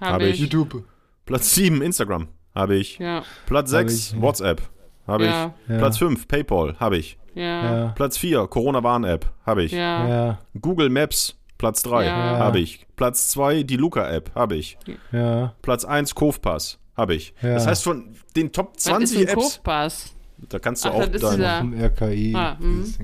Habe 0.00 0.12
Habe 0.12 0.24
ich. 0.28 0.34
ich. 0.34 0.40
YouTube. 0.40 0.84
Platz 1.24 1.54
7, 1.54 1.82
Instagram. 1.82 2.28
Habe 2.54 2.76
ich. 2.76 2.98
Ja, 2.98 3.22
Platz 3.46 3.72
Habe 3.72 3.88
6, 3.88 4.12
ich. 4.14 4.20
WhatsApp. 4.20 4.62
Habe 5.06 5.24
Ja. 5.24 5.54
ich. 5.64 5.70
Ja. 5.70 5.78
Platz 5.78 5.98
5, 5.98 6.28
PayPal. 6.28 6.76
Habe 6.78 6.98
ich. 6.98 7.17
Ja. 7.44 7.92
Platz 7.96 8.16
4, 8.18 8.46
Corona-Warn-App. 8.46 9.26
Habe 9.44 9.64
ich. 9.64 9.72
ja. 9.72 10.38
Google 10.60 10.90
Maps. 10.90 11.34
Platz 11.58 11.82
3. 11.82 12.06
Ja. 12.06 12.38
Habe 12.38 12.60
ich. 12.60 12.86
Platz 12.96 13.30
2, 13.30 13.64
die 13.64 13.76
Luca-App. 13.76 14.30
Habe 14.34 14.56
ich. 14.56 14.78
Ja. 15.10 15.54
Platz 15.60 15.84
1, 15.84 16.14
Kofpass. 16.14 16.78
Habe 16.96 17.14
ich. 17.14 17.34
Ja. 17.42 17.54
Das 17.54 17.66
heißt, 17.66 17.82
von 17.84 18.14
den 18.36 18.52
Top 18.52 18.72
Was 18.74 18.78
ist 18.78 18.84
20 18.86 19.20
Apps, 19.22 19.34
Kofpass? 19.34 20.14
da 20.38 20.58
kannst 20.60 20.84
du 20.84 20.88
Ach, 20.90 20.94
auch 20.94 21.06
deine, 21.06 21.84
RKI. 21.86 22.32
Ah, 22.34 22.56
mhm. 22.60 22.94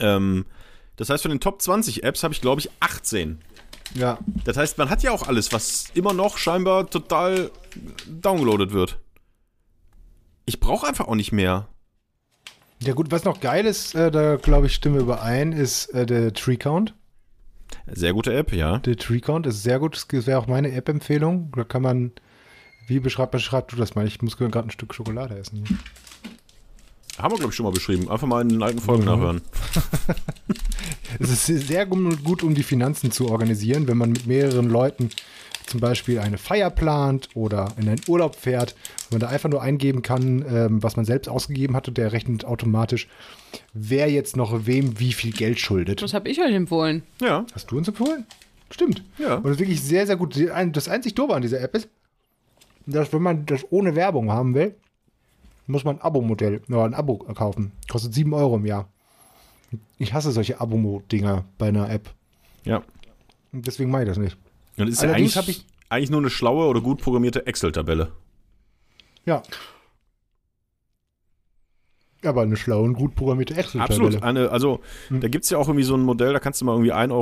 ähm, 0.00 0.46
Das 0.96 1.08
heißt, 1.08 1.22
von 1.22 1.30
den 1.30 1.40
Top 1.40 1.62
20 1.62 2.04
Apps 2.04 2.22
habe 2.22 2.34
ich, 2.34 2.40
glaube 2.40 2.60
ich, 2.60 2.70
18. 2.80 3.40
Ja. 3.94 4.18
Das 4.44 4.56
heißt, 4.56 4.78
man 4.78 4.90
hat 4.90 5.02
ja 5.02 5.10
auch 5.10 5.26
alles, 5.26 5.52
was 5.52 5.90
immer 5.94 6.12
noch 6.12 6.36
scheinbar 6.38 6.88
total 6.88 7.50
downgeloadet 8.06 8.72
wird. 8.72 8.98
Ich 10.44 10.60
brauche 10.60 10.86
einfach 10.86 11.08
auch 11.08 11.14
nicht 11.14 11.32
mehr. 11.32 11.68
Ja 12.84 12.94
gut, 12.94 13.10
was 13.10 13.24
noch 13.24 13.40
geil 13.40 13.64
ist, 13.66 13.94
äh, 13.94 14.10
da 14.10 14.36
glaube 14.36 14.66
ich, 14.66 14.74
stimmen 14.74 14.96
wir 14.96 15.02
überein, 15.02 15.52
ist 15.52 15.86
äh, 15.94 16.04
der 16.06 16.32
Tree 16.32 16.56
Count. 16.56 16.94
Sehr 17.86 18.12
gute 18.12 18.34
App, 18.34 18.52
ja. 18.52 18.78
Der 18.78 18.96
Tree 18.96 19.20
Count 19.20 19.46
ist 19.46 19.62
sehr 19.62 19.78
gut. 19.78 19.96
Das 20.12 20.26
wäre 20.26 20.38
auch 20.38 20.46
meine 20.46 20.72
App-Empfehlung. 20.72 21.52
Da 21.56 21.64
kann 21.64 21.82
man, 21.82 22.12
wie 22.86 23.00
beschreibt, 23.00 23.32
beschreibt 23.32 23.72
du 23.72 23.76
das 23.76 23.94
mal? 23.94 24.06
Ich 24.06 24.20
muss 24.22 24.36
gerade 24.36 24.58
ein 24.60 24.70
Stück 24.70 24.94
Schokolade 24.94 25.36
essen. 25.38 25.64
Haben 27.18 27.32
wir, 27.34 27.38
glaube 27.38 27.50
ich, 27.50 27.56
schon 27.56 27.64
mal 27.64 27.72
beschrieben. 27.72 28.08
Einfach 28.10 28.26
mal 28.26 28.42
in 28.42 28.48
den 28.48 28.62
alten 28.62 28.80
Folgen 28.80 29.02
Mhm. 29.04 29.08
nachhören. 29.08 29.40
Es 31.18 31.30
ist 31.48 31.66
sehr 31.68 31.84
gut, 31.86 32.42
um 32.42 32.54
die 32.54 32.62
Finanzen 32.62 33.10
zu 33.12 33.28
organisieren, 33.28 33.86
wenn 33.86 33.98
man 33.98 34.10
mit 34.12 34.26
mehreren 34.26 34.68
Leuten 34.70 35.10
zum 35.66 35.80
Beispiel 35.80 36.18
eine 36.18 36.38
Feier 36.38 36.70
plant 36.70 37.28
oder 37.34 37.72
in 37.78 37.88
einen 37.88 38.00
Urlaub 38.08 38.36
fährt, 38.36 38.74
wo 39.08 39.14
man 39.14 39.20
da 39.20 39.28
einfach 39.28 39.48
nur 39.48 39.62
eingeben 39.62 40.02
kann, 40.02 40.44
ähm, 40.48 40.82
was 40.82 40.96
man 40.96 41.04
selbst 41.04 41.28
ausgegeben 41.28 41.76
hat 41.76 41.88
und 41.88 41.98
der 41.98 42.12
rechnet 42.12 42.44
automatisch, 42.44 43.08
wer 43.72 44.10
jetzt 44.10 44.36
noch 44.36 44.66
wem 44.66 44.98
wie 44.98 45.12
viel 45.12 45.32
Geld 45.32 45.60
schuldet. 45.60 46.02
Was 46.02 46.14
habe 46.14 46.28
ich 46.28 46.40
euch 46.40 46.54
empfohlen? 46.54 47.02
Ja. 47.20 47.46
Hast 47.54 47.70
du 47.70 47.78
uns 47.78 47.88
empfohlen? 47.88 48.26
Stimmt. 48.70 49.04
Ja. 49.18 49.36
Und 49.36 49.44
das 49.44 49.52
ist 49.52 49.60
wirklich 49.60 49.82
sehr, 49.82 50.06
sehr 50.06 50.16
gut. 50.16 50.36
Das 50.72 50.88
einzig 50.88 51.14
Doofe 51.14 51.34
an 51.34 51.42
dieser 51.42 51.60
App 51.60 51.74
ist, 51.74 51.88
dass 52.86 53.12
wenn 53.12 53.22
man 53.22 53.46
das 53.46 53.64
ohne 53.70 53.94
Werbung 53.94 54.30
haben 54.30 54.54
will, 54.54 54.74
muss 55.66 55.84
man 55.84 55.96
ein 55.96 56.02
Abo-Modell 56.02 56.62
oder 56.68 56.84
ein 56.84 56.94
Abo 56.94 57.18
kaufen. 57.18 57.72
Kostet 57.90 58.14
7 58.14 58.32
Euro 58.34 58.56
im 58.56 58.66
Jahr. 58.66 58.88
Ich 59.98 60.12
hasse 60.12 60.32
solche 60.32 60.60
Abo-Dinger 60.60 61.44
bei 61.58 61.68
einer 61.68 61.88
App. 61.90 62.10
Ja. 62.64 62.82
Und 63.52 63.66
deswegen 63.66 63.90
mache 63.90 64.02
ich 64.02 64.08
das 64.08 64.18
nicht. 64.18 64.36
Und 64.78 64.86
das 64.86 64.94
ist 64.96 65.02
ja 65.02 65.08
Allerdings 65.10 65.36
eigentlich, 65.36 65.36
hab 65.36 65.48
ich- 65.48 65.66
eigentlich 65.88 66.10
nur 66.10 66.20
eine 66.20 66.30
schlaue 66.30 66.66
oder 66.66 66.80
gut 66.80 67.00
programmierte 67.00 67.46
Excel-Tabelle. 67.46 68.12
Ja. 69.26 69.42
Aber 72.24 72.42
eine 72.42 72.56
schlaue 72.56 72.84
und 72.84 72.94
gut 72.94 73.16
programmierte 73.16 73.54
Excel-Tabelle. 73.56 74.04
Absolut. 74.06 74.22
Eine, 74.22 74.50
also, 74.50 74.80
da 75.10 75.26
gibt 75.26 75.42
es 75.44 75.50
ja 75.50 75.58
auch 75.58 75.66
irgendwie 75.66 75.82
so 75.84 75.94
ein 75.96 76.02
Modell, 76.02 76.32
da 76.32 76.38
kannst 76.38 76.60
du 76.60 76.64
mal 76.64 76.72
irgendwie 76.72 76.92
1,99 76.92 77.12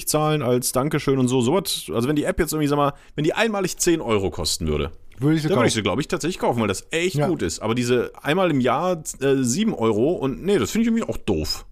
Euro 0.00 0.06
zahlen 0.06 0.42
als 0.42 0.72
Dankeschön 0.72 1.18
und 1.18 1.28
so. 1.28 1.42
Sowas. 1.42 1.86
Also, 1.92 2.08
wenn 2.08 2.16
die 2.16 2.24
App 2.24 2.38
jetzt 2.40 2.52
irgendwie, 2.52 2.66
sag 2.66 2.76
mal, 2.76 2.94
wenn 3.16 3.24
die 3.24 3.34
einmalig 3.34 3.76
10 3.76 4.00
Euro 4.00 4.30
kosten 4.30 4.66
würde, 4.66 4.92
Würde 5.18 5.36
ich 5.36 5.42
sie 5.42 5.48
dann 5.48 5.58
würde 5.58 5.68
ich 5.68 5.74
kaufen. 5.74 5.76
sie, 5.76 5.82
glaube 5.82 6.00
ich, 6.00 6.08
tatsächlich 6.08 6.38
kaufen, 6.38 6.58
weil 6.60 6.68
das 6.68 6.86
echt 6.90 7.16
Ja. 7.16 7.28
gut 7.28 7.42
ist. 7.42 7.60
Aber 7.60 7.74
diese 7.74 8.12
einmal 8.22 8.50
im 8.50 8.60
Jahr 8.60 9.02
äh, 9.20 9.36
7 9.42 9.74
Euro 9.74 10.12
und 10.12 10.42
nee, 10.42 10.58
das 10.58 10.70
finde 10.70 10.82
ich 10.84 10.88
irgendwie 10.88 11.04
auch 11.12 11.18
doof. 11.18 11.66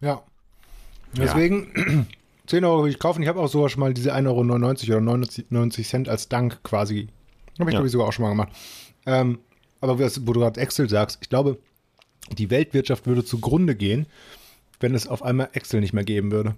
Ja. 0.00 0.22
Deswegen 1.16 2.06
10 2.46 2.64
Euro 2.64 2.78
würde 2.82 2.90
ich 2.90 2.98
kaufen. 2.98 3.22
Ich 3.22 3.28
habe 3.28 3.40
auch 3.40 3.48
sogar 3.48 3.68
schon 3.68 3.80
mal 3.80 3.94
diese 3.94 4.14
1,99 4.14 4.28
Euro 4.28 4.40
oder 4.40 5.00
99 5.00 5.46
90 5.50 5.88
Cent 5.88 6.08
als 6.08 6.28
Dank 6.28 6.62
quasi. 6.62 7.08
Habe 7.58 7.70
ich, 7.70 7.74
Ja. 7.74 7.78
glaube 7.78 7.86
ich, 7.86 7.92
sogar 7.92 8.08
auch 8.08 8.12
schon 8.12 8.24
mal 8.24 8.30
gemacht. 8.30 8.52
Ähm, 9.06 9.38
aber 9.80 9.98
was, 9.98 10.26
wo 10.26 10.32
du 10.32 10.40
gerade 10.40 10.60
Excel 10.60 10.88
sagst, 10.88 11.18
ich 11.22 11.28
glaube, 11.28 11.58
die 12.36 12.50
Weltwirtschaft 12.50 13.06
würde 13.06 13.24
zugrunde 13.24 13.74
gehen, 13.76 14.06
wenn 14.80 14.94
es 14.94 15.06
auf 15.06 15.22
einmal 15.22 15.50
Excel 15.52 15.80
nicht 15.80 15.92
mehr 15.92 16.04
geben 16.04 16.30
würde. 16.32 16.56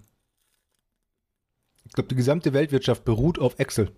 Ich 1.85 1.93
glaube, 1.93 2.09
die 2.09 2.15
gesamte 2.17 2.53
Weltwirtschaft 2.53 3.05
beruht 3.05 3.39
auf 3.39 3.59
Excel. 3.59 3.91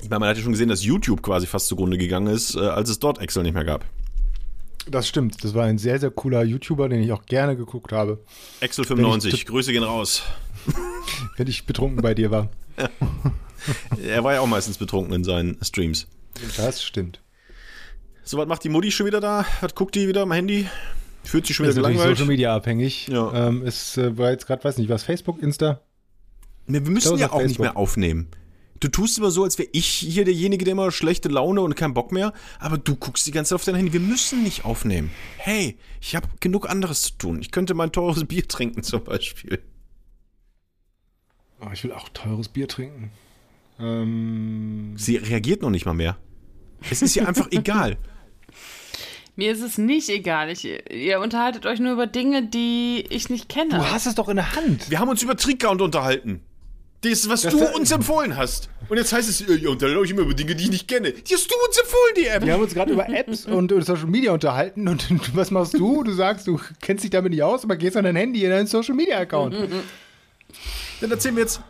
Ich 0.00 0.08
meine, 0.08 0.20
man 0.20 0.28
hat 0.28 0.36
ja 0.36 0.42
schon 0.44 0.52
gesehen, 0.52 0.68
dass 0.68 0.84
YouTube 0.84 1.22
quasi 1.22 1.46
fast 1.46 1.66
zugrunde 1.66 1.98
gegangen 1.98 2.28
ist, 2.28 2.54
äh, 2.54 2.60
als 2.60 2.88
es 2.88 3.00
dort 3.00 3.18
Excel 3.18 3.42
nicht 3.42 3.54
mehr 3.54 3.64
gab. 3.64 3.84
Das 4.90 5.08
stimmt. 5.08 5.44
Das 5.44 5.54
war 5.54 5.64
ein 5.64 5.78
sehr, 5.78 5.98
sehr 5.98 6.10
cooler 6.10 6.42
YouTuber, 6.42 6.88
den 6.88 7.02
ich 7.02 7.12
auch 7.12 7.26
gerne 7.26 7.56
geguckt 7.56 7.92
habe, 7.92 8.22
Excel 8.60 8.84
95, 8.84 9.46
Grüße 9.46 9.72
gehen 9.72 9.82
raus. 9.82 10.22
wenn 11.36 11.46
ich 11.46 11.66
betrunken 11.66 12.02
bei 12.02 12.14
dir 12.14 12.30
war. 12.30 12.50
Er 14.02 14.24
war 14.24 14.34
ja 14.34 14.40
auch 14.40 14.46
meistens 14.46 14.78
betrunken 14.78 15.14
in 15.14 15.24
seinen 15.24 15.58
Streams. 15.62 16.06
Das 16.56 16.82
stimmt. 16.82 17.20
So, 18.24 18.38
was 18.38 18.46
macht 18.46 18.64
die 18.64 18.68
Mutti 18.68 18.90
schon 18.90 19.06
wieder 19.06 19.20
da? 19.20 19.44
Was 19.60 19.74
guckt 19.74 19.94
die 19.94 20.06
wieder 20.06 20.22
am 20.22 20.32
Handy? 20.32 20.68
Fühlt 21.24 21.46
sich 21.46 21.56
schon 21.56 21.66
wieder 21.66 21.74
gelangweilt? 21.74 22.16
Social 22.16 22.26
Media 22.26 22.54
abhängig. 22.54 23.08
Ja. 23.08 23.48
Ähm, 23.48 23.64
ist, 23.64 23.98
äh, 23.98 24.16
war 24.16 24.30
jetzt 24.30 24.46
gerade, 24.46 24.62
weiß 24.62 24.78
nicht, 24.78 24.88
was, 24.88 25.02
Facebook, 25.02 25.42
Insta? 25.42 25.80
Nee, 26.66 26.80
wir 26.84 26.90
müssen 26.90 27.18
ja 27.18 27.30
auch 27.30 27.36
nicht 27.36 27.48
Facebook. 27.48 27.64
mehr 27.64 27.76
aufnehmen. 27.76 28.28
Du 28.80 28.88
tust 28.88 29.18
immer 29.18 29.30
so, 29.30 29.44
als 29.44 29.58
wäre 29.58 29.68
ich 29.72 29.86
hier 29.86 30.24
derjenige, 30.24 30.64
der 30.64 30.72
immer 30.72 30.92
schlechte 30.92 31.28
Laune 31.28 31.60
und 31.62 31.74
keinen 31.74 31.94
Bock 31.94 32.12
mehr, 32.12 32.32
aber 32.60 32.78
du 32.78 32.94
guckst 32.94 33.26
die 33.26 33.32
ganze 33.32 33.50
Zeit 33.50 33.56
auf 33.56 33.64
dein 33.64 33.74
Handy. 33.74 33.92
Wir 33.92 34.00
müssen 34.00 34.42
nicht 34.42 34.64
aufnehmen. 34.64 35.10
Hey, 35.38 35.76
ich 36.00 36.14
habe 36.14 36.28
genug 36.40 36.70
anderes 36.70 37.02
zu 37.02 37.12
tun. 37.18 37.40
Ich 37.40 37.50
könnte 37.50 37.74
mein 37.74 37.90
teures 37.92 38.24
Bier 38.24 38.46
trinken 38.46 38.82
zum 38.82 39.02
Beispiel. 39.02 39.60
Oh, 41.60 41.68
ich 41.72 41.82
will 41.82 41.92
auch 41.92 42.08
teures 42.10 42.48
Bier 42.48 42.68
trinken. 42.68 43.10
Ähm, 43.80 44.94
Sie 44.96 45.16
reagiert 45.16 45.62
noch 45.62 45.70
nicht 45.70 45.86
mal 45.86 45.94
mehr. 45.94 46.16
Es 46.88 47.02
ist 47.02 47.16
ihr 47.16 47.26
einfach 47.26 47.48
egal. 47.50 47.96
Mir 49.34 49.52
ist 49.52 49.62
es 49.62 49.78
nicht 49.78 50.08
egal. 50.08 50.50
Ich, 50.50 50.64
ihr 50.64 51.20
unterhaltet 51.20 51.66
euch 51.66 51.78
nur 51.78 51.92
über 51.92 52.06
Dinge, 52.06 52.46
die 52.46 53.04
ich 53.08 53.28
nicht 53.28 53.48
kenne. 53.48 53.70
du 53.70 53.90
hast 53.90 54.06
es 54.06 54.16
doch 54.16 54.28
in 54.28 54.36
der 54.36 54.54
Hand. 54.54 54.90
Wir 54.90 54.98
haben 54.98 55.08
uns 55.08 55.22
über 55.22 55.36
Trickcount 55.36 55.80
unterhalten. 55.80 56.42
Das, 57.02 57.28
was 57.28 57.42
Das 57.42 57.52
du 57.54 57.64
uns 57.76 57.90
empfohlen 57.92 58.36
hast. 58.36 58.68
Und 58.88 58.96
jetzt 58.96 59.12
heißt 59.12 59.28
es, 59.28 59.40
ihr 59.40 59.70
unterhaltet 59.70 60.02
euch 60.02 60.10
immer 60.10 60.22
über 60.22 60.34
Dinge, 60.34 60.56
die 60.56 60.64
ich 60.64 60.70
nicht 60.70 60.88
kenne. 60.88 61.12
Die 61.12 61.34
hast 61.34 61.48
du 61.48 61.54
uns 61.66 61.78
empfohlen, 61.78 62.14
die 62.16 62.26
App. 62.26 62.44
Wir 62.44 62.52
haben 62.54 62.62
uns 62.62 62.74
gerade 62.74 62.92
über 62.92 63.08
Apps 63.08 63.46
und 63.46 63.70
über 63.70 63.82
Social 63.82 64.06
Media 64.06 64.32
unterhalten 64.32 64.88
und 64.88 65.06
was 65.36 65.50
machst 65.52 65.74
du? 65.74 66.02
Du 66.02 66.12
sagst, 66.12 66.46
du 66.48 66.58
kennst 66.80 67.04
dich 67.04 67.10
damit 67.10 67.30
nicht 67.30 67.42
aus, 67.44 67.62
aber 67.62 67.76
gehst 67.76 67.96
an 67.96 68.04
dein 68.04 68.16
Handy 68.16 68.42
in 68.44 68.50
deinen 68.50 68.66
Social 68.66 68.94
Media 68.96 69.18
Account. 69.18 69.54
Dann 71.00 71.10
erzählen 71.10 71.36
wir 71.36 71.42
jetzt 71.44 71.60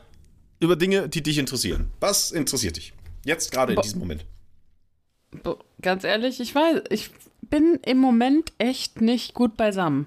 über 0.60 0.76
Dinge, 0.76 1.08
die 1.10 1.22
dich 1.22 1.36
interessieren. 1.36 1.90
Was 2.00 2.30
interessiert 2.32 2.76
dich? 2.78 2.94
Jetzt 3.24 3.52
gerade 3.52 3.74
in 3.74 3.80
diesem 3.82 3.98
Moment. 4.00 4.24
Bo- 5.42 5.58
Ganz 5.82 6.04
ehrlich, 6.04 6.40
ich 6.40 6.54
weiß, 6.54 6.82
ich 6.88 7.10
bin 7.42 7.78
im 7.84 7.98
Moment 7.98 8.52
echt 8.56 9.02
nicht 9.02 9.34
gut 9.34 9.56
beisammen. 9.58 10.06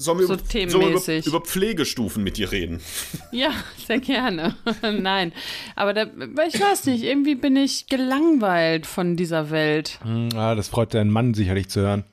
Sollen 0.00 0.18
wir, 0.20 0.26
So 0.26 0.34
über, 0.34 0.44
themenmäßig. 0.44 0.72
sollen 0.72 1.06
wir 1.06 1.18
über, 1.18 1.26
über 1.26 1.40
Pflegestufen 1.42 2.22
mit 2.24 2.36
dir 2.38 2.50
reden? 2.52 2.80
Ja, 3.32 3.52
sehr 3.86 4.00
gerne. 4.00 4.56
Nein, 4.82 5.32
aber 5.76 5.92
da, 5.94 6.06
ich 6.48 6.60
weiß 6.60 6.86
nicht, 6.86 7.04
irgendwie 7.04 7.34
bin 7.36 7.54
ich 7.56 7.86
gelangweilt 7.86 8.86
von 8.86 9.16
dieser 9.16 9.50
Welt. 9.50 10.00
Ah, 10.34 10.54
das 10.54 10.68
freut 10.68 10.94
deinen 10.94 11.10
Mann 11.10 11.34
sicherlich 11.34 11.68
zu 11.68 11.80
hören. 11.80 12.04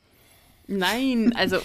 Nein, 0.67 1.34
also. 1.36 1.58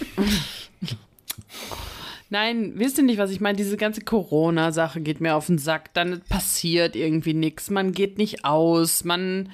Nein, 2.29 2.73
wisst 2.75 2.97
ihr 2.97 3.03
nicht, 3.03 3.19
was 3.19 3.29
ich 3.31 3.41
meine? 3.41 3.57
Diese 3.57 3.77
ganze 3.77 4.01
Corona-Sache 4.01 5.01
geht 5.01 5.21
mir 5.21 5.35
auf 5.35 5.47
den 5.47 5.59
Sack. 5.59 5.93
Dann 5.93 6.21
passiert 6.29 6.95
irgendwie 6.95 7.33
nichts. 7.35 7.69
Man 7.69 7.91
geht 7.91 8.17
nicht 8.17 8.43
aus. 8.43 9.03
Man 9.03 9.49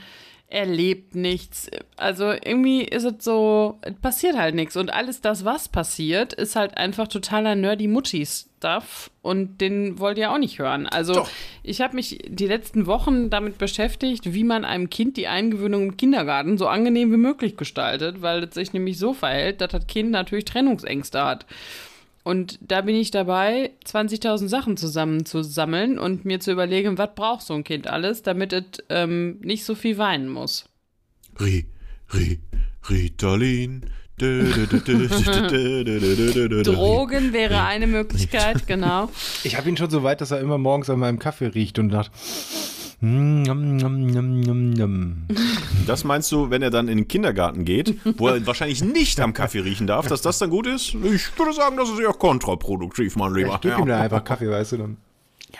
erlebt 0.50 1.16
nichts. 1.16 1.70
Also 1.96 2.32
irgendwie 2.32 2.84
ist 2.84 3.04
es 3.04 3.24
so, 3.24 3.78
es 3.82 3.94
passiert 3.96 4.36
halt 4.36 4.56
nichts. 4.56 4.76
Und 4.76 4.92
alles 4.92 5.22
das, 5.22 5.46
was 5.46 5.70
passiert, 5.70 6.34
ist 6.34 6.56
halt 6.56 6.78
einfach 6.78 7.08
totaler 7.08 7.56
nerdy 7.56 7.88
Mutti-Stuff. 7.88 9.12
Und 9.22 9.62
den 9.62 10.00
wollt 10.00 10.18
ihr 10.18 10.32
auch 10.32 10.40
nicht 10.40 10.58
hören. 10.58 10.88
Also 10.88 11.14
Doch. 11.14 11.30
ich 11.62 11.82
habe 11.82 11.96
mich 11.96 12.20
die 12.28 12.48
letzten 12.48 12.88
Wochen 12.88 13.30
damit 13.30 13.60
beschäftigt, 13.60 14.34
wie 14.34 14.44
man 14.44 14.66
einem 14.66 14.90
Kind 14.90 15.18
die 15.18 15.28
Eingewöhnung 15.28 15.84
im 15.84 15.98
Kindergarten 15.98 16.58
so 16.58 16.68
angenehm 16.68 17.12
wie 17.12 17.18
möglich 17.18 17.56
gestaltet, 17.56 18.22
weil 18.22 18.44
es 18.44 18.56
sich 18.56 18.74
nämlich 18.74 18.98
so 18.98 19.14
verhält, 19.14 19.62
dass 19.62 19.70
das 19.70 19.86
Kind 19.86 20.10
natürlich 20.10 20.46
Trennungsängste 20.46 21.24
hat. 21.24 21.46
Und 22.30 22.60
da 22.62 22.82
bin 22.82 22.96
ich 22.96 23.10
dabei, 23.10 23.72
20.000 23.88 24.50
Sachen 24.50 24.78
zusammenzusammeln 24.78 25.98
und 25.98 26.26
mir 26.26 26.40
zu 26.40 26.52
überlegen, 26.52 27.00
was 27.00 27.16
braucht 27.16 27.42
so 27.42 27.56
ein 27.56 27.64
Kind 27.64 27.88
alles, 27.88 28.22
damit 28.22 28.54
es 28.54 28.66
ähm, 28.90 29.40
nicht 29.42 29.64
so 29.64 29.74
viel 29.74 29.98
weinen 29.98 30.30
muss. 30.30 30.66
Ri, 31.42 31.66
Ri, 32.14 32.40
Ritalin. 32.88 33.82
Drogen 36.62 37.34
wäre 37.34 37.64
eine 37.64 37.88
Möglichkeit, 37.88 38.68
genau. 38.68 39.10
Ich 39.44 39.58
habe 39.58 39.68
ihn 39.68 39.78
schon 39.78 39.90
so 39.90 40.04
weit, 40.04 40.22
dass 40.22 40.30
er 40.30 40.40
immer 40.40 40.60
morgens 40.60 40.92
an 40.92 41.00
meinem 41.00 41.18
Kaffee 41.18 41.48
riecht 41.48 41.80
und 41.80 41.90
dachte, 41.90 42.12
"Mm, 43.02 43.44
nom, 43.44 43.78
nom, 43.78 44.06
nom, 44.08 44.40
nom, 44.42 44.70
nom." 44.72 45.16
Das 45.88 46.04
meinst 46.04 46.32
du, 46.32 46.50
wenn 46.50 46.62
er 46.62 46.70
dann 46.70 46.88
in 46.88 46.98
den 46.98 47.08
Kindergarten 47.08 47.66
geht, 47.66 47.96
wo 48.18 48.28
er 48.28 48.46
wahrscheinlich 48.46 48.84
nicht 48.84 49.20
am 49.20 49.34
Kaffee 49.34 49.60
riechen 49.60 49.88
darf, 49.88 50.08
dass 50.08 50.22
das 50.22 50.38
dann 50.40 50.50
gut 50.50 50.68
ist? 50.68 50.94
Ich 50.96 51.38
würde 51.38 51.54
sagen, 51.54 51.78
das 51.78 51.90
ist 51.90 52.00
eher 52.00 52.14
kontraproduktiv, 52.14 53.16
mein 53.16 53.32
Ich 53.32 53.38
Lieber. 53.38 53.58
drück 53.62 53.80
ihm 53.80 53.86
dann 53.88 54.02
einfach 54.02 54.24
Kaffee, 54.24 54.50
weißt 54.50 54.74
du 54.74 54.78
dann. 54.78 54.98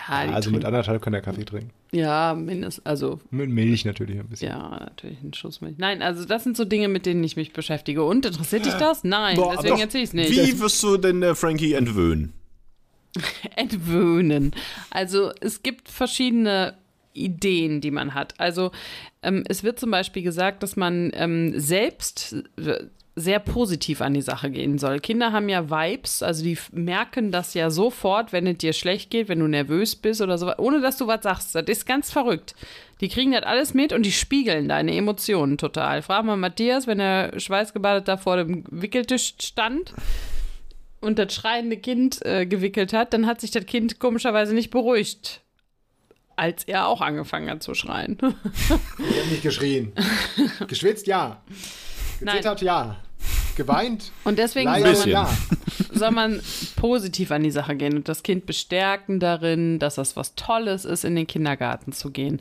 Ja, 0.08 0.24
die 0.26 0.32
Also 0.32 0.50
mit 0.50 0.60
trinken- 0.60 0.66
anderthalb 0.66 1.02
kann 1.02 1.14
er 1.14 1.20
Kaffee 1.20 1.44
trinken. 1.44 1.70
ja 1.90 2.32
mindestens, 2.34 2.86
also 2.86 3.18
Mit 3.32 3.50
Milch 3.50 3.84
natürlich 3.84 4.20
ein 4.20 4.28
bisschen. 4.28 4.50
ja, 4.50 4.70
natürlich 4.78 5.20
ein 5.20 5.34
Schuss 5.34 5.60
Milch. 5.60 5.74
Nein, 5.78 6.00
also 6.00 6.24
das 6.24 6.44
sind 6.44 6.56
so 6.56 6.64
Dinge, 6.64 6.86
mit 6.86 7.06
denen 7.06 7.24
ich 7.24 7.34
mich 7.36 7.52
beschäftige. 7.52 8.04
Und 8.04 8.24
interessiert 8.24 8.66
dich 8.66 8.74
das? 8.74 9.02
Nein, 9.02 9.34
Boah, 9.34 9.54
deswegen 9.56 9.74
doch. 9.74 9.80
erzähle 9.80 10.04
ich 10.04 10.10
es 10.10 10.14
nicht. 10.14 10.30
Wie 10.30 10.60
wirst 10.60 10.80
du 10.84 10.96
denn 10.96 11.20
äh, 11.24 11.34
Frankie 11.34 11.72
entwöhnen? 11.72 12.32
entwöhnen. 13.56 14.52
Also 14.90 15.32
es 15.40 15.62
gibt 15.62 15.88
verschiedene 15.88 16.74
Ideen, 17.20 17.80
die 17.80 17.90
man 17.90 18.14
hat. 18.14 18.34
Also 18.38 18.70
ähm, 19.22 19.44
es 19.48 19.62
wird 19.62 19.78
zum 19.78 19.90
Beispiel 19.90 20.22
gesagt, 20.22 20.62
dass 20.62 20.76
man 20.76 21.10
ähm, 21.14 21.58
selbst 21.58 22.36
äh, 22.56 22.84
sehr 23.16 23.38
positiv 23.38 24.00
an 24.00 24.14
die 24.14 24.22
Sache 24.22 24.50
gehen 24.50 24.78
soll. 24.78 25.00
Kinder 25.00 25.32
haben 25.32 25.48
ja 25.48 25.70
Vibes, 25.70 26.22
also 26.22 26.42
die 26.42 26.56
merken 26.72 27.32
das 27.32 27.54
ja 27.54 27.70
sofort, 27.70 28.32
wenn 28.32 28.46
es 28.46 28.58
dir 28.58 28.72
schlecht 28.72 29.10
geht, 29.10 29.28
wenn 29.28 29.40
du 29.40 29.46
nervös 29.46 29.96
bist 29.96 30.20
oder 30.20 30.38
so, 30.38 30.54
ohne 30.56 30.80
dass 30.80 30.96
du 30.96 31.06
was 31.06 31.22
sagst. 31.22 31.54
Das 31.54 31.64
ist 31.66 31.86
ganz 31.86 32.10
verrückt. 32.10 32.54
Die 33.00 33.08
kriegen 33.08 33.32
das 33.32 33.42
alles 33.42 33.74
mit 33.74 33.92
und 33.92 34.04
die 34.04 34.12
spiegeln 34.12 34.68
deine 34.68 34.94
Emotionen 34.94 35.58
total. 35.58 36.02
Frag 36.02 36.24
mal 36.24 36.36
Matthias, 36.36 36.86
wenn 36.86 37.00
er 37.00 37.38
schweißgebadet 37.38 38.08
da 38.08 38.16
vor 38.16 38.36
dem 38.36 38.64
Wickeltisch 38.70 39.34
stand 39.40 39.92
und 41.00 41.18
das 41.18 41.34
schreiende 41.34 41.78
Kind 41.78 42.24
äh, 42.24 42.46
gewickelt 42.46 42.92
hat, 42.92 43.12
dann 43.12 43.26
hat 43.26 43.40
sich 43.40 43.50
das 43.50 43.66
Kind 43.66 43.98
komischerweise 43.98 44.54
nicht 44.54 44.70
beruhigt, 44.70 45.42
als 46.40 46.64
er 46.64 46.88
auch 46.88 47.02
angefangen 47.02 47.50
hat 47.50 47.62
zu 47.62 47.74
schreien. 47.74 48.16
Ich 48.22 49.18
habe 49.18 49.28
nicht 49.30 49.42
geschrien. 49.42 49.92
Geschwitzt, 50.68 51.06
ja. 51.06 51.42
Gezittert, 52.18 52.62
ja. 52.62 52.96
Geweint, 53.56 54.10
Und 54.24 54.38
deswegen 54.38 54.72
soll 54.72 55.12
man, 55.12 55.26
soll 55.92 56.10
man 56.12 56.40
positiv 56.76 57.30
an 57.30 57.42
die 57.42 57.50
Sache 57.50 57.76
gehen 57.76 57.94
und 57.94 58.08
das 58.08 58.22
Kind 58.22 58.46
bestärken 58.46 59.20
darin, 59.20 59.78
dass 59.78 59.96
das 59.96 60.16
was 60.16 60.34
Tolles 60.34 60.86
ist, 60.86 61.04
in 61.04 61.14
den 61.14 61.26
Kindergarten 61.26 61.92
zu 61.92 62.10
gehen. 62.10 62.38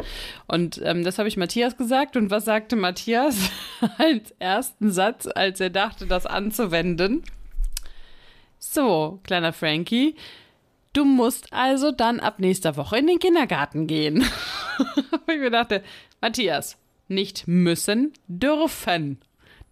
Und 0.47 0.79
ähm, 0.85 1.03
das 1.03 1.17
habe 1.17 1.27
ich 1.27 1.35
Matthias 1.35 1.75
gesagt. 1.75 2.15
Und 2.15 2.29
was 2.29 2.45
sagte 2.45 2.77
Matthias 2.77 3.35
als 3.97 4.33
ersten 4.39 4.91
Satz, 4.91 5.27
als 5.27 5.59
er 5.59 5.71
dachte, 5.71 6.05
das 6.05 6.25
anzuwenden? 6.25 7.23
So, 8.59 9.19
kleiner 9.23 9.51
Frankie, 9.51 10.15
du 10.93 11.05
musst 11.05 11.53
also 11.53 11.91
dann 11.91 12.19
ab 12.19 12.39
nächster 12.39 12.75
Woche 12.77 12.97
in 12.97 13.07
den 13.07 13.19
Kindergarten 13.19 13.87
gehen. 13.87 14.23
ich 15.27 15.39
mir 15.39 15.51
dachte, 15.51 15.83
Matthias, 16.21 16.77
nicht 17.07 17.47
müssen, 17.47 18.13
dürfen. 18.27 19.19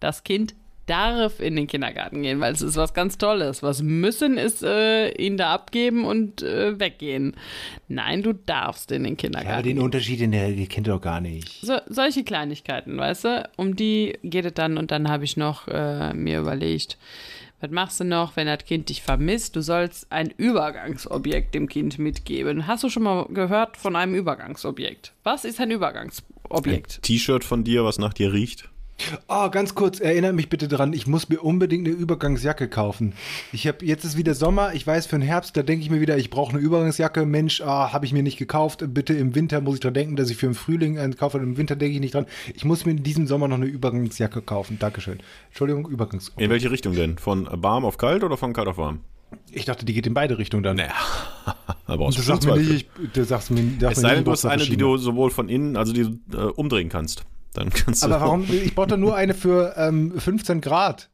Das 0.00 0.24
Kind 0.24 0.54
darf 0.88 1.40
in 1.40 1.54
den 1.54 1.66
Kindergarten 1.66 2.22
gehen, 2.22 2.40
weil 2.40 2.52
es 2.52 2.62
ist 2.62 2.76
was 2.76 2.94
ganz 2.94 3.18
Tolles. 3.18 3.62
Was 3.62 3.82
müssen 3.82 4.38
ist 4.38 4.62
äh, 4.62 5.10
ihn 5.10 5.36
da 5.36 5.52
abgeben 5.52 6.04
und 6.04 6.42
äh, 6.42 6.78
weggehen. 6.80 7.36
Nein, 7.88 8.22
du 8.22 8.32
darfst 8.32 8.90
in 8.90 9.04
den 9.04 9.16
Kindergarten. 9.16 9.56
Ja, 9.56 9.62
den 9.62 9.80
Unterschied, 9.80 10.20
den 10.20 10.32
der 10.32 10.54
kennt 10.66 10.88
doch 10.88 11.00
gar 11.00 11.20
nicht. 11.20 11.60
So, 11.60 11.78
solche 11.88 12.24
Kleinigkeiten, 12.24 12.96
weißt 12.96 13.24
du, 13.24 13.50
um 13.56 13.76
die 13.76 14.18
geht 14.22 14.46
es 14.46 14.54
dann 14.54 14.78
und 14.78 14.90
dann 14.90 15.08
habe 15.08 15.24
ich 15.24 15.36
noch 15.36 15.68
äh, 15.68 16.14
mir 16.14 16.40
überlegt, 16.40 16.96
was 17.60 17.70
machst 17.70 18.00
du 18.00 18.04
noch, 18.04 18.36
wenn 18.36 18.46
das 18.46 18.64
Kind 18.64 18.88
dich 18.88 19.02
vermisst? 19.02 19.56
Du 19.56 19.62
sollst 19.62 20.10
ein 20.12 20.32
Übergangsobjekt 20.36 21.54
dem 21.54 21.68
Kind 21.68 21.98
mitgeben. 21.98 22.66
Hast 22.66 22.84
du 22.84 22.88
schon 22.88 23.02
mal 23.02 23.26
gehört 23.30 23.76
von 23.76 23.96
einem 23.96 24.14
Übergangsobjekt? 24.14 25.12
Was 25.24 25.44
ist 25.44 25.60
ein 25.60 25.70
Übergangsobjekt? 25.70 27.02
T-Shirt 27.02 27.44
von 27.44 27.64
dir, 27.64 27.84
was 27.84 27.98
nach 27.98 28.14
dir 28.14 28.32
riecht. 28.32 28.68
Oh, 29.28 29.48
ganz 29.50 29.74
kurz, 29.74 30.00
erinnert 30.00 30.34
mich 30.34 30.48
bitte 30.48 30.68
dran, 30.68 30.92
ich 30.92 31.06
muss 31.06 31.28
mir 31.28 31.40
unbedingt 31.40 31.86
eine 31.86 31.96
Übergangsjacke 31.96 32.68
kaufen. 32.68 33.12
Ich 33.52 33.66
habe 33.66 33.84
jetzt 33.84 34.04
ist 34.04 34.16
wieder 34.16 34.34
Sommer, 34.34 34.74
ich 34.74 34.86
weiß 34.86 35.06
für 35.06 35.16
den 35.16 35.22
Herbst, 35.22 35.56
da 35.56 35.62
denke 35.62 35.84
ich 35.84 35.90
mir 35.90 36.00
wieder, 36.00 36.18
ich 36.18 36.30
brauche 36.30 36.52
eine 36.52 36.60
Übergangsjacke. 36.60 37.24
Mensch, 37.24 37.60
ah, 37.60 37.92
habe 37.92 38.06
ich 38.06 38.12
mir 38.12 38.22
nicht 38.22 38.38
gekauft. 38.38 38.84
Bitte 38.88 39.14
im 39.14 39.34
Winter 39.34 39.60
muss 39.60 39.74
ich 39.74 39.80
dran 39.80 39.94
denken, 39.94 40.16
dass 40.16 40.30
ich 40.30 40.36
für 40.36 40.46
den 40.46 40.54
Frühling 40.54 40.98
einen 40.98 41.16
kaufe. 41.16 41.38
Im 41.38 41.56
Winter 41.56 41.76
denke 41.76 41.94
ich 41.94 42.00
nicht 42.00 42.14
dran. 42.14 42.26
Ich 42.54 42.64
muss 42.64 42.84
mir 42.84 42.92
in 42.92 43.02
diesem 43.02 43.26
Sommer 43.26 43.48
noch 43.48 43.56
eine 43.56 43.66
Übergangsjacke 43.66 44.42
kaufen. 44.42 44.78
Dankeschön. 44.78 45.20
Entschuldigung, 45.48 45.88
Übergangsjacke. 45.88 46.42
In 46.42 46.50
welche 46.50 46.70
Richtung 46.70 46.94
denn? 46.94 47.18
Von 47.18 47.48
warm 47.50 47.84
auf 47.84 47.98
kalt 47.98 48.24
oder 48.24 48.36
von 48.36 48.52
kalt 48.52 48.68
auf 48.68 48.78
warm? 48.78 49.00
Ich 49.52 49.64
dachte, 49.64 49.84
die 49.84 49.92
geht 49.92 50.06
in 50.06 50.14
beide 50.14 50.38
Richtungen 50.38 50.62
dann. 50.62 50.76
Naja, 50.76 50.94
da 51.86 51.96
brauchst 51.96 52.18
Du 52.18 52.22
sagst 52.22 52.46
mir 52.46 52.56
nicht, 52.56 52.88
ich, 53.02 53.12
du 53.12 53.24
sagst 53.24 53.50
mir, 53.50 53.62
sagst 53.78 53.98
Es 53.98 54.02
sei 54.02 54.08
denn, 54.08 54.18
nicht, 54.18 54.26
du 54.26 54.32
hast 54.32 54.44
eine, 54.44 54.64
die 54.64 54.76
du 54.76 54.96
sowohl 54.96 55.30
von 55.30 55.48
innen, 55.48 55.76
also 55.76 55.92
die 55.92 56.18
du 56.28 56.36
äh, 56.36 56.50
umdrehen 56.50 56.88
kannst. 56.88 57.24
Dann 57.54 57.70
kannst 57.70 58.04
Aber 58.04 58.14
du. 58.16 58.20
warum? 58.20 58.42
Ich 58.50 58.74
brauche 58.74 58.88
doch 58.88 58.96
nur 58.96 59.16
eine 59.16 59.34
für 59.34 59.74
ähm, 59.76 60.18
15 60.18 60.60
Grad. 60.60 61.10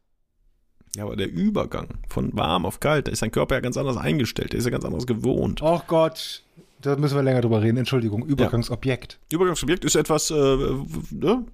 Ja, 0.96 1.04
aber 1.04 1.16
der 1.16 1.30
Übergang 1.30 1.88
von 2.08 2.30
warm 2.36 2.64
auf 2.66 2.80
kalt, 2.80 3.08
da 3.08 3.12
ist 3.12 3.22
dein 3.22 3.32
Körper 3.32 3.56
ja 3.56 3.60
ganz 3.60 3.76
anders 3.76 3.96
eingestellt, 3.96 4.52
der 4.52 4.58
ist 4.58 4.64
ja 4.64 4.70
ganz 4.70 4.84
anders 4.84 5.06
gewohnt. 5.06 5.60
Oh 5.62 5.80
Gott, 5.86 6.42
da 6.80 6.96
müssen 6.96 7.16
wir 7.16 7.22
länger 7.22 7.40
drüber 7.40 7.62
reden. 7.62 7.78
Entschuldigung, 7.78 8.24
Übergangsobjekt. 8.24 9.18
Übergangsobjekt 9.32 9.84
ist 9.84 9.96
etwas, 9.96 10.30
äh, 10.30 10.34
ne? 10.34 11.44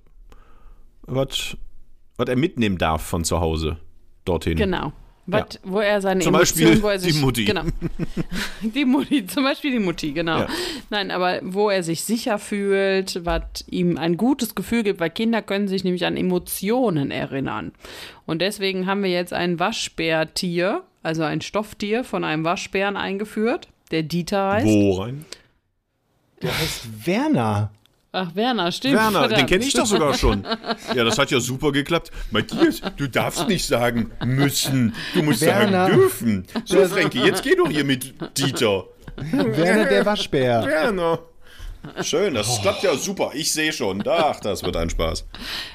was, 1.02 1.56
was 2.16 2.28
er 2.28 2.36
mitnehmen 2.36 2.76
darf 2.76 3.02
von 3.02 3.24
zu 3.24 3.40
Hause 3.40 3.78
dorthin. 4.24 4.56
Genau. 4.56 4.92
Was, 5.32 5.60
Wo 5.62 5.80
er 5.80 6.00
seine 6.00 6.20
Zum 6.20 6.34
Emotionen, 6.34 6.68
Beispiel 6.70 6.82
wo 6.82 6.88
er 6.88 6.98
sich, 6.98 7.12
die 7.14 7.20
Mutti. 7.20 7.44
Genau. 7.44 7.62
Die 8.62 8.84
Mutti, 8.84 9.26
zum 9.26 9.44
Beispiel 9.44 9.70
die 9.72 9.78
Mutti, 9.78 10.12
genau. 10.12 10.40
Ja. 10.40 10.48
Nein, 10.90 11.10
aber 11.10 11.40
wo 11.42 11.70
er 11.70 11.82
sich 11.82 12.04
sicher 12.04 12.38
fühlt, 12.38 13.24
was 13.24 13.42
ihm 13.68 13.96
ein 13.96 14.16
gutes 14.16 14.54
Gefühl 14.54 14.82
gibt, 14.82 15.00
weil 15.00 15.10
Kinder 15.10 15.42
können 15.42 15.68
sich 15.68 15.84
nämlich 15.84 16.04
an 16.04 16.16
Emotionen 16.16 17.10
erinnern. 17.10 17.72
Und 18.26 18.42
deswegen 18.42 18.86
haben 18.86 19.02
wir 19.02 19.10
jetzt 19.10 19.32
ein 19.32 19.58
Waschbärtier, 19.58 20.82
also 21.02 21.22
ein 21.22 21.40
Stofftier 21.40 22.04
von 22.04 22.24
einem 22.24 22.44
Waschbären 22.44 22.96
eingeführt, 22.96 23.68
der 23.90 24.02
Dieter 24.02 24.52
heißt. 24.52 24.66
Wo 24.66 25.00
rein? 25.00 25.24
Der 26.42 26.56
heißt 26.58 27.06
Werner. 27.06 27.70
Ach, 28.12 28.34
Werner, 28.34 28.72
stimmt. 28.72 28.94
Werner, 28.96 29.20
den 29.22 29.28
verdammt. 29.28 29.48
kenne 29.50 29.64
ich 29.64 29.72
doch 29.72 29.86
sogar 29.86 30.14
schon. 30.14 30.44
Ja, 30.94 31.04
das 31.04 31.18
hat 31.18 31.30
ja 31.30 31.38
super 31.38 31.70
geklappt. 31.70 32.10
Matthias, 32.32 32.80
du 32.96 33.08
darfst 33.08 33.46
nicht 33.46 33.64
sagen 33.66 34.10
müssen, 34.24 34.94
du 35.14 35.22
musst 35.22 35.42
Werner. 35.42 35.86
sagen 35.86 35.94
dürfen. 35.96 36.46
So, 36.64 36.84
Frankie, 36.86 37.20
jetzt 37.20 37.44
geh 37.44 37.54
doch 37.54 37.68
hier 37.70 37.84
mit 37.84 38.12
Dieter. 38.36 38.84
Werner 39.16 39.84
der 39.86 40.04
Waschbär. 40.04 40.64
Werner. 40.66 41.20
Schön, 42.02 42.34
das 42.34 42.60
klappt 42.60 42.82
ja 42.82 42.94
super. 42.96 43.30
Ich 43.34 43.52
sehe 43.52 43.72
schon. 43.72 44.02
Ach, 44.06 44.40
das 44.40 44.62
wird 44.64 44.76
ein 44.76 44.90
Spaß. 44.90 45.26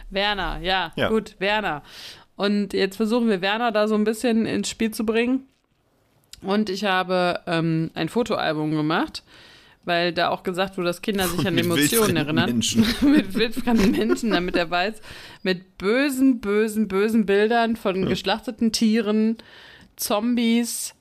Werner, 0.10 0.60
ja, 0.62 0.92
Ja. 0.98 1.08
gut, 1.10 1.36
Werner. 1.40 1.82
Und 2.36 2.74
jetzt 2.74 2.98
versuchen 2.98 3.30
wir 3.30 3.42
Werner 3.42 3.72
da 3.72 3.88
so 3.88 3.96
ein 3.96 4.04
bisschen 4.04 4.46
ins 4.46 4.70
Spiel 4.70 4.92
zu 4.92 5.06
bringen. 5.06 5.48
Und 6.42 6.70
ich 6.70 6.84
habe 6.84 7.40
ähm, 7.48 7.92
ein 7.96 8.10
Fotoalbum 8.10 8.72
gemacht, 8.72 9.24
weil 9.86 10.12
da 10.12 10.30
auch 10.30 10.44
gesagt 10.44 10.78
wurde, 10.78 10.88
dass 10.88 11.02
Kinder 11.02 11.28
sich 11.28 11.48
an 11.48 11.58
Emotionen 11.58 12.18
erinnern. 12.18 12.50
Menschen. 12.50 12.86
mit 13.02 13.34
wildfremden 13.36 13.92
Menschen, 13.92 14.32
damit 14.32 14.56
er 14.56 14.70
weiß, 14.70 14.96
mit 15.44 15.78
bösen, 15.78 16.42
bösen, 16.42 16.88
bösen 16.88 17.26
Bildern 17.26 17.76
von 17.76 18.06
geschlachteten 18.06 18.72
Tieren, 18.72 19.38
Zombies, 19.96 20.94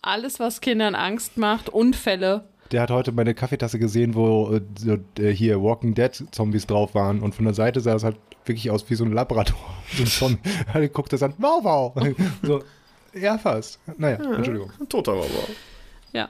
alles, 0.00 0.40
was 0.40 0.60
Kindern 0.60 0.94
Angst 0.94 1.36
macht, 1.36 1.68
Unfälle. 1.68 2.48
Der 2.70 2.82
hat 2.82 2.90
heute 2.90 3.12
meine 3.12 3.34
Kaffeetasse 3.34 3.78
gesehen, 3.78 4.14
wo 4.14 4.58
äh, 4.86 5.22
äh, 5.22 5.34
hier 5.34 5.62
Walking 5.62 5.94
Dead 5.94 6.10
Zombies 6.30 6.66
drauf 6.66 6.94
waren. 6.94 7.20
Und 7.20 7.34
von 7.34 7.44
der 7.44 7.54
Seite 7.54 7.80
sah 7.80 7.94
es 7.94 8.02
halt 8.02 8.16
wirklich 8.46 8.70
aus 8.70 8.88
wie 8.88 8.94
so 8.94 9.04
ein 9.04 9.12
Labrador. 9.12 9.56
So 9.94 10.04
ein 10.04 10.06
Zombie. 10.06 10.50
Er 10.72 10.88
guckt 10.88 11.12
das 11.12 11.22
an. 11.22 11.34
Wow, 11.36 11.62
wow. 11.62 12.14
So, 12.42 12.62
ja, 13.12 13.36
fast. 13.36 13.78
Naja, 13.98 14.16
Entschuldigung. 14.16 14.70
Ein 14.80 14.88
toter 14.88 15.12
Baba. 15.12 15.28
Ja. 16.12 16.28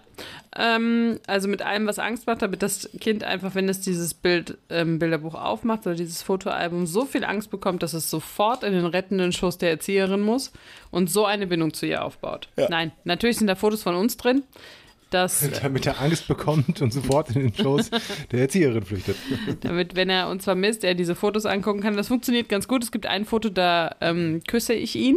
Ähm, 0.57 1.19
also 1.27 1.49
mit 1.49 1.63
allem, 1.63 1.87
was 1.87 1.99
Angst 1.99 2.27
macht, 2.27 2.43
damit 2.43 2.63
das 2.63 2.91
Kind 3.01 3.25
einfach, 3.25 3.55
wenn 3.55 3.69
es 3.69 3.81
dieses 3.81 4.15
Bild, 4.15 4.59
ähm, 4.71 4.99
Bilderbuch 4.99 5.35
aufmacht 5.35 5.87
oder 5.87 5.97
dieses 5.97 6.23
Fotoalbum, 6.23 6.87
so 6.87 7.05
viel 7.05 7.25
Angst 7.25 7.51
bekommt, 7.51 7.83
dass 7.83 7.95
es 7.95 8.09
sofort 8.09 8.63
in 8.63 8.73
den 8.73 8.87
rettenden 8.87 9.33
Schoß 9.33 9.59
der 9.59 9.71
Erzieherin 9.71 10.21
muss 10.21 10.53
und 10.91 11.11
so 11.11 11.25
eine 11.25 11.47
Bindung 11.47 11.75
zu 11.75 11.87
ihr 11.87 12.05
aufbaut. 12.05 12.49
Ja. 12.57 12.69
Nein, 12.69 12.93
natürlich 13.05 13.39
sind 13.39 13.47
da 13.47 13.57
Fotos 13.57 13.83
von 13.83 13.95
uns 13.95 14.17
drin. 14.17 14.43
Das, 15.11 15.47
Damit 15.63 15.85
er 15.87 16.01
Angst 16.01 16.27
bekommt 16.27 16.81
und 16.81 16.93
sofort 16.93 17.31
in 17.31 17.43
den 17.43 17.55
Schoß 17.55 17.91
der 18.31 18.41
Erzieherin 18.41 18.85
flüchtet. 18.85 19.17
damit, 19.61 19.95
wenn 19.95 20.09
er 20.09 20.29
uns 20.29 20.45
vermisst, 20.45 20.85
er 20.85 20.95
diese 20.95 21.15
Fotos 21.15 21.45
angucken 21.45 21.81
kann. 21.81 21.97
Das 21.97 22.09
funktioniert 22.09 22.49
ganz 22.49 22.67
gut. 22.67 22.83
Es 22.83 22.93
gibt 22.93 23.07
ein 23.07 23.27
Foto, 23.27 23.51
da 23.51 23.95
ähm, 24.01 24.43
küsse 24.47 24.73
ich 24.73 24.97
ihn. 24.97 25.17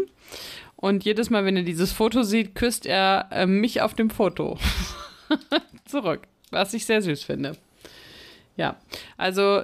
Und 0.76 1.05
jedes 1.05 1.30
Mal, 1.30 1.45
wenn 1.45 1.57
er 1.57 1.63
dieses 1.63 1.91
Foto 1.91 2.23
sieht, 2.23 2.55
küsst 2.55 2.86
er 2.86 3.30
ähm, 3.32 3.59
mich 3.61 3.82
auf 3.82 3.93
dem 3.93 4.09
Foto 4.09 4.57
zurück. 5.86 6.21
Was 6.51 6.73
ich 6.73 6.86
sehr 6.86 7.01
süß 7.01 7.23
finde. 7.23 7.55
Ja, 8.57 8.76
also 9.17 9.63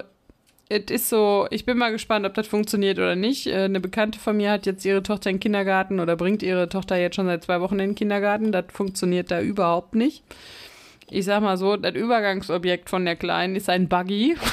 es 0.68 0.90
ist 0.90 1.08
so, 1.08 1.46
ich 1.50 1.66
bin 1.66 1.76
mal 1.76 1.92
gespannt, 1.92 2.24
ob 2.24 2.34
das 2.34 2.46
funktioniert 2.46 2.98
oder 2.98 3.14
nicht. 3.14 3.46
Äh, 3.46 3.64
Eine 3.64 3.80
Bekannte 3.80 4.18
von 4.18 4.36
mir 4.36 4.50
hat 4.50 4.66
jetzt 4.66 4.84
ihre 4.84 5.02
Tochter 5.02 5.30
in 5.30 5.36
den 5.36 5.40
Kindergarten 5.40 6.00
oder 6.00 6.16
bringt 6.16 6.42
ihre 6.42 6.68
Tochter 6.68 6.96
jetzt 6.96 7.16
schon 7.16 7.26
seit 7.26 7.44
zwei 7.44 7.60
Wochen 7.60 7.78
in 7.78 7.90
den 7.90 7.94
Kindergarten. 7.94 8.52
Das 8.52 8.64
funktioniert 8.72 9.30
da 9.30 9.40
überhaupt 9.40 9.94
nicht. 9.94 10.22
Ich 11.10 11.26
sag 11.26 11.42
mal 11.42 11.58
so, 11.58 11.76
das 11.76 11.94
Übergangsobjekt 11.94 12.88
von 12.88 13.04
der 13.04 13.16
Kleinen 13.16 13.54
ist 13.54 13.68
ein 13.68 13.88
Buggy. 13.88 14.36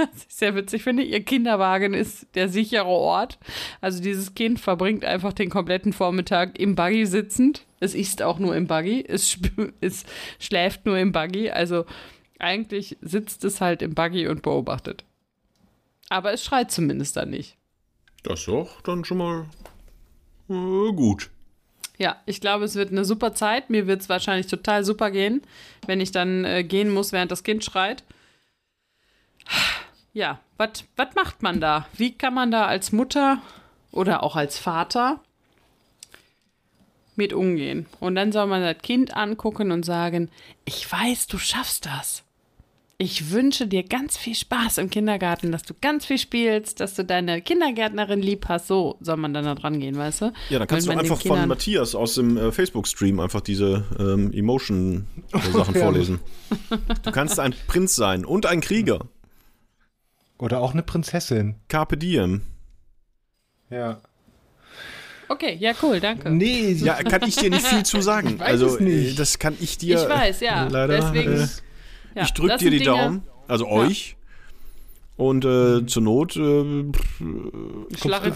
Was 0.12 0.26
ich 0.28 0.34
sehr 0.34 0.54
witzig 0.54 0.82
finde. 0.82 1.02
Ihr 1.02 1.22
Kinderwagen 1.22 1.94
ist 1.94 2.26
der 2.34 2.48
sichere 2.48 2.86
Ort. 2.86 3.38
Also 3.80 4.02
dieses 4.02 4.34
Kind 4.34 4.60
verbringt 4.60 5.04
einfach 5.04 5.32
den 5.32 5.50
kompletten 5.50 5.92
Vormittag 5.92 6.58
im 6.58 6.74
Buggy 6.74 7.06
sitzend. 7.06 7.64
Es 7.80 7.94
isst 7.94 8.22
auch 8.22 8.38
nur 8.38 8.56
im 8.56 8.66
Buggy. 8.66 9.04
Es, 9.06 9.38
es 9.80 10.04
schläft 10.38 10.86
nur 10.86 10.98
im 10.98 11.12
Buggy. 11.12 11.50
Also 11.50 11.84
eigentlich 12.38 12.96
sitzt 13.00 13.44
es 13.44 13.60
halt 13.60 13.82
im 13.82 13.94
Buggy 13.94 14.28
und 14.28 14.42
beobachtet. 14.42 15.04
Aber 16.08 16.32
es 16.32 16.44
schreit 16.44 16.70
zumindest 16.70 17.16
dann 17.16 17.30
nicht. 17.30 17.56
Das 18.22 18.40
ist 18.40 18.48
doch 18.48 18.80
dann 18.82 19.04
schon 19.04 19.18
mal 19.18 19.46
äh, 20.48 20.92
gut. 20.92 21.30
Ja, 21.98 22.16
ich 22.24 22.40
glaube, 22.40 22.64
es 22.64 22.76
wird 22.76 22.90
eine 22.90 23.04
super 23.04 23.34
Zeit. 23.34 23.68
Mir 23.70 23.86
wird 23.86 24.00
es 24.00 24.08
wahrscheinlich 24.08 24.46
total 24.46 24.84
super 24.84 25.10
gehen, 25.10 25.42
wenn 25.86 26.00
ich 26.00 26.12
dann 26.12 26.44
äh, 26.44 26.64
gehen 26.64 26.90
muss, 26.90 27.12
während 27.12 27.30
das 27.30 27.44
Kind 27.44 27.62
schreit. 27.62 28.04
Ja, 30.12 30.40
was 30.58 30.84
macht 31.14 31.42
man 31.42 31.60
da? 31.60 31.86
Wie 31.96 32.12
kann 32.12 32.34
man 32.34 32.50
da 32.50 32.66
als 32.66 32.92
Mutter 32.92 33.40
oder 33.92 34.22
auch 34.22 34.36
als 34.36 34.58
Vater 34.58 35.20
mit 37.16 37.32
umgehen? 37.32 37.86
Und 38.00 38.16
dann 38.16 38.32
soll 38.32 38.46
man 38.46 38.62
das 38.62 38.78
Kind 38.82 39.16
angucken 39.16 39.70
und 39.70 39.84
sagen, 39.84 40.28
ich 40.64 40.90
weiß, 40.90 41.28
du 41.28 41.38
schaffst 41.38 41.86
das. 41.86 42.24
Ich 43.02 43.30
wünsche 43.30 43.66
dir 43.66 43.82
ganz 43.82 44.18
viel 44.18 44.34
Spaß 44.34 44.76
im 44.76 44.90
Kindergarten, 44.90 45.52
dass 45.52 45.62
du 45.62 45.72
ganz 45.80 46.04
viel 46.04 46.18
spielst, 46.18 46.80
dass 46.80 46.94
du 46.94 47.02
deine 47.02 47.40
Kindergärtnerin 47.40 48.20
lieb 48.20 48.46
hast. 48.48 48.66
So 48.66 48.96
soll 49.00 49.16
man 49.16 49.32
dann 49.32 49.46
da 49.46 49.54
dran 49.54 49.80
gehen, 49.80 49.96
weißt 49.96 50.20
du? 50.20 50.32
Ja, 50.50 50.58
dann 50.58 50.68
kannst 50.68 50.86
Wenn 50.86 50.98
du 50.98 51.04
einfach 51.04 51.22
von 51.22 51.48
Matthias 51.48 51.94
aus 51.94 52.16
dem 52.16 52.36
äh, 52.36 52.52
Facebook-Stream 52.52 53.20
einfach 53.20 53.40
diese 53.40 53.86
ähm, 53.98 54.30
Emotion-Sachen 54.34 55.74
vorlesen. 55.80 56.20
Du 57.02 57.10
kannst 57.10 57.40
ein 57.40 57.54
Prinz 57.68 57.96
sein 57.96 58.26
und 58.26 58.44
ein 58.44 58.60
Krieger. 58.60 59.06
Oder 60.40 60.60
auch 60.60 60.72
eine 60.72 60.82
Prinzessin. 60.82 61.56
Carpe 61.68 61.96
diem. 61.96 62.42
Ja. 63.68 64.00
Okay, 65.28 65.56
ja, 65.60 65.72
cool, 65.82 66.00
danke. 66.00 66.30
Nee, 66.30 66.72
Ja, 66.80 66.94
kann 66.94 67.22
ich 67.28 67.36
dir 67.36 67.50
nicht 67.50 67.66
viel 67.66 67.84
zu 67.84 68.00
sagen. 68.00 68.38
weiß 68.40 68.48
also, 68.48 68.66
es 68.66 68.80
nicht. 68.80 69.12
äh, 69.12 69.14
das 69.14 69.38
kann 69.38 69.56
ich 69.60 69.78
dir. 69.78 70.02
Ich 70.02 70.08
weiß, 70.08 70.40
ja. 70.40 70.66
Leider. 70.66 70.96
Deswegen. 70.96 71.32
Äh, 71.34 71.46
ja, 72.16 72.22
ich 72.24 72.32
drück 72.32 72.56
dir 72.58 72.70
die 72.70 72.78
Dinge- 72.78 72.84
Daumen. 72.84 73.22
Also 73.46 73.68
euch. 73.68 74.16
Und 75.16 75.44
äh, 75.44 75.84
zur 75.86 76.02
Not, 76.02 76.36
äh, 76.36 76.84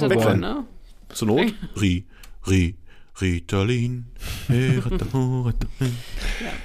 davon, 0.09 0.41
ne? 0.41 0.65
zur 1.09 1.29
Not, 1.29 1.55
Ri, 1.81 2.05
Ri, 2.47 2.77
Ritalin. 3.21 4.07
äh, 4.49 4.53
Ritalin. 4.79 5.55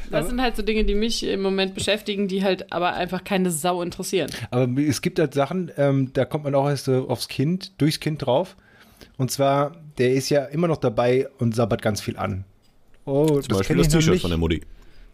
Das 0.10 0.28
sind 0.28 0.42
halt 0.42 0.56
so 0.56 0.64
Dinge, 0.64 0.84
die 0.84 0.96
mich 0.96 1.24
im 1.24 1.42
Moment 1.42 1.76
beschäftigen, 1.76 2.28
die 2.28 2.44
halt 2.44 2.72
aber 2.72 2.94
einfach 2.94 3.24
keine 3.24 3.52
Sau 3.52 3.82
interessieren. 3.82 4.32
Aber 4.52 4.68
es 4.82 5.02
gibt 5.02 5.20
halt 5.20 5.34
Sachen, 5.34 5.72
ähm, 5.78 6.12
da 6.14 6.26
kommt 6.26 6.44
man 6.46 6.56
auch 6.56 6.68
erst 6.68 6.86
so 6.86 7.08
aufs 7.10 7.28
Kind, 7.28 7.80
durchs 7.80 8.00
Kind 8.00 8.26
drauf. 8.26 8.56
Und 9.18 9.32
zwar, 9.32 9.76
der 9.98 10.14
ist 10.14 10.30
ja 10.30 10.46
immer 10.46 10.68
noch 10.68 10.78
dabei 10.78 11.28
und 11.38 11.56
sabbert 11.56 11.82
ganz 11.82 12.02
viel 12.02 12.18
an. 12.18 12.46
Oh, 13.06 13.40
Zum 13.40 13.58
Beispiel 13.58 13.78
das 13.78 13.88
ich 13.88 13.94
noch 13.94 14.00
T-Shirt 14.00 14.14
nicht. 14.14 14.22
von 14.22 14.32
der 14.32 14.38
Mutti. 14.38 14.62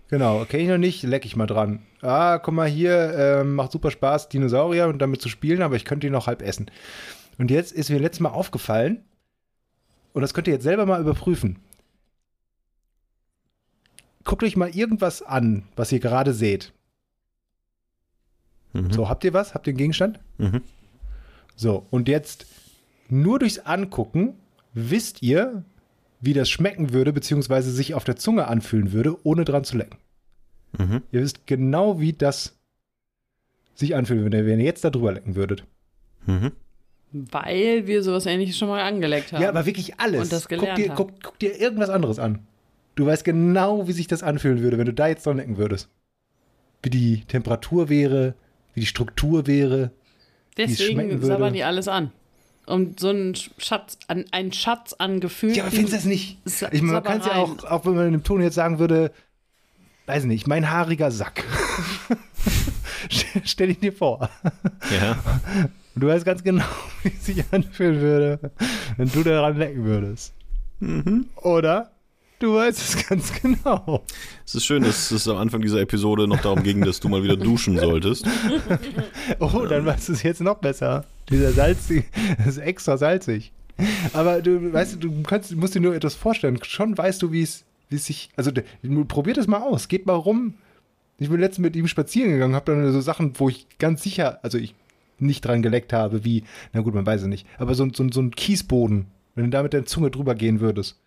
Genau, 0.09 0.45
kenne 0.45 0.63
ich 0.63 0.69
noch 0.69 0.77
nicht, 0.77 1.03
leck 1.03 1.25
ich 1.25 1.35
mal 1.35 1.47
dran. 1.47 1.81
Ah, 2.01 2.37
guck 2.37 2.53
mal 2.53 2.67
hier, 2.67 3.13
ähm, 3.17 3.55
macht 3.55 3.71
super 3.71 3.89
Spaß, 3.89 4.29
Dinosaurier 4.29 4.87
und 4.87 4.99
damit 5.01 5.21
zu 5.21 5.29
spielen, 5.29 5.61
aber 5.63 5.75
ich 5.75 5.85
könnte 5.85 6.05
ihn 6.07 6.13
noch 6.13 6.27
halb 6.27 6.41
essen. 6.43 6.69
Und 7.37 7.49
jetzt 7.51 7.71
ist 7.71 7.89
mir 7.89 7.99
letztes 7.99 8.19
Mal 8.19 8.29
aufgefallen, 8.29 9.03
und 10.15 10.21
das 10.21 10.33
könnt 10.33 10.47
ihr 10.47 10.53
jetzt 10.53 10.63
selber 10.63 10.85
mal 10.85 11.01
überprüfen. 11.01 11.59
Guckt 14.23 14.43
euch 14.43 14.55
mal 14.55 14.73
irgendwas 14.73 15.21
an, 15.21 15.67
was 15.75 15.91
ihr 15.91 15.99
gerade 15.99 16.33
seht. 16.33 16.71
Mhm. 18.71 18.93
So, 18.93 19.09
habt 19.09 19.25
ihr 19.25 19.33
was? 19.33 19.53
Habt 19.53 19.67
ihr 19.67 19.71
einen 19.71 19.77
Gegenstand? 19.77 20.21
Mhm. 20.37 20.61
So, 21.57 21.85
und 21.91 22.07
jetzt 22.07 22.45
nur 23.09 23.39
durchs 23.39 23.59
Angucken 23.59 24.35
wisst 24.73 25.21
ihr, 25.21 25.65
wie 26.21 26.33
das 26.33 26.49
schmecken 26.49 26.93
würde, 26.93 27.11
beziehungsweise 27.11 27.69
sich 27.69 27.93
auf 27.93 28.05
der 28.05 28.15
Zunge 28.15 28.47
anfühlen 28.47 28.93
würde, 28.93 29.17
ohne 29.25 29.43
dran 29.43 29.65
zu 29.65 29.77
lecken. 29.77 29.97
Mhm. 30.77 31.01
Ihr 31.11 31.21
wisst 31.21 31.45
genau, 31.45 31.99
wie 31.99 32.13
das 32.13 32.57
sich 33.73 33.97
anfühlen 33.97 34.23
würde, 34.23 34.45
wenn 34.45 34.59
ihr 34.59 34.65
jetzt 34.65 34.85
da 34.85 34.91
drüber 34.91 35.11
lecken 35.11 35.35
würdet. 35.35 35.65
Mhm. 36.25 36.53
Weil 37.31 37.87
wir 37.87 38.03
sowas 38.03 38.25
ähnliches 38.25 38.57
schon 38.57 38.67
mal 38.67 38.81
angeleckt 38.81 39.31
haben. 39.31 39.41
Ja, 39.41 39.49
aber 39.49 39.65
wirklich 39.65 39.99
alles. 39.99 40.21
Und 40.21 40.31
das 40.31 40.47
guck, 40.47 40.59
gelernt 40.59 40.77
dir, 40.77 40.89
haben. 40.89 40.95
guck, 40.95 41.23
guck 41.23 41.39
dir 41.39 41.59
irgendwas 41.59 41.89
anderes 41.89 42.19
an. 42.19 42.39
Du 42.95 43.05
weißt 43.05 43.23
genau, 43.23 43.87
wie 43.87 43.93
sich 43.93 44.07
das 44.07 44.23
anfühlen 44.23 44.61
würde, 44.61 44.77
wenn 44.77 44.85
du 44.85 44.93
da 44.93 45.07
jetzt 45.07 45.25
dran 45.25 45.37
lecken 45.37 45.57
würdest. 45.57 45.89
Wie 46.81 46.89
die 46.89 47.23
Temperatur 47.25 47.89
wäre, 47.89 48.35
wie 48.73 48.81
die 48.81 48.85
Struktur 48.85 49.47
wäre. 49.47 49.91
es 50.57 50.81
schmecken 50.81 51.09
Deswegen 51.09 51.25
sabbern 51.25 51.53
die 51.53 51.63
alles 51.63 51.87
an. 51.87 52.11
Um 52.67 52.95
so 52.97 53.09
einen 53.09 53.35
Schatz, 53.35 53.97
an, 54.07 54.25
einen 54.31 54.51
Schatz 54.51 54.93
an 54.93 55.19
Gefühlen. 55.19 55.55
Ja, 55.55 55.63
aber 55.63 55.71
findest 55.71 55.93
du 55.93 55.97
das 55.97 56.05
nicht? 56.05 56.39
Ich 56.45 56.81
meine, 56.81 56.93
man 56.93 57.03
kann 57.03 57.19
es 57.19 57.27
ja 57.27 57.35
auch, 57.35 57.63
auch 57.63 57.85
wenn 57.85 57.95
man 57.95 58.07
in 58.07 58.13
dem 58.13 58.23
Ton 58.23 58.41
jetzt 58.41 58.55
sagen 58.55 58.79
würde, 58.79 59.11
weiß 60.07 60.25
nicht, 60.25 60.47
mein 60.47 60.69
haariger 60.69 61.11
Sack. 61.11 61.43
Stell 63.43 63.69
ihn 63.69 63.81
dir 63.81 63.93
vor. 63.93 64.29
Ja. 64.91 65.17
Und 65.95 66.01
du 66.01 66.07
weißt 66.07 66.25
ganz 66.25 66.43
genau, 66.43 66.65
wie 67.03 67.09
es 67.09 67.25
sich 67.25 67.43
anfühlen 67.51 68.01
würde, 68.01 68.51
wenn 68.97 69.09
du 69.09 69.23
daran 69.23 69.57
lecken 69.57 69.85
würdest. 69.85 70.33
Mhm. 70.79 71.27
Oder? 71.37 71.91
Du 72.39 72.53
weißt 72.53 72.77
es 72.77 73.07
ganz 73.07 73.31
genau. 73.41 74.03
Es 74.45 74.55
ist 74.55 74.65
schön, 74.65 74.83
dass 74.83 75.09
es 75.09 75.25
am 75.27 75.37
Anfang 75.37 75.61
dieser 75.61 75.79
Episode 75.79 76.27
noch 76.27 76.41
darum 76.41 76.63
ging, 76.63 76.81
dass 76.81 76.99
du 76.99 77.07
mal 77.07 77.23
wieder 77.23 77.37
duschen 77.37 77.79
solltest. 77.79 78.27
Oh, 79.39 79.65
dann 79.65 79.85
weißt 79.85 80.09
du 80.09 80.13
es 80.13 80.23
jetzt 80.23 80.41
noch 80.41 80.57
besser. 80.57 81.05
Dieser 81.29 81.51
salzig, 81.51 82.05
das 82.37 82.47
ist 82.47 82.57
extra 82.57 82.97
salzig. 82.97 83.51
Aber 84.13 84.41
du 84.41 84.71
weißt, 84.71 85.01
du 85.01 85.23
kannst, 85.23 85.55
musst 85.55 85.75
dir 85.75 85.79
nur 85.79 85.95
etwas 85.95 86.13
vorstellen. 86.13 86.59
Schon 86.63 86.97
weißt 86.97 87.21
du, 87.21 87.31
wie 87.31 87.41
es, 87.41 87.63
wie 87.89 87.95
es 87.95 88.05
sich. 88.05 88.29
Also 88.35 88.51
probier 89.07 89.33
das 89.33 89.47
mal 89.47 89.61
aus. 89.61 89.87
Geht 89.87 90.05
mal 90.05 90.13
rum. 90.13 90.55
Ich 91.17 91.29
bin 91.29 91.39
letztens 91.39 91.63
mit 91.63 91.75
ihm 91.75 91.87
spazieren 91.87 92.31
gegangen, 92.31 92.55
habe 92.55 92.73
dann 92.73 92.91
so 92.91 92.99
Sachen, 92.99 93.31
wo 93.39 93.47
ich 93.47 93.65
ganz 93.79 94.03
sicher, 94.03 94.39
also 94.43 94.57
ich 94.57 94.75
nicht 95.17 95.45
dran 95.45 95.61
geleckt 95.61 95.93
habe, 95.93 96.23
wie, 96.23 96.43
na 96.73 96.81
gut, 96.81 96.93
man 96.93 97.05
weiß 97.05 97.21
es 97.21 97.27
nicht, 97.27 97.47
aber 97.57 97.75
so, 97.75 97.87
so, 97.93 98.07
so 98.11 98.21
ein 98.21 98.31
Kiesboden, 98.31 99.07
wenn 99.35 99.45
du 99.45 99.49
da 99.49 99.63
mit 99.63 99.73
der 99.73 99.85
Zunge 99.85 100.11
drüber 100.11 100.35
gehen 100.35 100.59
würdest. 100.59 100.99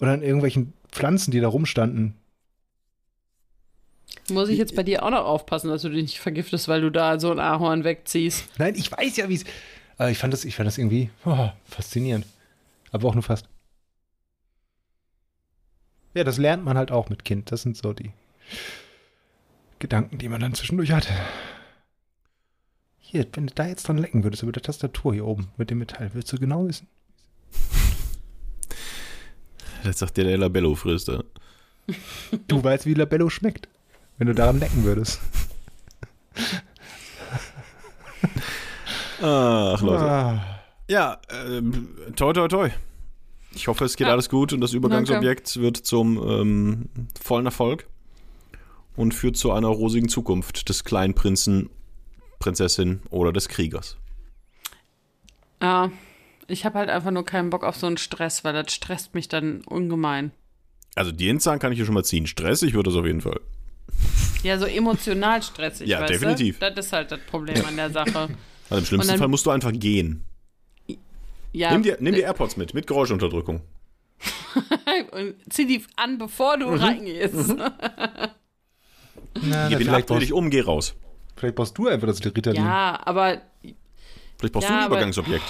Oder 0.00 0.12
an 0.12 0.22
irgendwelchen 0.22 0.72
Pflanzen, 0.90 1.30
die 1.30 1.40
da 1.40 1.48
rumstanden. 1.48 2.14
Muss 4.30 4.48
ich 4.48 4.58
jetzt 4.58 4.74
bei 4.74 4.82
dir 4.82 5.02
auch 5.02 5.10
noch 5.10 5.24
aufpassen, 5.24 5.68
dass 5.68 5.82
du 5.82 5.88
dich 5.88 6.02
nicht 6.02 6.20
vergiftest, 6.20 6.68
weil 6.68 6.80
du 6.80 6.90
da 6.90 7.18
so 7.20 7.30
ein 7.30 7.38
Ahorn 7.38 7.84
wegziehst. 7.84 8.44
Nein, 8.58 8.74
ich 8.74 8.90
weiß 8.90 9.16
ja, 9.16 9.28
wie 9.28 9.34
es. 9.34 9.44
Aber 9.98 10.10
ich 10.10 10.18
fand 10.18 10.32
das, 10.32 10.44
ich 10.44 10.54
fand 10.54 10.66
das 10.66 10.78
irgendwie 10.78 11.10
oh, 11.24 11.48
faszinierend. 11.64 12.26
Aber 12.92 13.08
auch 13.08 13.14
nur 13.14 13.22
fast. 13.22 13.48
Ja, 16.14 16.24
das 16.24 16.38
lernt 16.38 16.64
man 16.64 16.76
halt 16.76 16.90
auch 16.90 17.08
mit 17.08 17.24
Kind. 17.24 17.52
Das 17.52 17.62
sind 17.62 17.76
so 17.76 17.92
die 17.92 18.10
Gedanken, 19.78 20.18
die 20.18 20.28
man 20.28 20.40
dann 20.40 20.54
zwischendurch 20.54 20.90
hat. 20.92 21.08
Hier, 23.08 23.24
wenn 23.34 23.46
du 23.46 23.54
da 23.54 23.66
jetzt 23.68 23.86
dran 23.86 23.98
lecken 23.98 24.24
würdest, 24.24 24.42
über 24.42 24.50
der 24.50 24.64
Tastatur 24.64 25.14
hier 25.14 25.26
oben 25.26 25.46
mit 25.56 25.70
dem 25.70 25.78
Metall, 25.78 26.12
würdest 26.12 26.32
du 26.32 26.38
genau 26.38 26.66
wissen. 26.66 26.88
Das 29.84 30.00
sagt 30.00 30.16
dir 30.16 30.24
der 30.24 30.36
Labello-Frister. 30.38 31.22
Du 32.48 32.64
weißt, 32.64 32.84
wie 32.84 32.94
Labello 32.94 33.30
schmeckt, 33.30 33.68
wenn 34.18 34.26
du 34.26 34.34
daran 34.34 34.58
lecken 34.58 34.82
würdest. 34.82 35.20
Ach, 39.22 39.80
Leute. 39.80 40.04
Ah. 40.04 40.60
Ja, 40.88 41.18
ähm, 41.30 41.88
toi, 42.16 42.32
toi, 42.32 42.48
toi. 42.48 42.70
Ich 43.54 43.68
hoffe, 43.68 43.84
es 43.84 43.96
geht 43.96 44.08
Ja. 44.08 44.12
alles 44.12 44.28
gut 44.28 44.52
und 44.52 44.60
das 44.60 44.72
Übergangsobjekt 44.72 45.60
wird 45.60 45.76
zum 45.76 46.18
ähm, 46.28 46.88
vollen 47.22 47.46
Erfolg 47.46 47.86
und 48.96 49.14
führt 49.14 49.36
zu 49.36 49.52
einer 49.52 49.68
rosigen 49.68 50.08
Zukunft 50.08 50.68
des 50.68 50.82
kleinen 50.82 51.14
Prinzen, 51.14 51.70
Prinzessin 52.46 53.00
oder 53.10 53.32
des 53.32 53.48
Kriegers. 53.48 53.96
Ja, 55.60 55.90
ich 56.46 56.64
habe 56.64 56.78
halt 56.78 56.90
einfach 56.90 57.10
nur 57.10 57.24
keinen 57.24 57.50
Bock 57.50 57.64
auf 57.64 57.74
so 57.76 57.88
einen 57.88 57.96
Stress, 57.96 58.44
weil 58.44 58.52
das 58.52 58.72
stresst 58.72 59.14
mich 59.14 59.26
dann 59.26 59.62
ungemein. 59.62 60.30
Also 60.94 61.10
den 61.10 61.40
Zahn 61.40 61.58
kann 61.58 61.72
ich 61.72 61.76
hier 61.78 61.86
schon 61.86 61.94
mal 61.94 62.04
ziehen. 62.04 62.28
Stressig 62.28 62.72
wird 62.74 62.86
das 62.86 62.94
auf 62.94 63.04
jeden 63.04 63.20
Fall. 63.20 63.40
Ja, 64.44 64.58
so 64.58 64.66
emotional 64.66 65.42
stressig, 65.42 65.88
Ja, 65.88 66.00
weißt 66.02 66.12
definitiv. 66.14 66.60
du? 66.60 66.70
Das 66.72 66.86
ist 66.86 66.92
halt 66.92 67.10
das 67.10 67.18
Problem 67.28 67.64
an 67.66 67.76
der 67.76 67.90
Sache. 67.90 68.28
Also 68.68 68.80
im 68.80 68.84
schlimmsten 68.86 69.08
dann- 69.10 69.18
Fall 69.18 69.28
musst 69.28 69.46
du 69.46 69.50
einfach 69.50 69.72
gehen. 69.72 70.24
Ja, 71.52 71.70
Nimm 71.72 71.82
dir, 71.84 71.96
nimm 72.00 72.14
dir 72.16 72.22
AirPods 72.24 72.56
mit, 72.56 72.74
mit 72.74 72.86
Geräuschunterdrückung. 72.88 73.60
und 75.12 75.34
zieh 75.50 75.66
die 75.66 75.84
an, 75.96 76.18
bevor 76.18 76.56
Mhm. 76.56 76.60
du 76.60 76.68
reingehst. 76.70 77.54
Na, 79.42 79.66
ab, 79.66 79.72
vielleicht, 79.76 80.10
dich 80.10 80.32
um, 80.32 80.50
geh 80.50 80.60
raus. 80.62 80.94
Vielleicht 81.36 81.54
brauchst 81.54 81.76
du 81.78 81.88
einfach 81.88 82.06
das 82.06 82.24
Ritalin. 82.24 82.62
Ja, 82.64 83.00
aber 83.04 83.42
Vielleicht 84.38 84.52
brauchst 84.52 84.68
Ja, 84.68 84.74
du 84.74 84.78
ein 84.80 84.84
aber- 84.86 84.94
Übergangsobjekt. 84.96 85.44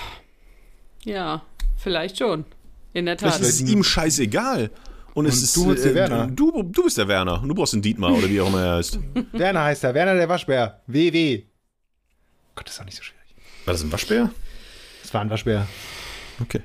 ja, 1.04 1.42
vielleicht 1.76 2.18
schon. 2.18 2.44
In 2.92 3.06
der 3.06 3.16
Tat. 3.16 3.34
Vielleicht 3.34 3.50
ist 3.50 3.62
es 3.62 3.70
ihm 3.70 3.82
scheißegal. 3.82 4.70
Und, 5.14 5.26
es 5.26 5.36
Und 5.38 5.42
ist. 5.44 5.56
du 5.56 5.64
holst 5.66 5.84
dir 5.84 5.94
Werner. 5.94 6.26
Du, 6.28 6.50
du 6.62 6.82
bist 6.84 6.96
der 6.98 7.08
Werner. 7.08 7.40
Und 7.42 7.48
du 7.48 7.54
brauchst 7.54 7.72
den 7.72 7.80
Dietmar 7.82 8.12
oder 8.12 8.28
wie 8.28 8.40
auch 8.40 8.48
immer 8.48 8.62
er 8.62 8.74
heißt. 8.76 8.98
Werner 9.32 9.64
heißt 9.64 9.82
er. 9.84 9.94
Werner 9.94 10.14
der 10.14 10.28
Waschbär. 10.28 10.82
WW. 10.86 11.42
Gott, 12.54 12.66
das 12.66 12.74
ist 12.74 12.80
auch 12.80 12.84
nicht 12.84 12.96
so 12.96 13.02
schwierig. 13.02 13.34
War 13.64 13.72
das 13.74 13.82
ein 13.82 13.90
Waschbär? 13.92 14.30
Das 15.02 15.12
war 15.14 15.20
ein 15.22 15.30
Waschbär. 15.30 15.66
Okay. 16.40 16.60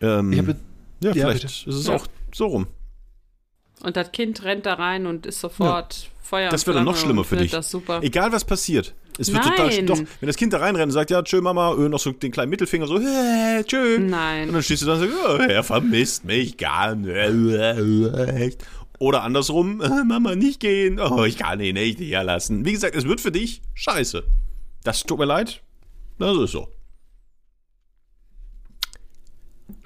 Ähm, 0.00 0.32
Ich 0.32 0.38
hab, 0.40 0.46
ja, 0.48 0.54
ja, 1.00 1.12
vielleicht 1.12 1.42
bitte. 1.42 1.46
ist 1.46 1.66
es 1.66 1.86
Ja. 1.86 1.94
auch 1.94 2.06
so 2.34 2.46
rum. 2.46 2.66
Und 3.82 3.96
das 3.96 4.12
Kind 4.12 4.42
rennt 4.42 4.66
da 4.66 4.74
rein 4.74 5.06
und 5.06 5.26
ist 5.26 5.40
sofort 5.40 6.10
Feuer. 6.26 6.50
Das 6.50 6.62
und 6.62 6.66
wäre 6.68 6.76
dann 6.78 6.84
noch 6.84 6.96
schlimmer 6.96 7.20
und 7.20 7.26
für 7.26 7.36
dich. 7.36 7.52
Das 7.52 7.70
super. 7.70 8.00
Egal 8.02 8.32
was 8.32 8.44
passiert. 8.44 8.94
Es 9.18 9.32
wird 9.32 9.44
Nein. 9.44 9.56
total. 9.56 9.82
Doch, 9.84 9.98
wenn 10.20 10.26
das 10.26 10.36
Kind 10.36 10.52
da 10.52 10.58
reinrennt 10.58 10.86
und 10.86 10.92
sagt, 10.92 11.10
ja, 11.10 11.22
tschö, 11.22 11.40
Mama, 11.40 11.74
äh, 11.74 11.88
noch 11.88 12.00
so 12.00 12.12
den 12.12 12.32
kleinen 12.32 12.50
Mittelfinger, 12.50 12.86
so, 12.86 12.98
äh, 12.98 13.64
tschö. 13.64 13.96
Und 13.96 14.08
Nein. 14.08 14.52
dann 14.52 14.62
stehst 14.62 14.82
du 14.82 14.86
da 14.86 14.94
und 14.94 15.00
sagst, 15.00 15.14
oh, 15.26 15.36
er 15.36 15.62
vermisst 15.62 16.24
mich 16.24 16.56
gar 16.56 16.94
nicht. 16.94 18.58
Oder 18.98 19.22
andersrum, 19.22 19.80
äh, 19.80 20.04
Mama, 20.04 20.34
nicht 20.34 20.60
gehen. 20.60 21.00
Oh, 21.00 21.24
ich 21.24 21.38
kann 21.38 21.60
ihn 21.60 21.74
nicht 21.74 21.98
hier 21.98 22.22
lassen. 22.22 22.64
Wie 22.64 22.72
gesagt, 22.72 22.96
es 22.96 23.06
wird 23.06 23.20
für 23.20 23.32
dich 23.32 23.62
scheiße. 23.74 24.24
Das 24.84 25.04
tut 25.04 25.18
mir 25.18 25.24
leid. 25.26 25.62
Das 26.18 26.36
ist 26.36 26.52
so. 26.52 26.68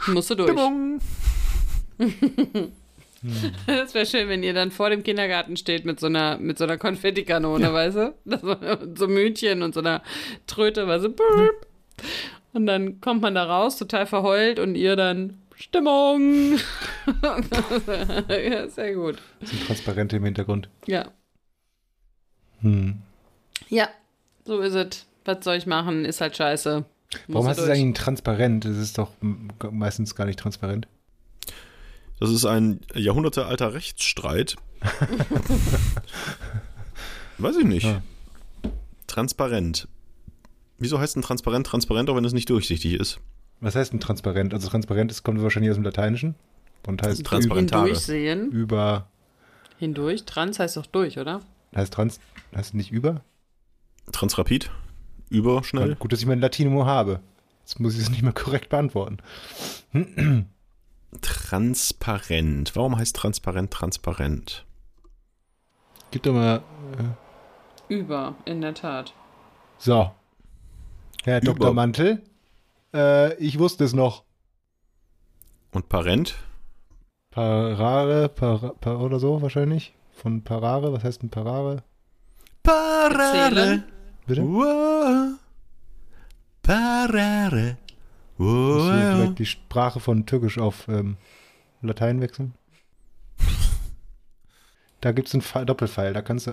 Musst 0.07 0.30
du 0.30 0.34
durch. 0.34 0.51
Stimmung. 3.21 3.53
Das 3.66 3.95
wäre 3.95 4.07
schön, 4.07 4.29
wenn 4.29 4.43
ihr 4.43 4.55
dann 4.55 4.71
vor 4.71 4.91
dem 4.91 5.03
Kindergarten 5.03 5.57
steht 5.57 5.85
mit 5.85 6.01
so 6.01 6.07
einer, 6.07 6.39
mit 6.39 6.59
so 6.59 6.64
einer 6.64 6.79
Konfettikanone, 6.79 7.73
weißt 7.73 7.97
du? 7.97 8.14
Das 8.25 8.41
so 8.95 9.09
Mütchen 9.09 9.62
und 9.62 9.75
so 9.75 9.81
einer 9.81 10.03
Tröte, 10.47 10.87
weißt 10.87 11.05
du? 11.05 11.14
Und 12.53 12.66
dann 12.66 13.01
kommt 13.01 13.23
man 13.23 13.35
da 13.35 13.45
raus, 13.45 13.77
total 13.77 14.07
verheult 14.07 14.59
und 14.59 14.75
ihr 14.75 14.97
dann 14.97 15.39
Stimmung. 15.55 16.59
ja, 18.29 18.68
sehr 18.68 18.95
gut. 18.95 19.18
sind 19.43 19.66
Transparente 19.66 20.16
im 20.16 20.25
Hintergrund. 20.25 20.68
Ja. 20.87 21.11
Hm. 22.62 23.03
Ja, 23.68 23.89
so 24.45 24.61
ist 24.61 24.75
es. 24.75 25.07
Was 25.25 25.45
soll 25.45 25.57
ich 25.57 25.66
machen? 25.66 26.05
Ist 26.07 26.21
halt 26.21 26.37
scheiße. 26.37 26.85
Warum 27.29 27.47
Musst 27.47 27.49
hast 27.49 27.59
du 27.59 27.64
es 27.64 27.79
eigentlich 27.79 27.99
transparent? 27.99 28.64
Das 28.64 28.77
ist 28.77 28.97
doch 28.97 29.11
meistens 29.71 30.14
gar 30.14 30.25
nicht 30.25 30.39
transparent. 30.39 30.89
Das 32.21 32.31
ist 32.31 32.45
ein 32.45 32.81
jahrhundertealter 32.95 33.73
Rechtsstreit. 33.75 34.57
Weiß 37.39 37.57
ich 37.57 37.64
nicht. 37.64 37.87
Ja. 37.87 38.03
Transparent. 39.07 39.89
Wieso 40.79 40.99
heißt 40.99 41.16
ein 41.16 41.23
transparent 41.23 41.66
transparent, 41.66 42.11
auch 42.11 42.16
wenn 42.16 42.25
es 42.25 42.33
nicht 42.33 42.51
durchsichtig 42.51 42.95
ist? 42.95 43.21
Was 43.61 43.75
heißt 43.75 43.93
denn 43.93 44.01
transparent? 44.01 44.55
Also 44.55 44.68
transparent 44.68 45.11
ist, 45.11 45.23
kommt 45.23 45.43
wahrscheinlich 45.43 45.71
aus 45.71 45.77
dem 45.77 45.85
Lateinischen 45.85 46.35
und 46.87 47.03
heißt 47.03 47.25
Transparent. 47.25 47.71
Transparentare. 47.71 47.85
Hindurchsehen. 47.87 48.51
über, 48.51 49.09
Hindurch. 49.79 50.25
Trans 50.25 50.59
heißt 50.59 50.77
doch 50.77 50.87
durch, 50.87 51.18
oder? 51.18 51.41
heißt 51.75 51.93
trans, 51.93 52.21
heißt 52.55 52.75
nicht 52.75 52.91
über? 52.91 53.23
Transrapid? 54.12 54.71
Überschnell? 55.31 55.95
Gut, 55.97 56.12
dass 56.12 56.21
ich 56.21 56.27
mein 56.27 56.41
Latinum 56.41 56.85
habe. 56.85 57.21
Jetzt 57.61 57.81
muss 57.81 57.95
ich 57.95 58.03
es 58.03 58.11
nicht 58.11 58.23
mehr 58.23 58.33
korrekt 58.33 58.68
beantworten. 58.68 59.18
Transparent. 61.21 62.75
Warum 62.77 62.97
heißt 62.97 63.17
transparent 63.17 63.71
transparent? 63.71 64.65
Gib 66.11 66.23
doch 66.23 66.33
mal. 66.33 66.63
Über, 67.89 68.35
in 68.45 68.61
der 68.61 68.75
Tat. 68.75 69.13
So. 69.79 70.13
Herr 71.25 71.43
Über. 71.43 71.55
Dr. 71.55 71.75
Mantel, 71.75 72.23
äh, 72.95 73.35
ich 73.35 73.59
wusste 73.59 73.85
es 73.85 73.93
noch. 73.93 74.25
Und 75.73 75.89
parent? 75.89 76.37
Parare, 77.31 78.29
para, 78.29 78.71
par, 78.81 79.01
oder 79.01 79.21
so 79.21 79.41
wahrscheinlich. 79.43 79.95
Von 80.13 80.43
Parare, 80.43 80.93
was 80.93 81.05
heißt 81.05 81.23
denn 81.23 81.31
Parare? 81.31 81.83
Zählen. 82.65 83.85
Bitte? 84.27 84.43
Wow. 84.43 85.39
Parare. 86.63 87.79
Hier 88.41 88.47
Wow. 88.47 89.16
vielleicht 89.16 89.38
die 89.38 89.47
Sprache 89.47 90.01
von 90.01 90.24
Türkisch 90.24 90.57
auf 90.59 90.88
ähm, 90.88 91.16
Latein 91.82 92.20
wechseln? 92.22 92.55
Da 95.01 95.12
gibt 95.12 95.28
es 95.28 95.34
einen 95.34 95.43
Pfeil- 95.43 95.64
Doppelpfeil, 95.66 96.12
da 96.12 96.22
kannst 96.22 96.47
du. 96.47 96.53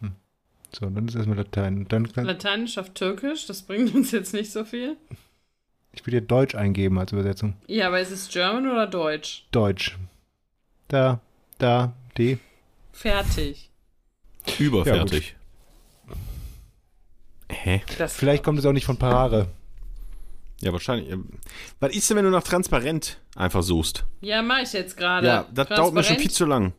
Hm. 0.00 0.12
So, 0.72 0.86
dann 0.88 1.08
ist 1.08 1.14
erstmal 1.14 1.36
Latein. 1.38 1.86
Dann 1.88 2.10
kann, 2.12 2.24
Lateinisch 2.26 2.78
auf 2.78 2.90
Türkisch, 2.90 3.46
das 3.46 3.62
bringt 3.62 3.94
uns 3.94 4.10
jetzt 4.12 4.32
nicht 4.34 4.50
so 4.52 4.64
viel. 4.64 4.96
ich 5.92 6.00
würde 6.02 6.18
hier 6.18 6.20
Deutsch 6.26 6.54
eingeben 6.54 6.98
als 6.98 7.12
Übersetzung. 7.12 7.54
Ja, 7.66 7.86
aber 7.88 8.00
ist 8.00 8.10
es 8.10 8.28
German 8.28 8.66
oder 8.70 8.86
Deutsch? 8.86 9.46
Deutsch. 9.50 9.96
Da, 10.88 11.20
da, 11.58 11.92
D. 12.18 12.38
Fertig. 12.92 13.70
Überfertig. 14.58 15.36
Hä? 17.50 17.82
Das 17.98 18.14
Vielleicht 18.16 18.42
kommt 18.44 18.58
es 18.58 18.66
auch 18.66 18.72
nicht 18.72 18.86
von 18.86 18.96
Parare. 18.98 19.48
Ja, 20.60 20.72
wahrscheinlich. 20.72 21.14
Was 21.80 21.94
ist 21.94 22.08
denn, 22.08 22.16
wenn 22.16 22.24
du 22.24 22.30
nach 22.30 22.42
transparent 22.42 23.20
einfach 23.34 23.62
suchst? 23.62 24.04
Ja, 24.20 24.42
mach 24.42 24.62
ich 24.62 24.72
jetzt 24.72 24.96
gerade. 24.96 25.26
Ja, 25.26 25.46
das 25.52 25.68
dauert 25.68 25.94
mir 25.94 26.02
schon 26.02 26.16
viel 26.16 26.30
zu 26.30 26.46
lang. 26.46 26.72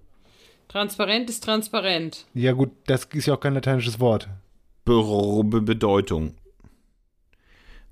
Transparent 0.67 1.29
ist 1.29 1.43
transparent. 1.43 2.25
Ja, 2.33 2.51
gut, 2.51 2.71
das 2.87 3.05
ist 3.13 3.27
ja 3.27 3.35
auch 3.35 3.39
kein 3.39 3.53
lateinisches 3.53 3.99
Wort. 3.99 4.27
Be 4.83 5.43
Be 5.43 5.61
Bedeutung. 5.61 6.35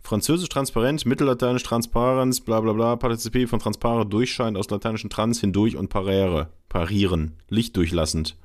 Französisch 0.02 0.50
transparent, 0.50 1.06
Mittellateinisch 1.06 1.64
transparens, 1.64 2.42
bla 2.42 2.62
bla 2.62 2.74
bla, 2.74 2.96
Partizip 2.96 3.50
von 3.50 3.60
transpare, 3.60 4.06
durchscheinend 4.06 4.58
aus 4.58 4.70
lateinischen 4.70 5.10
trans, 5.10 5.40
hindurch 5.40 5.78
und 5.78 5.90
parere, 5.90 6.50
parieren, 6.70 7.34
lichtdurchlassend. 7.50 8.36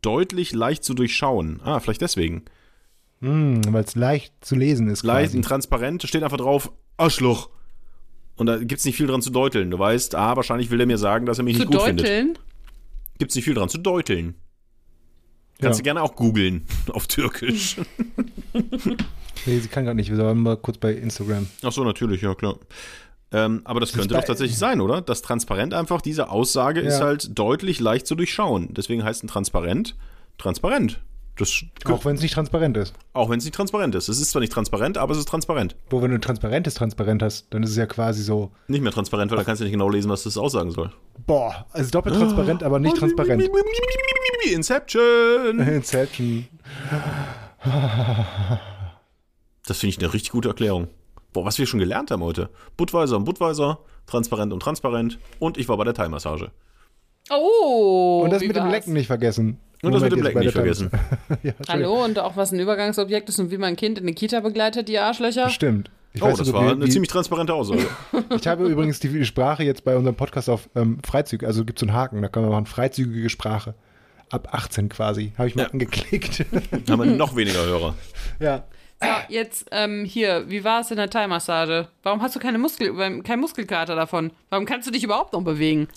Deutlich, 0.00 0.52
leicht 0.52 0.82
zu 0.82 0.94
durchschauen. 0.94 1.60
Ah, 1.62 1.78
vielleicht 1.78 2.00
deswegen. 2.00 2.44
Hm, 3.22 3.62
Weil 3.72 3.84
es 3.84 3.94
leicht 3.94 4.34
zu 4.44 4.54
lesen 4.56 4.88
ist. 4.88 5.02
Leicht 5.04 5.28
quasi. 5.28 5.36
und 5.38 5.42
transparent, 5.44 6.02
steht 6.02 6.22
einfach 6.22 6.36
drauf, 6.38 6.70
Arschloch. 6.96 7.48
Und 8.36 8.46
da 8.46 8.58
gibt's 8.58 8.84
nicht 8.84 8.96
viel 8.96 9.06
dran 9.06 9.22
zu 9.22 9.30
deuteln. 9.30 9.70
Du 9.70 9.78
weißt, 9.78 10.14
ah, 10.14 10.36
wahrscheinlich 10.36 10.70
will 10.70 10.80
er 10.80 10.86
mir 10.86 10.98
sagen, 10.98 11.24
dass 11.26 11.38
er 11.38 11.44
mich 11.44 11.56
Zu 11.56 11.62
nicht 11.64 11.72
gut 11.72 11.82
findet. 11.82 12.06
deuteln? 12.06 12.38
Gibt's 13.18 13.34
nicht 13.36 13.44
viel 13.44 13.54
dran 13.54 13.68
zu 13.68 13.78
deuteln. 13.78 14.34
Ja. 15.60 15.66
Kannst 15.68 15.78
du 15.80 15.84
gerne 15.84 16.02
auch 16.02 16.16
googeln 16.16 16.66
auf 16.92 17.06
Türkisch. 17.06 17.76
Nee, 19.44 19.58
sie 19.58 19.66
kann 19.66 19.82
gerade 19.84 19.96
nicht. 19.96 20.08
Wir 20.08 20.16
sollen 20.16 20.38
mal 20.40 20.56
kurz 20.56 20.78
bei 20.78 20.92
Instagram. 20.92 21.48
Ach 21.64 21.72
so, 21.72 21.82
natürlich, 21.82 22.22
ja 22.22 22.32
klar. 22.36 22.58
Ähm, 23.32 23.62
aber 23.64 23.80
das 23.80 23.90
ist 23.90 23.96
könnte 23.98 24.14
doch 24.14 24.22
tatsächlich 24.22 24.56
sein, 24.56 24.80
oder? 24.80 25.00
Das 25.00 25.20
transparent 25.20 25.74
einfach, 25.74 26.00
diese 26.00 26.30
Aussage 26.30 26.78
ist 26.80 27.00
Ja. 27.00 27.06
halt 27.06 27.36
deutlich 27.36 27.80
leicht 27.80 28.06
zu 28.06 28.14
durchschauen. 28.14 28.68
Deswegen 28.72 29.02
heißt 29.02 29.24
ein 29.24 29.26
transparent 29.26 29.96
transparent. 30.38 31.00
Das, 31.38 31.64
Auch 31.86 32.04
wenn 32.04 32.14
es 32.16 32.20
nicht 32.22 32.34
transparent 32.34 32.76
ist. 32.76 32.94
auch 33.14 33.30
wenn 33.30 33.38
es 33.38 33.44
nicht 33.46 33.54
transparent 33.54 33.94
ist. 33.94 34.08
Es 34.10 34.20
ist 34.20 34.30
zwar 34.32 34.40
nicht 34.40 34.52
transparent, 34.52 34.98
aber 34.98 35.12
es 35.12 35.18
ist 35.18 35.28
transparent. 35.28 35.76
Wo, 35.88 36.02
wenn 36.02 36.10
du 36.10 36.18
ein 36.18 36.20
transparentes 36.20 36.74
Transparent 36.74 37.22
hast, 37.22 37.46
dann 37.54 37.62
ist 37.62 37.70
es 37.70 37.76
ja 37.76 37.86
quasi 37.86 38.22
so, 38.22 38.52
Nicht 38.68 38.82
mehr 38.82 38.92
transparent, 38.92 39.30
weil 39.30 39.38
da 39.38 39.44
kannst 39.44 39.60
du 39.60 39.64
nicht 39.64 39.72
genau 39.72 39.88
lesen, 39.88 40.10
was 40.10 40.24
das 40.24 40.36
aussagen 40.36 40.70
soll. 40.72 40.92
boah, 41.26 41.64
also 41.72 41.90
doppelt 41.90 42.16
transparent, 42.16 42.62
aber 42.62 42.78
nicht 42.78 42.96
transparent. 42.96 43.42
Inception! 44.52 45.58
Inception. 45.66 46.48
Das 49.66 49.78
finde 49.78 49.90
ich 49.96 49.98
eine 49.98 50.12
richtig 50.12 50.32
gute 50.32 50.48
Erklärung. 50.48 50.88
Boah, 51.32 51.44
was 51.44 51.58
wir 51.58 51.66
schon 51.66 51.80
gelernt 51.80 52.10
haben 52.10 52.22
heute. 52.22 52.50
Budweiser 52.76 53.16
und 53.16 53.24
Budweiser, 53.24 53.78
transparent 54.06 54.52
und 54.52 54.60
transparent. 54.60 55.18
Und 55.38 55.56
ich 55.56 55.68
war 55.68 55.76
bei 55.76 55.84
der 55.84 55.94
Thai-Massage. 55.94 56.50
Oh! 57.30 58.22
Und 58.24 58.32
das 58.32 58.42
wie 58.42 58.48
mit 58.48 58.56
dem 58.56 58.64
war's? 58.64 58.72
Lecken 58.72 58.92
nicht 58.92 59.06
vergessen. 59.06 59.58
Und 59.82 59.92
das 59.92 60.02
mit 60.02 60.12
dem 60.12 60.22
Lecken 60.22 60.40
nicht 60.40 60.52
vergessen. 60.52 60.90
Ja, 61.42 61.52
Hallo, 61.68 62.04
und 62.04 62.18
auch 62.18 62.36
was 62.36 62.52
ein 62.52 62.60
Übergangsobjekt 62.60 63.28
ist 63.28 63.38
und 63.40 63.50
wie 63.50 63.58
man 63.58 63.70
ein 63.70 63.76
Kind 63.76 63.98
in 63.98 64.04
eine 64.04 64.14
Kita 64.14 64.40
begleitet, 64.40 64.88
die 64.88 64.98
Arschlöcher. 64.98 65.48
Stimmt. 65.50 65.90
Ich 66.14 66.22
Oh, 66.22 66.26
weiß 66.26 66.38
das 66.38 66.46
sogar, 66.46 66.62
war 66.62 66.68
wie- 66.70 66.74
eine 66.76 66.86
wie- 66.86 66.90
ziemlich 66.90 67.10
transparente 67.10 67.54
Aussage. 67.54 67.86
Ich 68.36 68.46
habe 68.46 68.66
übrigens 68.68 69.00
die 69.00 69.24
Sprache 69.24 69.64
jetzt 69.64 69.84
bei 69.84 69.96
unserem 69.96 70.14
Podcast 70.14 70.48
auf 70.50 70.68
ähm, 70.76 70.98
Freizügig, 71.04 71.46
also 71.46 71.64
gibt 71.64 71.78
es 71.78 71.80
so 71.80 71.86
einen 71.86 71.96
Haken, 71.96 72.20
da 72.22 72.28
kann 72.28 72.42
man 72.42 72.52
machen, 72.52 72.66
freizügige 72.66 73.28
Sprache. 73.30 73.74
Ab 74.30 74.48
18 74.52 74.88
quasi. 74.88 75.32
Habe 75.36 75.48
ich 75.48 75.54
mal 75.56 75.64
Ja. 75.64 75.68
angeklickt. 75.70 76.44
haben 76.88 77.04
wir 77.04 77.16
noch 77.16 77.34
weniger 77.36 77.64
Hörer. 77.64 77.94
ja. 78.40 78.64
So, 79.02 79.08
jetzt 79.30 79.66
ähm, 79.72 80.04
hier, 80.04 80.44
wie 80.48 80.62
war 80.62 80.80
es 80.82 80.92
in 80.92 80.96
der 80.96 81.10
Thai-Massage? 81.10 81.88
Warum 82.04 82.22
hast 82.22 82.36
du 82.36 82.38
keine 82.40 82.58
Muskel, 82.58 82.92
ähm, 83.00 83.24
kein 83.24 83.40
Muskelkater 83.40 83.96
davon? 83.96 84.30
Warum 84.48 84.64
kannst 84.64 84.86
du 84.86 84.92
dich 84.92 85.02
überhaupt 85.02 85.32
noch 85.32 85.42
bewegen? 85.42 85.88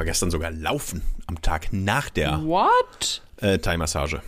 War 0.00 0.06
gestern 0.06 0.30
sogar 0.30 0.50
laufen 0.50 1.02
am 1.26 1.42
Tag 1.42 1.74
nach 1.74 2.08
der 2.08 2.42
What? 2.42 3.20
äh, 3.36 3.58
Thai-Massage. 3.58 4.22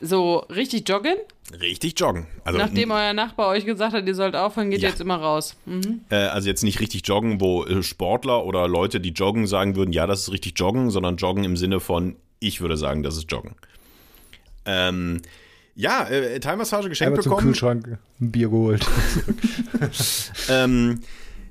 So 0.00 0.44
richtig 0.48 0.88
joggen? 0.88 1.16
Richtig 1.60 1.98
joggen. 1.98 2.28
Also, 2.44 2.60
Nachdem 2.60 2.92
euer 2.92 3.12
Nachbar 3.12 3.48
euch 3.48 3.66
gesagt 3.66 3.94
hat, 3.94 4.06
ihr 4.06 4.14
sollt 4.14 4.36
aufhören, 4.36 4.70
geht 4.70 4.80
Ja. 4.80 4.86
ihr 4.86 4.90
jetzt 4.92 5.00
immer 5.00 5.16
raus. 5.16 5.56
Mhm. 5.66 6.02
äh, 6.10 6.14
also 6.14 6.48
jetzt 6.48 6.62
nicht 6.62 6.78
richtig 6.78 7.02
joggen, 7.08 7.40
wo 7.40 7.64
äh, 7.64 7.82
Sportler 7.82 8.44
oder 8.44 8.68
Leute, 8.68 9.00
die 9.00 9.08
joggen, 9.10 9.48
sagen 9.48 9.74
würden, 9.74 9.92
ja, 9.92 10.06
das 10.06 10.20
ist 10.20 10.30
richtig 10.32 10.56
joggen, 10.56 10.90
sondern 10.92 11.16
joggen 11.16 11.42
im 11.42 11.56
Sinne 11.56 11.80
von, 11.80 12.14
ich 12.38 12.60
würde 12.60 12.76
sagen, 12.76 13.02
das 13.02 13.16
ist 13.16 13.28
joggen. 13.28 13.56
Ähm, 14.66 15.20
ja, 15.74 16.04
äh, 16.08 16.38
Thai-Massage 16.38 16.88
geschenkt 16.88 17.08
Einmal 17.08 17.22
zum 17.24 17.30
bekommen. 17.30 17.48
Kühlschrank 17.48 17.98
ein 18.20 18.30
Bier 18.30 18.50
geholt. 18.50 18.86
Ähm, 20.48 21.00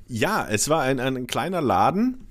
ja, 0.08 0.46
es 0.48 0.70
war 0.70 0.80
ein, 0.82 0.98
ein 1.00 1.26
kleiner 1.26 1.60
Laden, 1.60 2.26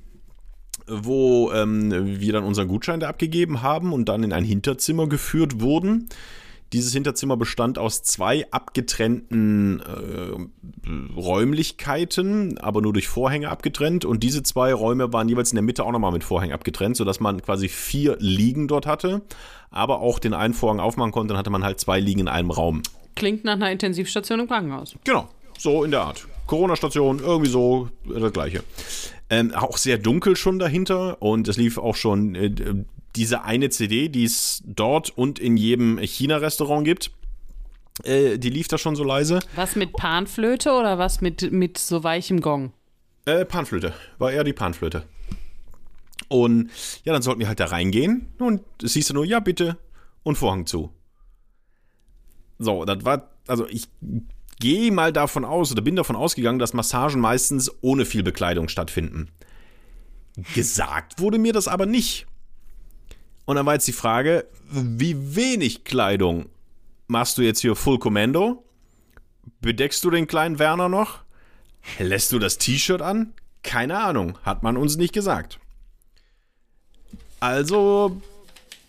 wo 0.90 1.52
ähm, 1.52 2.20
wir 2.20 2.34
dann 2.34 2.44
unseren 2.44 2.68
Gutschein 2.68 3.00
da 3.00 3.10
abgegeben 3.10 3.62
haben 3.62 3.94
und 3.94 4.10
dann 4.10 4.24
in 4.24 4.34
ein 4.34 4.44
Hinterzimmer 4.44 5.08
geführt 5.08 5.62
wurden. 5.62 6.10
Dieses 6.72 6.94
Hinterzimmer 6.94 7.36
bestand 7.36 7.80
aus 7.80 8.04
zwei 8.04 8.46
abgetrennten 8.52 9.82
äh, 9.82 11.18
Räumlichkeiten, 11.20 12.60
aber 12.60 12.82
nur 12.82 12.94
durch 12.94 13.08
Vorhänge 13.08 13.50
abgetrennt. 13.50 14.06
Und 14.06 14.22
diese 14.22 14.44
zwei 14.44 14.72
Räume 14.72 15.12
waren 15.12 15.28
jeweils 15.30 15.52
in 15.52 15.56
der 15.56 15.64
Mitte 15.64 15.84
auch 15.84 15.92
nochmal 15.92 16.12
mit 16.12 16.24
Vorhängen 16.24 16.54
abgetrennt, 16.54 16.96
sodass 16.96 17.20
man 17.20 17.42
quasi 17.42 17.70
vier 17.70 18.18
Liegen 18.20 18.68
dort 18.68 18.86
hatte, 18.86 19.22
aber 19.72 20.00
auch 20.00 20.20
den 20.20 20.36
einen 20.36 20.54
Vorhang 20.54 20.80
aufmachen 20.80 21.12
konnte. 21.12 21.30
Dann 21.30 21.40
hatte 21.40 21.50
man 21.50 21.64
halt 21.64 21.80
zwei 21.80 22.00
Liegen 22.00 22.20
in 22.20 22.28
einem 22.28 22.52
Raum. 22.52 22.84
Klingt 23.16 23.44
nach 23.46 23.54
einer 23.54 23.72
Intensivstation 23.72 24.40
im 24.40 24.48
Krankenhaus. 24.48 24.96
Genau, 25.04 25.28
so 25.58 25.84
in 25.84 25.90
der 25.90 26.02
Art. 26.02 26.28
Corona-Station, 26.50 27.20
irgendwie 27.20 27.50
so 27.50 27.90
äh, 28.14 28.20
das 28.20 28.34
gleiche. 28.34 28.64
Ähm, 29.30 29.54
auch 29.54 29.78
sehr 29.78 30.00
dunkel 30.00 30.36
schon 30.36 30.58
dahinter 30.58 31.22
und 31.22 31.48
es 31.48 31.58
lief 31.58 31.78
auch 31.78 31.96
schon 31.96 32.34
äh, 32.36 32.52
diese 33.16 33.44
eine 33.44 33.70
CD, 33.70 34.10
die 34.10 34.24
es 34.24 34.64
dort 34.66 35.16
und 35.16 35.38
in 35.38 35.58
jedem 35.58 36.00
China-Restaurant 36.00 36.84
gibt. 36.86 37.12
Äh, 38.04 38.40
die 38.40 38.50
lief 38.50 38.68
da 38.68 38.80
schon 38.80 38.96
so 38.96 39.04
leise. 39.04 39.40
Was 39.56 39.76
mit 39.76 39.94
Panflöte 39.94 40.72
oder 40.72 40.98
was 40.98 41.22
mit, 41.22 41.52
mit 41.52 41.78
so 41.78 42.04
weichem 42.04 42.42
Gong? 42.42 42.74
Äh, 43.26 43.46
Panflöte, 43.46 43.94
war 44.18 44.32
eher 44.32 44.44
die 44.44 44.54
Panflöte. 44.54 45.04
Und 46.30 46.72
ja, 47.04 47.14
dann 47.14 47.22
sollten 47.22 47.42
wir 47.42 47.48
halt 47.48 47.60
da 47.60 47.66
reingehen 47.66 48.28
und 48.40 48.62
es 48.84 48.94
hieß 48.94 49.08
dann 49.08 49.16
nur, 49.16 49.26
ja, 49.26 49.40
bitte, 49.40 49.78
und 50.24 50.38
Vorhang 50.38 50.66
zu. 50.66 50.92
So, 52.58 52.86
das 52.86 53.06
war, 53.06 53.30
also 53.48 53.68
ich 53.68 53.88
gehe 54.60 54.92
mal 54.92 55.12
davon 55.14 55.46
aus 55.46 55.72
oder 55.72 55.82
bin 55.82 55.96
davon 55.96 56.16
ausgegangen, 56.16 56.60
dass 56.60 56.74
Massagen 56.74 57.22
meistens 57.22 57.72
ohne 57.82 58.06
viel 58.06 58.24
Bekleidung 58.24 58.68
stattfinden. 58.70 59.30
Gesagt 60.54 61.20
wurde 61.20 61.38
mir 61.38 61.54
das 61.54 61.68
aber 61.68 61.86
nicht. 61.86 62.28
Und 63.46 63.56
dann 63.56 63.66
war 63.66 63.74
jetzt 63.74 63.88
die 63.88 63.94
Frage, 63.94 64.46
wie 64.70 65.36
wenig 65.36 65.84
Kleidung 65.84 66.48
machst 67.08 67.38
du 67.38 67.42
jetzt 67.42 67.62
hier 67.62 67.76
Full 67.76 68.00
Commando? 68.00 68.64
bedeckst 69.62 70.04
du 70.04 70.10
den 70.10 70.28
kleinen 70.28 70.60
Werner 70.60 70.90
noch? 70.90 71.20
Lässt 71.98 72.32
du 72.32 72.40
das 72.40 72.58
T-Shirt 72.58 73.02
an? 73.02 73.34
Keine 73.64 74.00
Ahnung, 74.00 74.38
hat 74.44 74.64
man 74.64 74.78
uns 74.78 74.96
nicht 74.96 75.14
gesagt. 75.14 75.60
Also, 77.40 78.22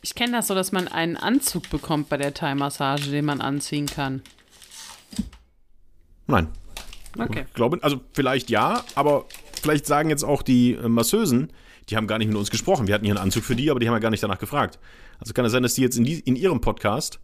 Ich 0.03 0.15
kenne 0.15 0.33
das 0.33 0.49
so, 0.49 0.55
dass 0.55 0.73
man 0.73 0.89
einen 0.89 1.17
Anzug 1.17 1.71
bekommt 1.71 2.09
bei 2.09 2.17
der 2.17 2.35
Thai-Massage, 2.35 3.11
den 3.11 3.25
man 3.25 3.41
anziehen 3.41 3.87
kann. 3.87 4.23
Nein. 6.31 6.49
Okay. 7.19 7.45
Ich 7.49 7.55
glaube, 7.55 7.79
also 7.83 8.01
vielleicht 8.13 8.51
ja, 8.51 8.85
aber 8.95 9.27
vielleicht 9.61 9.87
sagen 9.87 10.11
jetzt 10.11 10.25
auch 10.25 10.43
die 10.43 10.75
äh, 10.75 10.89
Masseusen, 10.89 11.53
die 11.89 11.97
haben 11.97 12.07
gar 12.07 12.19
nicht 12.19 12.29
mit 12.29 12.37
uns 12.37 12.51
gesprochen. 12.51 12.87
Wir 12.87 12.95
hatten 12.95 13.05
hier 13.05 13.15
einen 13.15 13.23
Anzug 13.23 13.45
für 13.45 13.57
die, 13.57 13.71
aber 13.71 13.81
die 13.81 13.89
haben 13.89 13.95
ja 13.95 14.01
gar 14.01 14.11
nicht 14.11 14.23
danach 14.23 14.39
gefragt. 14.39 14.79
Also 15.19 15.33
kann 15.33 15.45
es 15.45 15.53
sein, 15.53 15.63
dass 15.63 15.75
die 15.75 15.83
jetzt 15.83 15.97
in, 15.97 16.05
die, 16.05 16.21
in 16.21 16.37
ihrem 16.37 16.61
Podcast 16.61 17.21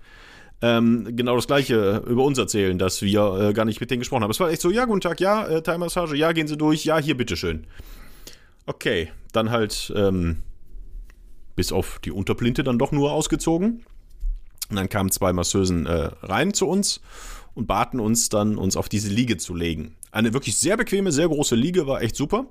ähm, 0.63 1.17
genau 1.17 1.37
das 1.37 1.47
Gleiche 1.47 2.03
über 2.07 2.25
uns 2.25 2.39
erzählen, 2.39 2.79
dass 2.79 3.03
wir 3.03 3.39
äh, 3.39 3.53
gar 3.53 3.65
nicht 3.65 3.81
mit 3.81 3.91
denen 3.91 4.01
gesprochen 4.01 4.23
haben. 4.23 4.31
Es 4.31 4.41
war 4.41 4.51
echt 4.51 4.63
so, 4.63 4.71
ja, 4.71 4.87
guten 4.87 5.01
Tag, 5.01 5.21
ja, 5.21 5.47
äh, 5.47 5.63
Thai-Massage, 5.63 6.17
ja, 6.17 6.33
gehen 6.33 6.49
Sie 6.49 6.57
durch, 6.57 6.85
ja, 6.85 6.99
hier, 6.99 7.17
bitteschön. 7.17 7.67
Okay, 8.67 9.11
dann 9.33 9.51
halt 9.51 9.93
ähm, 9.95 10.43
bis 11.55 11.73
auf 11.73 12.01
die 12.05 12.11
Unterplinte 12.11 12.65
dann 12.65 12.79
doch 12.79 12.91
nur 12.91 13.13
ausgezogen. 13.13 13.85
Und 14.69 14.77
dann 14.77 14.89
kamen 14.89 15.11
zwei 15.11 15.33
Masseusen 15.33 15.87
äh, 15.87 16.11
rein 16.23 16.53
zu 16.53 16.67
uns 16.67 17.01
und 17.57 17.67
baten 17.67 17.99
uns 17.99 18.29
dann, 18.29 18.57
uns 18.57 18.77
auf 18.77 18.89
diese 18.89 19.09
Liege 19.09 19.39
zu 19.39 19.55
legen. 19.55 19.97
Eine 20.13 20.33
wirklich 20.33 20.57
sehr 20.57 20.77
bequeme, 20.77 21.11
sehr 21.11 21.27
große 21.27 21.57
Liege, 21.57 21.87
war 21.87 22.03
echt 22.03 22.15
super. 22.15 22.47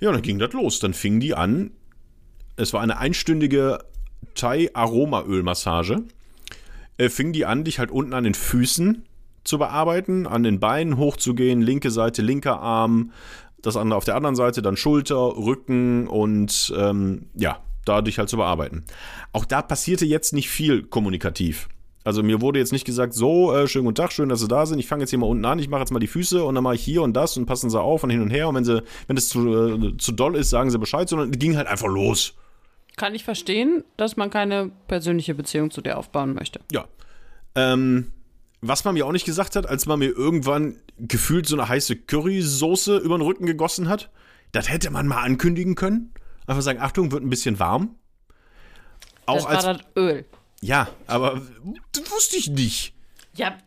Ja, 0.00 0.10
dann 0.10 0.22
ging 0.22 0.38
das 0.38 0.52
los. 0.52 0.78
Dann 0.80 0.94
fingen 0.94 1.20
die 1.20 1.34
an. 1.34 1.72
Es 2.56 2.72
war 2.72 2.80
eine 2.80 2.98
einstündige 2.98 3.80
Thai-Aromaöl-Massage. 4.34 6.02
Äh, 6.96 7.08
fingen 7.08 7.32
die 7.32 7.44
an, 7.44 7.64
dich 7.64 7.78
halt 7.78 7.90
unten 7.90 8.14
an 8.14 8.24
den 8.24 8.34
Füßen 8.34 9.04
zu 9.44 9.58
bearbeiten, 9.58 10.26
an 10.26 10.44
den 10.44 10.60
Beinen 10.60 10.96
hochzugehen, 10.96 11.60
linke 11.60 11.90
Seite, 11.90 12.22
linker 12.22 12.60
Arm, 12.60 13.12
das 13.60 13.76
andere 13.76 13.96
auf 13.96 14.04
der 14.04 14.14
anderen 14.14 14.36
Seite, 14.36 14.62
dann 14.62 14.76
Schulter, 14.76 15.36
Rücken 15.36 16.06
und 16.06 16.72
ähm, 16.76 17.26
ja, 17.34 17.58
da 17.84 18.02
dich 18.02 18.18
halt 18.18 18.28
zu 18.28 18.36
bearbeiten. 18.36 18.84
Auch 19.32 19.44
da 19.44 19.62
passierte 19.62 20.06
jetzt 20.06 20.32
nicht 20.32 20.48
viel 20.48 20.84
kommunikativ. 20.84 21.68
Also 22.04 22.22
mir 22.22 22.40
wurde 22.40 22.58
jetzt 22.58 22.72
nicht 22.72 22.84
gesagt, 22.84 23.14
so, 23.14 23.54
äh, 23.54 23.68
schönen 23.68 23.84
guten 23.84 23.94
Tag, 23.94 24.12
schön, 24.12 24.28
dass 24.28 24.40
Sie 24.40 24.48
da 24.48 24.66
sind. 24.66 24.78
Ich 24.78 24.86
fange 24.86 25.02
jetzt 25.02 25.10
hier 25.10 25.18
mal 25.18 25.26
unten 25.26 25.44
an, 25.44 25.58
ich 25.58 25.68
mache 25.68 25.80
jetzt 25.80 25.92
mal 25.92 26.00
die 26.00 26.06
Füße 26.06 26.42
und 26.44 26.54
dann 26.54 26.64
mache 26.64 26.74
ich 26.74 26.82
hier 26.82 27.02
und 27.02 27.14
das 27.14 27.36
und 27.36 27.46
passen 27.46 27.70
Sie 27.70 27.80
auf 27.80 28.02
und 28.02 28.10
hin 28.10 28.20
und 28.20 28.30
her. 28.30 28.48
Und 28.48 28.56
wenn 28.56 28.64
sie, 28.64 28.82
wenn 29.06 29.16
es 29.16 29.28
zu, 29.28 29.48
äh, 29.48 29.96
zu 29.96 30.12
doll 30.12 30.36
ist, 30.36 30.50
sagen 30.50 30.70
Sie 30.70 30.78
Bescheid, 30.78 31.08
sondern 31.08 31.30
ging 31.32 31.56
halt 31.56 31.68
einfach 31.68 31.88
los. 31.88 32.34
Kann 32.96 33.14
ich 33.14 33.24
verstehen, 33.24 33.84
dass 33.96 34.16
man 34.16 34.30
keine 34.30 34.70
persönliche 34.88 35.34
Beziehung 35.34 35.70
zu 35.70 35.80
dir 35.80 35.96
aufbauen 35.96 36.34
möchte. 36.34 36.60
Ja. 36.72 36.86
Ähm, 37.54 38.12
was 38.60 38.84
man 38.84 38.94
mir 38.94 39.06
auch 39.06 39.12
nicht 39.12 39.24
gesagt 39.24 39.56
hat, 39.56 39.68
als 39.68 39.86
man 39.86 39.98
mir 39.98 40.10
irgendwann 40.10 40.76
gefühlt 40.98 41.46
so 41.46 41.56
eine 41.56 41.68
heiße 41.68 41.96
Currysoße 41.96 42.98
über 42.98 43.18
den 43.18 43.22
Rücken 43.22 43.46
gegossen 43.46 43.88
hat, 43.88 44.10
das 44.52 44.70
hätte 44.70 44.90
man 44.90 45.06
mal 45.06 45.22
ankündigen 45.22 45.74
können. 45.74 46.12
Einfach 46.46 46.62
sagen, 46.62 46.80
Achtung, 46.80 47.12
wird 47.12 47.22
ein 47.22 47.30
bisschen 47.30 47.58
warm. 47.58 47.96
Auch 49.26 49.36
Das 49.36 49.46
als. 49.46 49.66
war 49.66 49.74
das 49.74 49.82
Öl. 49.96 50.24
Ja, 50.62 50.88
aber 51.06 51.42
das 51.92 52.10
wusste 52.10 52.36
ich 52.38 52.48
nicht. 52.48 52.94
Ja, 53.34 53.58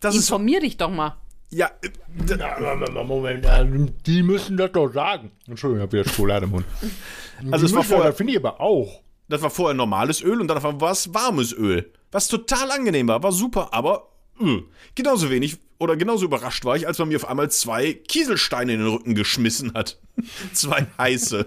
Das 0.00 0.14
ist. 0.14 0.22
informier 0.22 0.60
dich 0.60 0.76
doch 0.78 0.90
mal. 0.90 1.16
Ja, 1.50 1.70
äh, 1.82 3.04
Moment, 3.04 3.44
äh, 3.44 3.66
die 4.06 4.22
müssen 4.22 4.56
das 4.56 4.72
doch 4.72 4.88
sagen. 4.92 5.30
Entschuldigung, 5.46 5.78
ich 5.84 5.88
habe 5.88 5.98
wieder 6.00 6.10
Schokolade 6.10 6.44
im 6.44 6.50
Mund. 6.52 6.66
also 7.50 7.66
es 7.66 7.74
war 7.74 7.82
vorher. 7.82 8.08
Das 8.08 8.16
finde 8.16 8.32
ich 8.32 8.38
aber 8.38 8.60
auch. 8.60 9.02
Das 9.28 9.42
war 9.42 9.50
vorher 9.50 9.74
normales 9.74 10.22
Öl 10.22 10.40
und 10.40 10.48
dann 10.48 10.62
war 10.62 10.90
es 10.90 11.12
warmes 11.12 11.52
Öl. 11.52 11.92
Was 12.10 12.28
total 12.28 12.70
angenehm 12.70 13.08
war, 13.08 13.22
war 13.22 13.32
super, 13.32 13.72
aber 13.74 14.08
mh, 14.38 14.62
genauso 14.94 15.28
wenig 15.30 15.58
oder 15.78 15.96
genauso 15.96 16.24
überrascht 16.24 16.64
war 16.64 16.76
ich, 16.76 16.86
als 16.86 16.98
man 16.98 17.08
mir 17.08 17.16
auf 17.16 17.28
einmal 17.28 17.50
zwei 17.50 17.94
Kieselsteine 17.94 18.72
in 18.74 18.80
den 18.80 18.88
Rücken 18.88 19.14
geschmissen 19.14 19.74
hat. 19.74 19.98
zwei 20.52 20.86
heiße. 20.98 21.46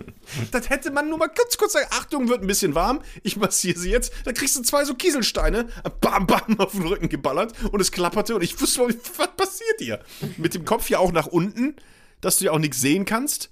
das 0.52 0.70
hätte 0.70 0.92
man 0.92 1.10
nur 1.10 1.18
mal 1.18 1.28
ganz 1.28 1.58
kurz 1.58 1.74
sagen, 1.74 1.88
Achtung, 1.92 2.30
wird 2.30 2.42
ein 2.42 2.48
bisschen 2.48 2.74
warm, 2.74 3.02
ich 3.24 3.36
massiere 3.36 3.78
sie 3.78 3.90
jetzt. 3.90 4.14
Dann 4.24 4.34
kriegst 4.34 4.56
du 4.56 4.62
zwei 4.62 4.86
so 4.86 4.96
Kieselsteine, 4.96 5.68
bam, 6.00 6.28
bam, 6.28 6.60
auf 6.60 6.72
den 6.72 6.88
Rücken 6.88 7.10
geballert 7.10 7.54
und 7.72 7.82
es 7.82 7.92
klapperte 7.92 8.36
und 8.36 8.42
ich 8.42 8.60
wusste, 8.62 8.88
was 9.18 9.36
passiert 9.36 9.80
hier? 9.80 10.00
Mit 10.38 10.54
dem 10.54 10.64
Kopf 10.64 10.90
ja 10.90 11.00
auch 11.00 11.12
nach 11.12 11.28
unten, 11.28 11.76
dass 12.22 12.38
du 12.38 12.46
ja 12.46 12.52
auch 12.52 12.60
nichts 12.60 12.80
sehen 12.80 13.04
kannst. 13.04 13.50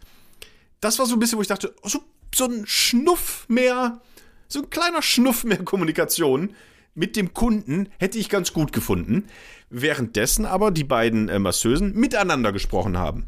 Das 0.80 0.97
war 0.97 1.05
so 1.05 1.15
ein 1.15 1.19
bisschen, 1.19 1.38
wo 1.38 1.41
ich 1.41 1.49
dachte, 1.49 1.75
oh, 1.82 1.89
so, 1.89 1.99
so 2.34 2.45
ein 2.45 2.65
Schnuff 2.65 3.45
mehr, 3.49 4.01
so 4.47 4.59
ein 4.59 4.69
kleiner 4.69 5.01
Schnuff 5.01 5.43
mehr 5.43 5.57
Kommunikation 5.57 6.55
mit 6.95 7.15
dem 7.15 7.34
Kunden 7.34 7.89
hätte 7.97 8.17
ich 8.17 8.30
ganz 8.30 8.53
gut 8.53 8.73
gefunden. 8.73 9.27
Währenddessen 9.70 10.45
aber 10.45 10.72
die 10.72 10.84
beiden 10.84 11.30
äh, 11.30 11.39
Masseusen 11.39 11.93
miteinander 11.93 12.51
gesprochen 12.51 12.97
haben. 12.97 13.28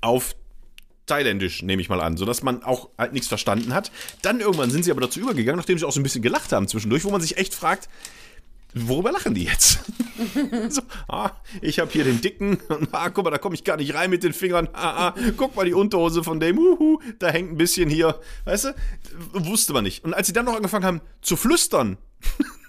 Auf 0.00 0.34
Thailändisch, 1.06 1.62
nehme 1.62 1.82
ich 1.82 1.88
mal 1.88 2.00
an, 2.00 2.16
sodass 2.16 2.42
man 2.42 2.62
auch 2.62 2.88
halt 2.96 3.12
nichts 3.12 3.28
verstanden 3.28 3.74
hat. 3.74 3.90
Dann 4.22 4.40
irgendwann 4.40 4.70
sind 4.70 4.84
sie 4.84 4.90
aber 4.90 5.00
dazu 5.00 5.20
übergegangen, 5.20 5.58
nachdem 5.58 5.78
sie 5.78 5.84
auch 5.84 5.92
so 5.92 6.00
ein 6.00 6.04
bisschen 6.04 6.22
gelacht 6.22 6.52
haben 6.52 6.68
zwischendurch, 6.68 7.04
wo 7.04 7.10
man 7.10 7.20
sich 7.20 7.36
echt 7.36 7.54
fragt, 7.54 7.88
worüber 8.74 9.12
lachen 9.12 9.34
die 9.34 9.44
jetzt? 9.44 9.80
so, 10.68 10.82
ah, 11.08 11.32
ich 11.60 11.80
habe 11.80 11.90
hier 11.90 12.04
den 12.04 12.20
dicken, 12.20 12.58
und, 12.68 12.88
ah, 12.92 13.10
guck 13.10 13.24
mal, 13.24 13.30
da 13.30 13.38
komme 13.38 13.54
ich 13.54 13.64
gar 13.64 13.76
nicht 13.76 13.94
rein 13.94 14.10
mit 14.10 14.22
den 14.22 14.32
Fingern. 14.32 14.68
Ah, 14.72 15.08
ah, 15.08 15.14
guck 15.36 15.56
mal 15.56 15.64
die 15.64 15.74
Unterhose 15.74 16.22
von 16.22 16.40
dem, 16.40 16.58
uhu, 16.58 17.00
da 17.18 17.28
hängt 17.28 17.50
ein 17.50 17.56
bisschen 17.56 17.90
hier, 17.90 18.20
weißt 18.44 18.66
du? 18.66 18.74
Wusste 19.32 19.72
man 19.72 19.84
nicht. 19.84 20.04
Und 20.04 20.14
als 20.14 20.28
sie 20.28 20.32
dann 20.32 20.46
noch 20.46 20.56
angefangen 20.56 20.84
haben 20.84 21.00
zu 21.20 21.36
flüstern 21.36 21.98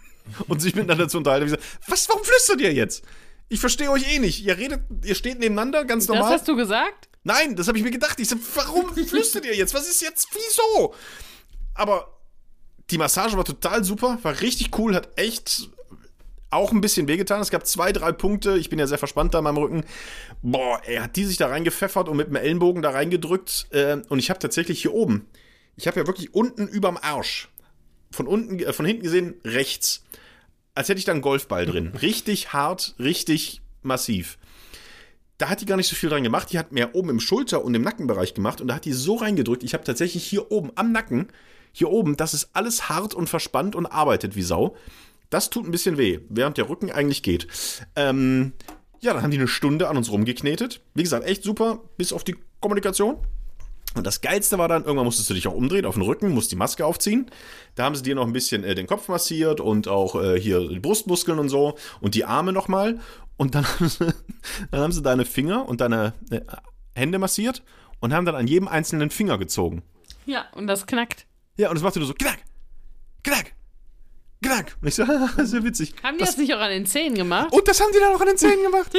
und 0.48 0.62
sich 0.62 0.76
miteinander 0.76 1.08
zu 1.08 1.18
unterhalten, 1.18 1.48
ich 1.48 1.54
gesagt, 1.54 1.80
was, 1.88 2.10
warum 2.10 2.24
flüstert 2.24 2.62
ihr 2.62 2.74
jetzt? 2.74 3.04
Ich 3.50 3.60
verstehe 3.60 3.92
euch 3.92 4.12
eh 4.14 4.20
nicht. 4.20 4.44
Ihr 4.44 4.58
redet, 4.58 4.82
ihr 5.04 5.16
steht 5.16 5.40
nebeneinander, 5.40 5.86
ganz 5.86 6.06
Das 6.08 6.16
normal. 6.16 6.34
hast 6.34 6.48
du 6.48 6.56
gesagt? 6.56 7.10
Nein, 7.24 7.56
das 7.56 7.68
habe 7.68 7.78
ich 7.78 7.84
mir 7.84 7.92
gedacht. 7.92 8.20
Ich 8.20 8.30
so, 8.30 8.36
warum 8.56 8.94
flüstert 9.08 9.46
ihr 9.46 9.56
jetzt? 9.56 9.74
Was 9.74 9.90
ist 9.90 10.02
jetzt? 10.02 10.28
Wieso? 10.34 10.94
Aber 11.74 12.20
die 12.90 12.98
Massage 12.98 13.38
war 13.38 13.46
total 13.46 13.84
super, 13.84 14.18
war 14.24 14.42
richtig 14.42 14.78
cool, 14.78 14.96
hat 14.96 15.10
echt 15.18 15.70
auch 16.50 16.72
ein 16.72 16.82
bisschen 16.82 17.08
wehgetan. 17.08 17.42
Es 17.42 17.50
gab 17.50 17.66
zwei, 17.66 17.92
drei 17.92 18.12
Punkte. 18.12 18.58
Ich 18.58 18.70
bin 18.70 18.78
ja 18.78 18.86
sehr 18.88 18.98
verspannt 19.00 19.34
da 19.34 19.40
in 19.40 19.44
meinem 19.44 19.58
Rücken. 19.58 19.84
Boah, 20.42 20.82
er 20.86 21.04
hat 21.04 21.16
die 21.16 21.26
sich 21.26 21.38
da 21.38 21.48
reingepfeffert 21.48 22.08
und 22.08 22.18
mit 22.18 22.28
dem 22.28 22.36
Ellenbogen 22.36 22.82
da 22.82 22.92
reingedrückt. 22.92 23.68
Äh, 23.72 23.98
und 24.10 24.20
ich 24.20 24.30
habe 24.30 24.40
tatsächlich 24.40 24.82
hier 24.82 24.94
oben, 24.94 25.28
ich 25.76 25.88
habe 25.88 26.00
ja 26.00 26.08
wirklich 26.08 26.34
unten 26.34 26.68
überm 26.68 26.98
Arsch, 27.02 27.50
von 28.12 28.28
unten, 28.28 28.60
äh, 28.60 28.72
von 28.74 28.86
hinten 28.86 29.02
gesehen, 29.04 29.36
rechts, 29.44 30.04
als 30.76 30.90
hätte 30.90 31.00
ich 31.00 31.06
da 31.06 31.12
einen 31.12 31.22
Golfball 31.22 31.66
drin. 31.66 31.88
Richtig 32.02 32.54
hart, 32.54 32.96
richtig 33.00 33.62
massiv 33.82 34.38
da 35.38 35.50
hat 35.50 35.60
die 35.62 35.66
gar 35.66 35.76
nicht 35.76 35.90
so 35.90 35.96
viel 35.96 36.10
dran 36.10 36.24
gemacht. 36.24 36.52
Die 36.52 36.60
hat 36.60 36.72
mehr 36.72 36.96
oben 36.96 37.10
im 37.10 37.20
Schulter- 37.20 37.66
und 37.66 37.74
im 37.74 37.82
Nackenbereich 37.82 38.34
gemacht 38.34 38.62
und 38.62 38.68
da 38.68 38.76
hat 38.76 38.86
die 38.86 38.94
so 38.94 39.16
reingedrückt. 39.16 39.64
Ich 39.64 39.74
habe 39.74 39.84
tatsächlich 39.84 40.24
hier 40.24 40.52
oben 40.52 40.72
am 40.76 40.92
Nacken, 40.92 41.28
hier 41.72 41.90
oben, 41.90 42.16
das 42.16 42.34
ist 42.34 42.52
alles 42.54 42.88
hart 42.88 43.14
und 43.14 43.30
verspannt 43.30 43.76
und 43.76 43.86
arbeitet 43.86 44.36
wie 44.36 44.42
Sau. 44.42 44.78
Das 45.30 45.50
tut 45.50 45.66
ein 45.66 45.72
bisschen 45.72 45.98
weh, 45.98 46.20
während 46.30 46.58
der 46.58 46.70
Rücken 46.70 46.92
eigentlich 46.92 47.24
geht. 47.24 47.48
Ähm, 47.96 48.54
ja, 49.02 49.14
dann 49.14 49.24
haben 49.24 49.32
die 49.32 49.38
eine 49.38 49.48
Stunde 49.48 49.90
an 49.90 49.98
uns 49.98 50.12
rumgeknetet. 50.12 50.82
Wie 50.94 51.04
gesagt, 51.04 51.26
echt 51.26 51.44
super, 51.44 51.82
bis 51.98 52.14
auf 52.14 52.24
die 52.24 52.36
Kommunikation. 52.62 53.18
Und 53.96 54.08
das 54.08 54.22
Geilste 54.22 54.58
war 54.58 54.68
dann, 54.68 54.84
irgendwann 54.84 55.06
musstest 55.06 55.30
du 55.30 55.34
dich 55.34 55.48
auch 55.48 55.54
umdrehen 55.54 55.86
auf 55.86 55.96
den 55.96 56.04
Rücken, 56.04 56.30
musst 56.34 56.52
die 56.52 56.56
Maske 56.56 56.86
aufziehen. 56.86 57.30
Da 57.76 57.84
haben 57.84 57.96
sie 57.96 58.04
dir 58.04 58.16
noch 58.16 58.26
ein 58.26 58.34
bisschen 58.34 58.64
äh, 58.64 58.76
den 58.76 58.88
Kopf 58.88 59.08
massiert 59.08 59.60
und 59.60 59.88
auch 59.88 60.16
äh, 60.22 60.40
hier 60.40 60.68
die 60.68 60.80
Brustmuskeln 60.80 61.40
und 61.40 61.50
so 61.50 61.78
und 62.02 62.16
die 62.16 62.26
Arme 62.26 62.54
nochmal. 62.54 63.00
Und 63.38 63.56
dann 63.56 63.66
haben, 63.80 63.90
sie, 63.90 64.14
dann 64.72 64.82
haben 64.82 64.92
sie 64.92 65.02
deine 65.02 65.26
Finger 65.26 65.68
und 65.68 65.82
deine 65.82 66.14
äh, 66.32 66.42
Hände 66.96 67.20
massiert 67.20 67.64
und 68.00 68.14
haben 68.14 68.26
dann 68.26 68.36
an 68.36 68.48
jedem 68.48 68.68
einzelnen 68.68 69.10
Finger 69.10 69.38
gezogen. 69.38 69.84
Ja, 70.26 70.46
und 70.54 70.68
das 70.68 70.88
knackt. 70.88 71.26
Ja, 71.58 71.70
und 71.70 71.78
es 71.78 71.84
machte 71.84 72.00
nur 72.00 72.08
so 72.08 72.14
knack, 72.14 72.40
knack, 73.24 73.54
knack. 74.42 74.76
Und 74.82 74.88
ich 74.88 74.96
so, 74.96 75.06
das 75.38 75.54
ja 75.54 75.64
witzig. 75.64 75.94
Haben 76.02 76.18
die 76.18 76.26
das, 76.26 76.38
nicht 76.38 76.54
auch 76.54 76.60
an 76.60 76.72
den 76.72 76.86
Zähnen 76.86 77.16
gemacht? 77.16 77.52
Und 77.52 77.68
das 77.68 77.80
haben 77.80 77.92
die 77.94 78.00
dann 78.00 78.16
auch 78.16 78.22
an 78.22 78.28
den 78.28 78.38
Zähnen 78.38 78.64
gemacht. 78.72 78.92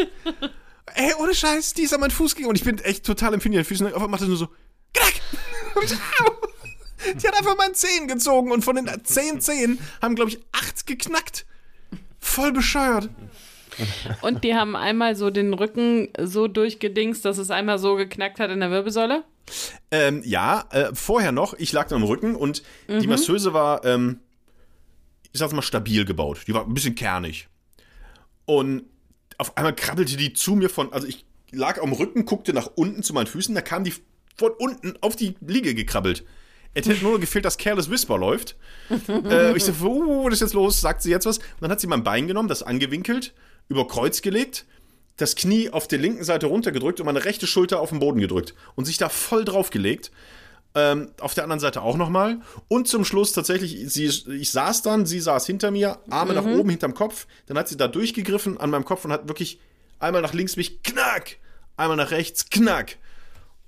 Ey, 0.95 1.15
ohne 1.19 1.35
Scheiß, 1.35 1.75
die 1.75 1.83
ist 1.83 1.95
an 1.95 2.01
meinen 2.01 2.11
Fuß 2.11 2.35
gegangen 2.35 2.51
und 2.51 2.57
ich 2.57 2.65
bin 2.65 2.79
echt 2.79 3.05
total 3.05 3.35
empfindlich 3.35 3.59
an 3.59 3.65
den 3.65 3.69
Füßen. 3.69 3.87
Auf 3.89 3.95
einmal 3.95 4.09
macht 4.09 4.23
er 4.23 4.29
nur 4.29 4.37
so, 4.37 4.49
knack. 4.95 5.15
Die 7.21 7.29
hat 7.29 7.37
einfach 7.37 7.57
meinen 7.57 7.75
Zehen 7.75 8.09
gezogen 8.09 8.51
und 8.51 8.65
von 8.65 8.77
den 8.77 8.89
zehn 9.05 9.41
Zehen 9.41 9.79
haben, 10.01 10.15
glaube 10.15 10.31
ich, 10.31 10.39
acht 10.53 10.87
geknackt. 10.87 11.45
Voll 12.19 12.53
bescheuert. 12.53 13.11
Und 14.23 14.45
die 14.45 14.55
haben 14.55 14.77
einmal 14.77 15.17
so 15.17 15.31
den 15.31 15.53
Rücken 15.53 16.09
so 16.19 16.49
durchgedingst, 16.49 17.25
dass 17.25 17.39
es 17.39 17.51
einmal 17.51 17.79
so 17.79 17.97
geknackt 17.97 18.41
hat 18.41 18.51
in 18.51 18.61
der 18.61 18.71
Wirbelsäule? 18.71 19.25
Ähm, 19.91 20.23
ja, 20.25 20.65
äh, 20.71 20.95
vorher 20.95 21.33
noch, 21.33 21.55
ich 21.55 21.73
lag 21.73 21.89
da 21.89 21.97
am 21.97 22.05
Rücken 22.05 22.35
und 22.35 22.63
die 22.89 23.07
Masseuse 23.07 23.53
war, 23.53 23.85
ähm, 23.85 24.21
ich 25.33 25.41
sag's 25.41 25.53
mal, 25.53 25.63
stabil 25.63 26.05
gebaut. 26.05 26.43
Die 26.47 26.55
war 26.55 26.65
ein 26.65 26.73
bisschen 26.73 26.95
kernig. 26.95 27.49
Und 28.47 28.85
auf 29.39 29.57
einmal 29.57 29.75
krabbelte 29.75 30.17
die 30.17 30.33
zu 30.33 30.55
mir 30.55 30.71
von, 30.71 30.93
also 30.93 31.07
ich 31.07 31.27
lag 31.51 31.83
am 31.83 31.93
Rücken, 31.93 32.25
guckte 32.25 32.53
nach 32.53 32.71
unten 32.75 33.03
zu 33.03 33.13
meinen 33.13 33.27
Füßen, 33.27 33.55
da 33.55 33.61
kam 33.61 33.85
die 33.85 33.95
von 34.37 34.53
unten 34.53 34.95
auf 35.01 35.17
die 35.17 35.35
Liege 35.41 35.75
gekrabbelt. 35.75 36.25
Es 36.75 36.89
hätte 36.89 37.05
nur 37.05 37.21
gefehlt, 37.21 37.45
dass 37.45 37.57
Careless 37.57 37.89
Whisper 37.89 38.19
läuft. 38.19 38.57
äh, 39.09 39.57
ich 39.57 39.65
so, 39.65 39.73
uh, 39.73 40.25
was 40.25 40.35
ist 40.35 40.41
jetzt 40.41 40.55
los? 40.55 40.81
Sagt 40.81 41.03
sie 41.03 41.11
jetzt 41.11 41.25
was? 41.25 41.39
Und 41.39 41.45
dann 41.61 41.71
hat 41.71 41.81
sie 41.81 41.87
mein 41.87 42.03
Bein 42.03 42.27
genommen, 42.27 42.49
das 42.49 42.65
angewinkelt, 42.65 43.33
über 43.69 43.87
Kreuz 43.87 44.23
gelegt, 44.23 44.67
das 45.17 45.37
Knie 45.37 45.71
auf 45.71 45.87
der 45.87 46.01
linken 46.01 46.25
Seite 46.25 46.47
runtergedrückt 46.47 46.99
und 46.99 47.07
meine 47.07 47.25
rechte 47.25 47.47
Schulter 47.47 47.81
auf 47.81 47.91
den 47.91 48.01
Boden 48.01 48.21
gedrückt 48.21 48.55
und 48.75 48.85
sich 48.85 48.99
da 48.99 49.09
voll 49.09 49.45
draufgelegt. 49.45 50.11
Ähm, 50.77 51.13
auf 51.21 51.35
der 51.35 51.45
anderen 51.45 51.61
Seite 51.61 51.83
auch 51.83 51.97
nochmal. 51.97 52.41
Und 52.67 52.89
zum 52.89 53.05
Schluss 53.05 53.33
tatsächlich, 53.33 53.79
sie, 53.93 54.07
ich 54.07 54.51
saß 54.51 54.83
dann, 54.83 55.07
sie 55.07 55.21
saß 55.21 55.47
hinter 55.47 55.71
mir, 55.71 55.99
Arme 56.11 56.35
nach 56.35 56.45
oben 56.45 56.69
hinterm 56.69 56.95
Kopf. 56.95 57.29
Dann 57.47 57.57
hat 57.57 57.69
sie 57.69 57.77
da 57.77 57.87
durchgegriffen 57.87 58.59
an 58.59 58.71
meinem 58.71 58.85
Kopf 58.85 59.05
und 59.05 59.13
hat 59.13 59.29
wirklich 59.29 59.61
einmal 60.01 60.21
nach 60.21 60.33
links 60.33 60.57
mich 60.57 60.83
knack, 60.83 61.37
einmal 61.77 61.97
nach 61.97 62.11
rechts 62.11 62.51
knack. 62.51 62.97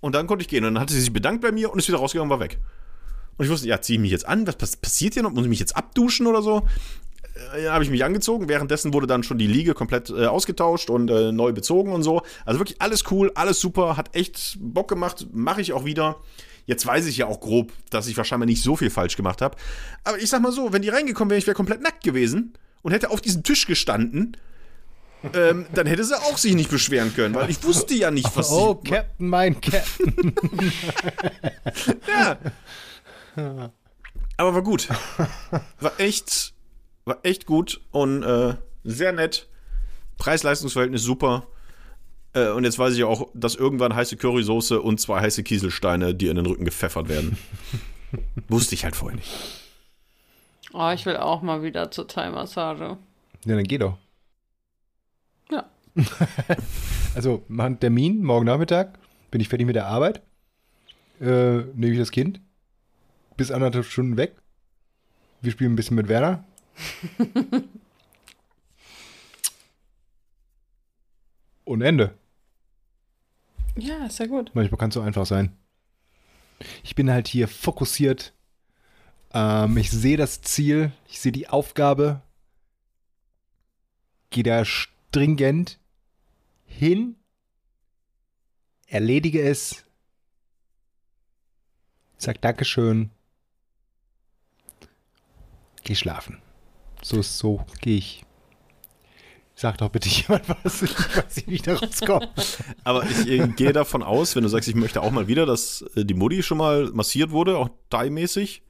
Und 0.07 0.15
dann 0.15 0.27
konnte 0.27 0.43
ich 0.43 0.49
gehen. 0.49 0.65
Und 0.65 0.75
dann 0.75 0.83
hatte 0.83 0.95
sie 0.95 1.01
sich 1.01 1.13
bedankt 1.13 1.43
bei 1.43 1.53
mir 1.53 1.73
und 1.73 1.79
ist 1.79 1.89
wieder 1.89 1.99
rausgegangen 1.99 2.31
und 2.31 2.39
war 2.39 2.45
weg. 2.45 2.59
Und 3.37 3.45
ich 3.45 3.51
wusste, 3.51 3.67
ja, 3.69 3.81
ziehe 3.81 3.97
ich 3.97 4.01
mich 4.01 4.13
jetzt 4.13 4.27
an? 4.27 4.47
Was 4.47 4.57
pass- 4.57 4.77
passiert 4.77 5.15
hier 5.15 5.23
noch? 5.23 5.33
Muss 5.33 5.43
ich 5.45 5.51
mich 5.51 5.59
jetzt 5.61 5.77
abduschen 5.77 6.27
oder 6.27 6.43
so? 6.43 6.67
Äh, 7.57 7.69
habe 7.69 7.85
ich 7.85 7.91
mich 7.91 8.05
angezogen. 8.05 8.49
Währenddessen 8.49 8.95
wurde 8.95 9.07
dann 9.07 9.23
schon 9.23 9.37
die 9.37 9.47
Liege 9.47 9.75
komplett 9.75 10.09
äh, 10.11 10.27
ausgetauscht 10.27 10.89
und 10.89 11.11
äh, 11.11 11.33
neu 11.33 11.53
bezogen 11.53 11.93
und 11.93 12.03
so. 12.03 12.23
Also 12.45 12.61
wirklich 12.61 12.81
alles 12.81 13.05
cool, 13.11 13.33
alles 13.35 13.61
super, 13.61 13.97
hat 13.97 14.15
echt 14.15 14.57
Bock 14.61 14.89
gemacht, 14.89 15.27
mache 15.33 15.61
ich 15.61 15.73
auch 15.73 15.85
wieder. 15.85 16.17
Jetzt 16.67 16.87
weiß 16.87 17.07
ich 17.07 17.17
ja 17.19 17.27
auch 17.27 17.41
grob, 17.41 17.73
dass 17.91 18.07
ich 18.07 18.17
wahrscheinlich 18.17 18.49
nicht 18.49 18.63
so 18.63 18.75
viel 18.75 18.91
falsch 18.91 19.17
gemacht 19.17 19.43
habe. 19.43 19.57
Aber 20.05 20.19
ich 20.19 20.31
sag 20.31 20.41
mal 20.41 20.51
so, 20.53 20.73
wenn 20.73 20.83
die 20.83 20.89
reingekommen 20.89 21.31
wäre, 21.31 21.39
ich 21.39 21.47
wäre 21.47 21.55
komplett 21.55 21.83
nackt 21.83 22.03
gewesen 22.05 22.55
und 22.83 22.93
hätte 22.93 23.11
auf 23.11 23.21
diesem 23.21 23.43
Tisch 23.43 23.67
gestanden, 23.67 24.37
ähm, 25.35 25.67
dann 25.75 25.87
hätte 25.87 26.05
sie 26.05 26.17
auch 26.17 26.39
sich 26.39 26.55
nicht 26.55 26.71
beschweren 26.71 27.15
können, 27.15 27.35
weil 27.35 27.51
ich 27.51 27.63
wusste 27.65 27.95
ja 27.95 28.11
nicht, 28.11 28.35
was 28.37 28.51
Oh, 28.51 28.81
sie. 28.83 28.91
Captain, 28.91 29.29
mein 29.29 29.61
Captain. 29.61 30.35
Aber 34.37 34.55
war 34.55 34.63
gut. 34.63 34.89
War 35.81 35.99
echt, 35.99 36.53
war 37.05 37.19
echt 37.23 37.47
gut 37.47 37.81
und 37.91 38.23
äh, 38.23 38.55
sehr 38.85 39.13
nett. 39.13 39.49
Preis-Leistungs-Verhältnis 40.19 41.03
super. 41.03 41.47
Äh, 42.35 42.51
und 42.51 42.65
jetzt 42.65 42.79
weiß 42.79 42.95
ich 42.95 43.05
auch, 43.05 43.29
dass 43.35 43.55
irgendwann 43.55 43.95
heiße 43.95 44.17
Currysoße 44.17 44.81
und 44.81 45.01
zwei 45.01 45.21
heiße 45.21 45.43
Kieselsteine 45.43 46.15
dir 46.15 46.31
in 46.31 46.37
den 46.37 46.47
Rücken 46.47 46.65
gepfeffert 46.65 47.09
werden. 47.09 47.39
Wusste 48.49 48.75
ich 48.75 48.85
halt 48.85 48.97
vorher 48.97 49.17
nicht. 49.17 49.31
Oh, 50.73 50.91
ich 50.95 51.07
will 51.07 51.17
auch 51.17 51.43
mal 51.43 51.63
wieder 51.63 51.91
zur 51.91 52.07
Thai-Massage. 52.07 52.99
Ja, 53.45 53.55
dann 53.57 53.65
geh 53.65 53.79
doch. 53.79 53.97
Ja. 55.51 55.71
Also, 57.15 57.45
machen 57.49 57.81
Termin, 57.81 58.23
morgen 58.23 58.45
Nachmittag, 58.45 58.99
bin 59.31 59.41
ich 59.41 59.49
fertig 59.49 59.67
mit 59.67 59.75
der 59.75 59.87
Arbeit, 59.87 60.21
äh, 61.19 61.63
nehme 61.73 61.93
ich 61.93 61.99
das 61.99 62.11
Kind, 62.11 62.43
bis 63.39 63.51
anderthalb 63.51 63.87
Stunden 63.87 64.19
weg. 64.19 64.37
Wir 65.41 65.51
spielen 65.51 65.73
ein 65.73 65.77
bisschen 65.77 65.97
mit 65.97 66.09
Werner. 66.09 66.45
Und 71.65 71.81
Ende. 71.81 72.15
Ja, 73.77 74.05
ist 74.07 74.19
ja 74.19 74.27
gut. 74.27 74.51
Manchmal 74.55 74.79
kann 74.79 74.91
es 74.91 74.95
so 74.95 75.01
einfach 75.01 75.25
sein. 75.27 75.57
Ich 76.83 76.95
bin 76.95 77.11
halt 77.11 77.29
hier 77.29 77.49
fokussiert. 77.49 78.33
Ähm, 79.35 79.77
ich 79.77 79.91
sehe 79.91 80.17
das 80.17 80.43
Ziel, 80.43 80.93
ich 81.09 81.21
sehe 81.21 81.33
die 81.33 81.49
Aufgabe. 81.49 82.23
Gehe 84.31 84.45
da 84.45 84.65
stringent 85.17 85.79
hin, 86.67 87.17
erledige 88.87 89.41
es, 89.41 89.87
sag 92.19 92.43
Dankeschön, 92.43 93.09
geh 95.85 95.95
schlafen. 95.95 96.43
So 97.01 97.23
so, 97.23 97.65
gehe 97.81 97.97
ich. 97.97 98.27
Sag 99.55 99.79
doch 99.79 99.89
bitte 99.89 100.09
jemand 100.11 100.51
was, 100.51 100.83
ich 100.83 100.95
weiß 100.95 101.37
nicht, 101.37 101.49
wie 101.49 101.55
ich 101.55 101.63
da. 101.63 101.81
Aber 102.85 103.09
ich 103.09 103.57
gehe 103.57 103.73
davon 103.73 104.03
aus, 104.03 104.37
wenn 104.37 104.43
du 104.43 104.51
sagst, 104.51 104.69
ich 104.69 104.75
möchte 104.75 105.01
auch 105.01 105.13
mal 105.13 105.29
wieder, 105.29 105.47
dass 105.47 105.81
äh, 105.95 106.05
die 106.05 106.13
Mutti 106.13 106.43
schon 106.43 106.59
mal 106.59 106.91
massiert 106.93 107.31
wurde, 107.31 107.57
auch 107.57 107.71
Thai-mäßig. 107.89 108.66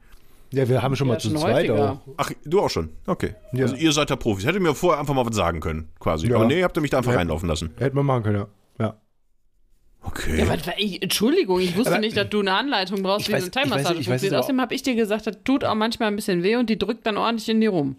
Ja, 0.51 0.67
wir 0.69 0.81
haben 0.81 0.95
schon 0.95 1.07
Ja, 1.07 1.13
mal 1.13 1.19
zu 1.19 1.29
schon 1.29 1.37
zweit 1.37 1.55
häufiger. 1.69 1.91
auch. 1.93 1.99
Ach, 2.17 2.31
du 2.45 2.61
auch 2.61 2.69
schon. 2.69 2.89
Okay. 3.05 3.35
Ja. 3.51 3.63
Also 3.65 3.75
ihr 3.75 3.91
seid 3.91 4.09
da 4.09 4.15
Profis. 4.15 4.45
Hättet 4.45 4.61
mir 4.61 4.73
vorher 4.73 4.99
einfach 4.99 5.13
mal 5.13 5.25
was 5.25 5.35
sagen 5.35 5.59
können, 5.59 5.89
quasi. 5.99 6.27
Ja. 6.27 6.35
Aber 6.37 6.45
nee, 6.45 6.63
habt 6.63 6.77
ihr 6.77 6.81
mich 6.81 6.91
da 6.91 6.97
einfach 6.99 7.11
Ja. 7.11 7.17
reinlaufen 7.17 7.49
lassen. 7.49 7.71
Hätten 7.77 7.95
wir 7.95 8.03
machen 8.03 8.23
können, 8.23 8.37
ja. 8.37 8.47
ja. 8.85 8.97
Okay. 10.01 10.39
Ja, 10.39 10.47
was 10.47 10.59
ich, 10.77 11.01
Entschuldigung, 11.03 11.59
ich 11.59 11.75
wusste 11.75 11.91
Aber- 11.91 11.99
nicht, 11.99 12.15
dass 12.15 12.29
du 12.29 12.39
eine 12.39 12.53
Anleitung 12.53 13.03
brauchst, 13.03 13.27
wie 13.27 13.33
weiß- 13.33 13.51
so 13.53 13.59
eine 13.59 13.71
weiß 13.71 13.87
funktioniert. 13.91 14.33
Außerdem 14.35 14.61
habe 14.61 14.73
ich 14.73 14.83
dir 14.83 14.95
gesagt, 14.95 15.27
das 15.27 15.37
tut 15.43 15.65
auch 15.65 15.75
manchmal 15.75 16.07
ein 16.07 16.15
bisschen 16.15 16.43
weh 16.43 16.55
und 16.55 16.69
die 16.69 16.77
drückt 16.79 17.05
dann 17.05 17.17
ordentlich 17.17 17.49
in 17.49 17.59
die 17.59 17.67
rum. 17.67 17.97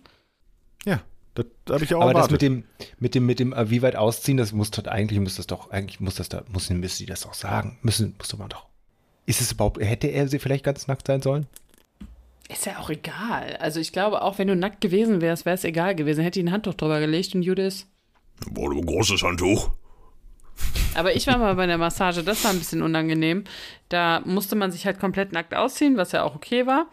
Ja, 0.86 1.02
das 1.34 1.44
habe 1.68 1.84
ich 1.84 1.90
ja 1.90 1.98
auch 1.98 2.02
Aber 2.02 2.14
das 2.14 2.28
erwartet. 2.28 2.32
mit 2.32 2.42
dem, 2.42 2.64
mit 2.98 3.14
dem, 3.14 3.26
mit 3.26 3.40
dem, 3.40 3.52
äh, 3.52 3.68
wie 3.68 3.82
weit 3.82 3.96
ausziehen, 3.96 4.38
das 4.38 4.52
muss 4.52 4.70
doch, 4.70 4.86
eigentlich 4.86 5.20
muss 5.20 5.36
das 5.36 5.46
doch, 5.46 5.70
eigentlich 5.70 6.00
muss 6.00 6.14
das 6.14 6.30
da, 6.30 6.44
muss, 6.50 6.70
müsste 6.70 7.02
die 7.02 7.06
das 7.10 7.20
doch 7.22 7.34
sagen. 7.34 7.76
Müssen, 7.82 8.14
muss 8.16 8.28
doch 8.28 8.38
mal 8.38 8.48
doch. 8.48 8.66
Ist 9.26 9.42
es 9.42 9.52
überhaupt, 9.52 9.78
hätte 9.84 10.06
er 10.06 10.28
sie 10.28 10.38
vielleicht 10.38 10.64
ganz 10.64 10.86
nackt 10.86 11.06
sein 11.06 11.20
sollen? 11.20 11.46
Ist 12.48 12.64
ja 12.64 12.78
auch 12.78 12.88
egal. 12.88 13.56
Also 13.60 13.78
ich 13.78 13.92
glaube, 13.92 14.22
auch 14.22 14.38
wenn 14.38 14.48
du 14.48 14.56
nackt 14.56 14.80
gewesen 14.80 15.20
wärst, 15.20 15.44
wäre 15.44 15.54
es 15.54 15.64
egal 15.64 15.94
gewesen. 15.94 16.22
Hätte 16.22 16.40
ich 16.40 16.46
ein 16.46 16.52
Handtuch 16.52 16.74
drüber 16.74 16.98
gelegt 16.98 17.34
und 17.34 17.42
Judas. 17.42 17.86
Boah, 18.50 18.70
du 18.70 18.80
großes 18.80 19.22
Handtuch. 19.22 19.70
Aber 20.94 21.14
ich 21.14 21.26
war 21.26 21.38
mal 21.38 21.54
bei 21.54 21.66
der 21.66 21.78
Massage, 21.78 22.24
das 22.24 22.42
war 22.44 22.50
ein 22.50 22.58
bisschen 22.58 22.82
unangenehm. 22.82 23.44
Da 23.88 24.20
musste 24.24 24.56
man 24.56 24.72
sich 24.72 24.86
halt 24.86 24.98
komplett 24.98 25.32
nackt 25.32 25.54
ausziehen, 25.54 25.96
was 25.96 26.12
ja 26.12 26.22
auch 26.24 26.34
okay 26.34 26.66
war. 26.66 26.86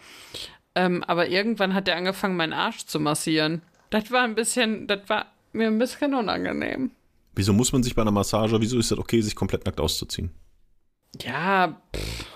Ähm, 0.75 1.03
aber 1.05 1.29
irgendwann 1.29 1.73
hat 1.73 1.87
er 1.87 1.95
angefangen, 1.95 2.35
meinen 2.35 2.53
Arsch 2.53 2.85
zu 2.85 2.99
massieren. 2.99 3.61
Das 3.89 4.11
war 4.11 4.23
ein 4.23 4.35
bisschen, 4.35 4.87
das 4.87 5.07
war 5.07 5.27
mir 5.53 5.67
ein 5.67 5.79
bisschen 5.79 6.13
unangenehm. 6.13 6.91
Wieso 7.33 7.53
muss 7.53 7.71
man 7.71 7.81
sich 7.81 7.95
bei 7.95 8.01
einer 8.01 8.11
Massage, 8.11 8.59
wieso 8.61 8.77
ist 8.77 8.91
das 8.91 8.99
okay, 8.99 9.21
sich 9.21 9.35
komplett 9.35 9.65
nackt 9.65 9.79
auszuziehen? 9.79 10.31
Ja, 11.21 11.81
pff, 11.95 12.34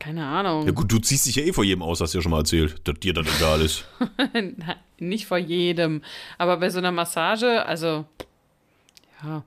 keine 0.00 0.26
Ahnung. 0.26 0.66
Ja 0.66 0.72
gut, 0.72 0.90
du 0.90 0.98
ziehst 0.98 1.26
dich 1.26 1.36
ja 1.36 1.44
eh 1.44 1.52
vor 1.52 1.62
jedem 1.62 1.82
aus, 1.82 2.00
hast 2.00 2.14
du 2.14 2.18
ja 2.18 2.22
schon 2.22 2.30
mal 2.32 2.38
erzählt, 2.38 2.80
dass 2.88 2.98
dir 2.98 3.12
das 3.12 3.26
egal 3.36 3.60
ist. 3.60 3.84
Nein, 4.32 4.56
Nicht 4.98 5.26
vor 5.26 5.38
jedem. 5.38 6.02
Aber 6.38 6.56
bei 6.56 6.70
so 6.70 6.78
einer 6.78 6.90
Massage, 6.90 7.64
also, 7.66 8.06
ja. 9.22 9.44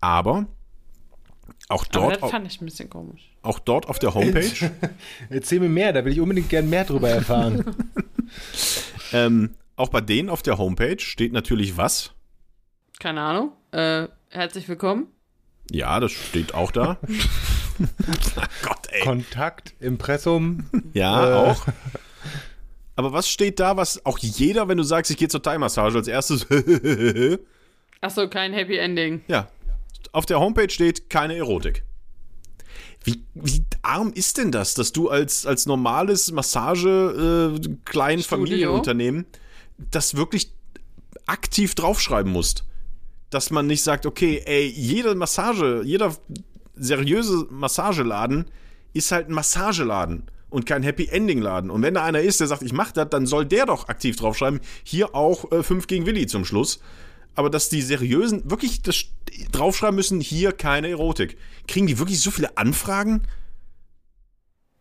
Aber 0.00 0.46
auch 1.68 1.84
Aber 1.84 1.90
dort, 1.92 2.16
das 2.16 2.22
au- 2.24 2.28
fand 2.28 2.46
ich 2.46 2.60
ein 2.60 2.64
bisschen 2.64 2.90
komisch. 2.90 3.30
auch 3.42 3.58
dort 3.60 3.88
auf 3.88 3.98
der 4.00 4.14
Homepage, 4.14 4.70
Erzähl 5.30 5.60
mir 5.60 5.68
mehr, 5.68 5.92
da 5.92 6.04
will 6.04 6.12
ich 6.12 6.20
unbedingt 6.20 6.48
gern 6.48 6.68
mehr 6.68 6.84
drüber 6.84 7.08
erfahren. 7.10 7.76
ähm, 9.12 9.54
auch 9.76 9.90
bei 9.90 10.00
denen 10.00 10.28
auf 10.30 10.42
der 10.42 10.58
Homepage 10.58 10.98
steht 10.98 11.32
natürlich 11.32 11.76
was. 11.76 12.12
Keine 12.98 13.20
Ahnung. 13.20 13.52
Äh, 13.70 14.08
herzlich 14.30 14.68
willkommen. 14.68 15.06
Ja, 15.70 16.00
das 16.00 16.12
steht 16.12 16.54
auch 16.54 16.70
da. 16.72 16.98
Gott, 18.62 18.88
ey. 18.90 19.02
Kontakt, 19.04 19.74
Impressum. 19.80 20.66
Ja, 20.92 21.46
Äh. 21.46 21.50
auch. 21.50 21.66
Aber 22.94 23.12
was 23.12 23.28
steht 23.28 23.58
da, 23.58 23.76
was 23.76 24.04
auch 24.04 24.18
jeder, 24.18 24.68
wenn 24.68 24.76
du 24.76 24.82
sagst, 24.82 25.10
ich 25.10 25.16
gehe 25.16 25.28
zur 25.28 25.42
Thai-Massage, 25.42 25.96
als 25.96 26.08
erstes 26.08 26.46
Achso, 28.00 28.28
kein 28.28 28.52
Happy 28.52 28.76
Ending. 28.76 29.22
Ja. 29.28 29.48
Auf 30.12 30.26
der 30.26 30.40
Homepage 30.40 30.68
steht 30.68 31.08
keine 31.08 31.36
Erotik. 31.36 31.84
Wie, 33.04 33.24
wie 33.34 33.64
arm 33.82 34.12
ist 34.14 34.38
denn 34.38 34.52
das, 34.52 34.74
dass 34.74 34.92
du 34.92 35.08
als, 35.08 35.46
als 35.46 35.66
normales 35.66 36.30
Massage 36.32 37.58
äh, 37.58 37.76
das 39.90 40.14
wirklich 40.16 40.52
aktiv 41.26 41.74
draufschreiben 41.74 42.30
musst? 42.30 42.64
Dass 43.30 43.50
man 43.50 43.66
nicht 43.66 43.82
sagt, 43.82 44.04
okay, 44.06 44.42
ey, 44.44 44.66
jede 44.68 45.14
Massage, 45.14 45.82
jeder 45.84 46.14
seriöse 46.74 47.46
Massageladen 47.50 48.46
ist 48.92 49.12
halt 49.12 49.28
ein 49.28 49.34
Massageladen 49.34 50.24
und 50.50 50.66
kein 50.66 50.82
Happy 50.82 51.06
Ending 51.06 51.40
Laden. 51.40 51.70
Und 51.70 51.82
wenn 51.82 51.94
da 51.94 52.04
einer 52.04 52.20
ist, 52.20 52.40
der 52.40 52.46
sagt, 52.46 52.62
ich 52.62 52.72
mach 52.72 52.92
das, 52.92 53.08
dann 53.10 53.26
soll 53.26 53.46
der 53.46 53.66
doch 53.66 53.88
aktiv 53.88 54.16
draufschreiben, 54.16 54.60
hier 54.84 55.14
auch 55.14 55.50
äh, 55.50 55.62
5 55.62 55.86
gegen 55.86 56.06
Willi 56.06 56.26
zum 56.26 56.44
Schluss. 56.44 56.80
Aber 57.34 57.48
dass 57.48 57.70
die 57.70 57.80
seriösen 57.80 58.50
wirklich 58.50 58.82
das 58.82 59.06
draufschreiben 59.50 59.96
müssen, 59.96 60.20
hier 60.20 60.52
keine 60.52 60.90
Erotik. 60.90 61.38
Kriegen 61.66 61.86
die 61.86 61.98
wirklich 61.98 62.20
so 62.20 62.30
viele 62.30 62.58
Anfragen? 62.58 63.22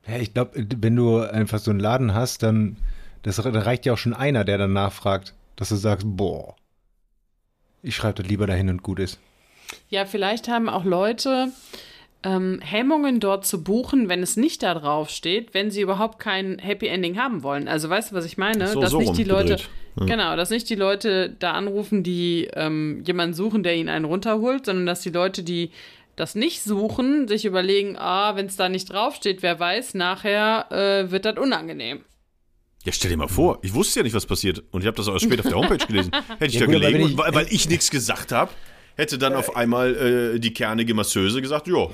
Ja, 0.05 0.17
ich 0.17 0.33
glaube, 0.33 0.67
wenn 0.77 0.95
du 0.95 1.19
einfach 1.19 1.59
so 1.59 1.71
einen 1.71 1.79
Laden 1.79 2.13
hast, 2.13 2.43
dann 2.43 2.75
das, 3.23 3.37
da 3.37 3.43
reicht 3.43 3.85
ja 3.85 3.93
auch 3.93 3.97
schon 3.97 4.13
einer, 4.13 4.43
der 4.43 4.57
dann 4.57 4.73
nachfragt, 4.73 5.35
dass 5.55 5.69
du 5.69 5.75
sagst, 5.75 6.05
boah, 6.09 6.55
ich 7.83 7.95
schreibe 7.95 8.21
das 8.21 8.29
lieber 8.29 8.47
dahin 8.47 8.69
und 8.69 8.83
gut 8.83 8.99
ist. 8.99 9.19
Ja, 9.89 10.05
vielleicht 10.05 10.47
haben 10.47 10.69
auch 10.69 10.83
Leute 10.85 11.49
ähm, 12.23 12.59
Hemmungen 12.63 13.19
dort 13.19 13.45
zu 13.45 13.63
buchen, 13.63 14.07
wenn 14.09 14.21
es 14.21 14.37
nicht 14.37 14.61
da 14.63 14.73
drauf 14.75 15.09
steht, 15.09 15.53
wenn 15.53 15.71
sie 15.71 15.81
überhaupt 15.81 16.19
kein 16.19 16.59
Happy 16.59 16.87
Ending 16.87 17.17
haben 17.17 17.41
wollen. 17.43 17.67
Also 17.67 17.89
weißt 17.89 18.11
du, 18.11 18.15
was 18.15 18.25
ich 18.25 18.37
meine? 18.37 18.67
So, 18.67 18.79
dass 18.81 18.91
so 18.91 18.99
nicht 18.99 19.17
die 19.17 19.23
Leute. 19.23 19.57
Ja. 19.99 20.05
genau, 20.05 20.35
dass 20.35 20.49
nicht 20.51 20.69
die 20.69 20.75
Leute 20.75 21.35
da 21.39 21.51
anrufen, 21.53 22.03
die 22.03 22.47
ähm, 22.53 23.03
jemanden 23.05 23.33
suchen, 23.33 23.63
der 23.63 23.75
ihnen 23.75 23.89
einen 23.89 24.05
runterholt, 24.05 24.65
sondern 24.67 24.85
dass 24.85 25.01
die 25.01 25.09
Leute, 25.09 25.43
die 25.43 25.71
das 26.15 26.35
nicht 26.35 26.61
suchen, 26.61 27.27
sich 27.27 27.45
überlegen, 27.45 27.97
ah, 27.97 28.35
wenn 28.35 28.45
es 28.45 28.55
da 28.55 28.69
nicht 28.69 28.91
draufsteht, 28.91 29.41
wer 29.41 29.59
weiß, 29.59 29.95
nachher 29.95 30.67
äh, 30.71 31.09
wird 31.11 31.25
das 31.25 31.37
unangenehm. 31.37 32.01
Ja, 32.85 32.91
stell 32.91 33.11
dir 33.11 33.17
mal 33.17 33.27
vor, 33.27 33.59
ich 33.63 33.73
wusste 33.73 33.99
ja 33.99 34.03
nicht, 34.03 34.13
was 34.15 34.25
passiert. 34.25 34.63
Und 34.71 34.81
ich 34.81 34.87
habe 34.87 34.97
das 34.97 35.07
auch 35.07 35.13
erst 35.13 35.25
später 35.25 35.41
auf 35.41 35.47
der 35.49 35.57
Homepage 35.57 35.85
gelesen. 35.85 36.11
Hätte 36.39 36.45
ich 36.45 36.53
Ja, 36.55 36.59
da 36.61 36.65
gut, 36.67 36.75
gelegen, 36.81 37.09
ich- 37.09 37.17
weil, 37.17 37.33
weil 37.33 37.47
ich 37.49 37.67
nichts 37.69 37.89
gesagt 37.91 38.31
habe, 38.31 38.51
hätte 39.01 39.17
dann 39.17 39.33
auf 39.33 39.55
einmal 39.55 39.95
äh, 39.95 40.39
die 40.39 40.53
kernige 40.53 40.93
Masseuse 40.93 41.41
gesagt, 41.41 41.67
ja, 41.67 41.87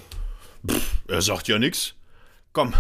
pff, 0.70 0.97
er 1.08 1.22
sagt 1.22 1.47
ja 1.47 1.58
nichts. 1.58 1.95
Komm, 2.51 2.74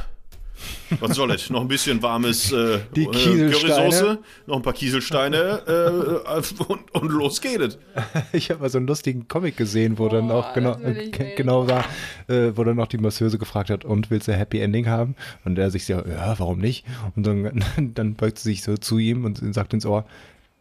was 0.99 1.15
soll 1.15 1.31
es? 1.31 1.49
Noch 1.49 1.61
ein 1.61 1.67
bisschen 1.67 2.01
warmes 2.01 2.51
äh, 2.51 2.79
Die 2.95 3.03
äh, 3.03 3.11
Kieselsteine. 3.11 3.73
Currysoße, 3.73 4.19
noch 4.47 4.55
ein 4.57 4.61
paar 4.61 4.73
Kieselsteine 4.73 5.61
äh, 5.65 6.63
und, 6.63 6.93
und 6.93 7.11
los 7.11 7.41
geht 7.41 7.61
es. 7.61 7.77
Ich 8.33 8.49
habe 8.49 8.61
mal 8.61 8.69
so 8.69 8.79
einen 8.79 8.87
lustigen 8.87 9.27
Comic 9.27 9.55
gesehen, 9.55 9.97
wo 9.97 10.09
dann 10.09 10.27
Boah, 10.27 10.35
auch 10.35 10.53
genau, 10.53 10.75
das 10.75 10.97
äh, 10.97 11.35
genau 11.35 11.69
war, 11.69 11.85
äh, 12.27 12.51
wo 12.55 12.63
dann 12.63 12.79
auch 12.79 12.87
die 12.87 12.97
Masseuse 12.97 13.37
gefragt 13.37 13.69
hat, 13.69 13.85
und 13.85 14.11
willst 14.11 14.27
du 14.27 14.33
ein 14.33 14.37
Happy 14.37 14.59
Ending 14.59 14.87
haben? 14.87 15.15
Und 15.45 15.57
er 15.57 15.71
sich 15.71 15.85
so, 15.85 15.93
ja, 15.93 16.35
warum 16.37 16.59
nicht? 16.59 16.85
Und 17.15 17.25
dann, 17.25 17.63
dann 17.93 18.15
beugt 18.15 18.39
sie 18.39 18.49
sich 18.49 18.63
so 18.63 18.75
zu 18.77 18.97
ihm 18.97 19.23
und 19.23 19.53
sagt 19.53 19.73
ins 19.73 19.85
Ohr, 19.85 20.05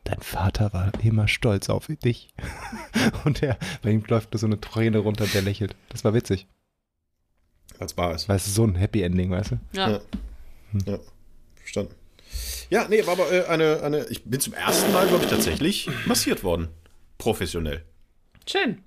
dein 0.06 0.20
Vater 0.20 0.72
war 0.72 0.92
immer 1.02 1.28
stolz 1.28 1.68
auf 1.68 1.86
dich. 2.02 2.28
Und 3.24 3.42
er, 3.42 3.58
bei 3.82 3.90
ihm 3.90 4.02
läuft 4.08 4.32
nur 4.32 4.38
so 4.38 4.46
eine 4.46 4.60
Träne 4.60 4.98
runter 4.98 5.24
und 5.24 5.34
der 5.34 5.42
lächelt. 5.42 5.76
Das 5.90 6.04
war 6.04 6.14
witzig. 6.14 6.46
Als 7.78 7.92
ist. 7.92 8.28
Weißt 8.28 8.46
du, 8.46 8.50
so 8.50 8.64
ein 8.64 8.74
Happy 8.74 9.02
Ending, 9.02 9.30
weißt 9.30 9.52
du? 9.52 9.58
Ja. 9.72 9.90
Ja. 9.90 10.00
Ja, 10.86 10.98
verstanden. 11.56 11.94
Ja, 12.70 12.86
nee, 12.88 13.04
war 13.06 13.12
aber 13.12 13.30
äh, 13.30 13.44
eine, 13.46 13.82
eine. 13.82 14.06
Ich 14.06 14.24
bin 14.24 14.40
zum 14.40 14.54
ersten 14.54 14.92
Mal, 14.92 15.06
glaube 15.06 15.24
ich, 15.24 15.30
tatsächlich 15.30 15.88
massiert 16.06 16.42
worden. 16.42 16.68
Professionell. 17.18 17.84
Schön. 18.48 18.82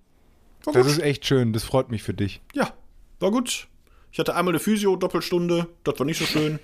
War 0.64 0.74
Das 0.74 0.84
gut. 0.88 0.92
ist 0.98 1.00
echt 1.02 1.26
schön, 1.26 1.54
das 1.54 1.64
freut 1.64 1.90
mich 1.90 2.04
für 2.04 2.14
dich. 2.14 2.42
Ja, 2.54 2.74
war 3.20 3.32
gut. 3.32 3.68
Ich 4.12 4.20
hatte 4.20 4.36
einmal 4.36 4.54
eine 4.54 4.60
Physio-Doppelstunde. 4.60 5.68
Das 5.84 5.98
war 6.00 6.06
nicht 6.06 6.18
so 6.20 6.26
schön. 6.26 6.60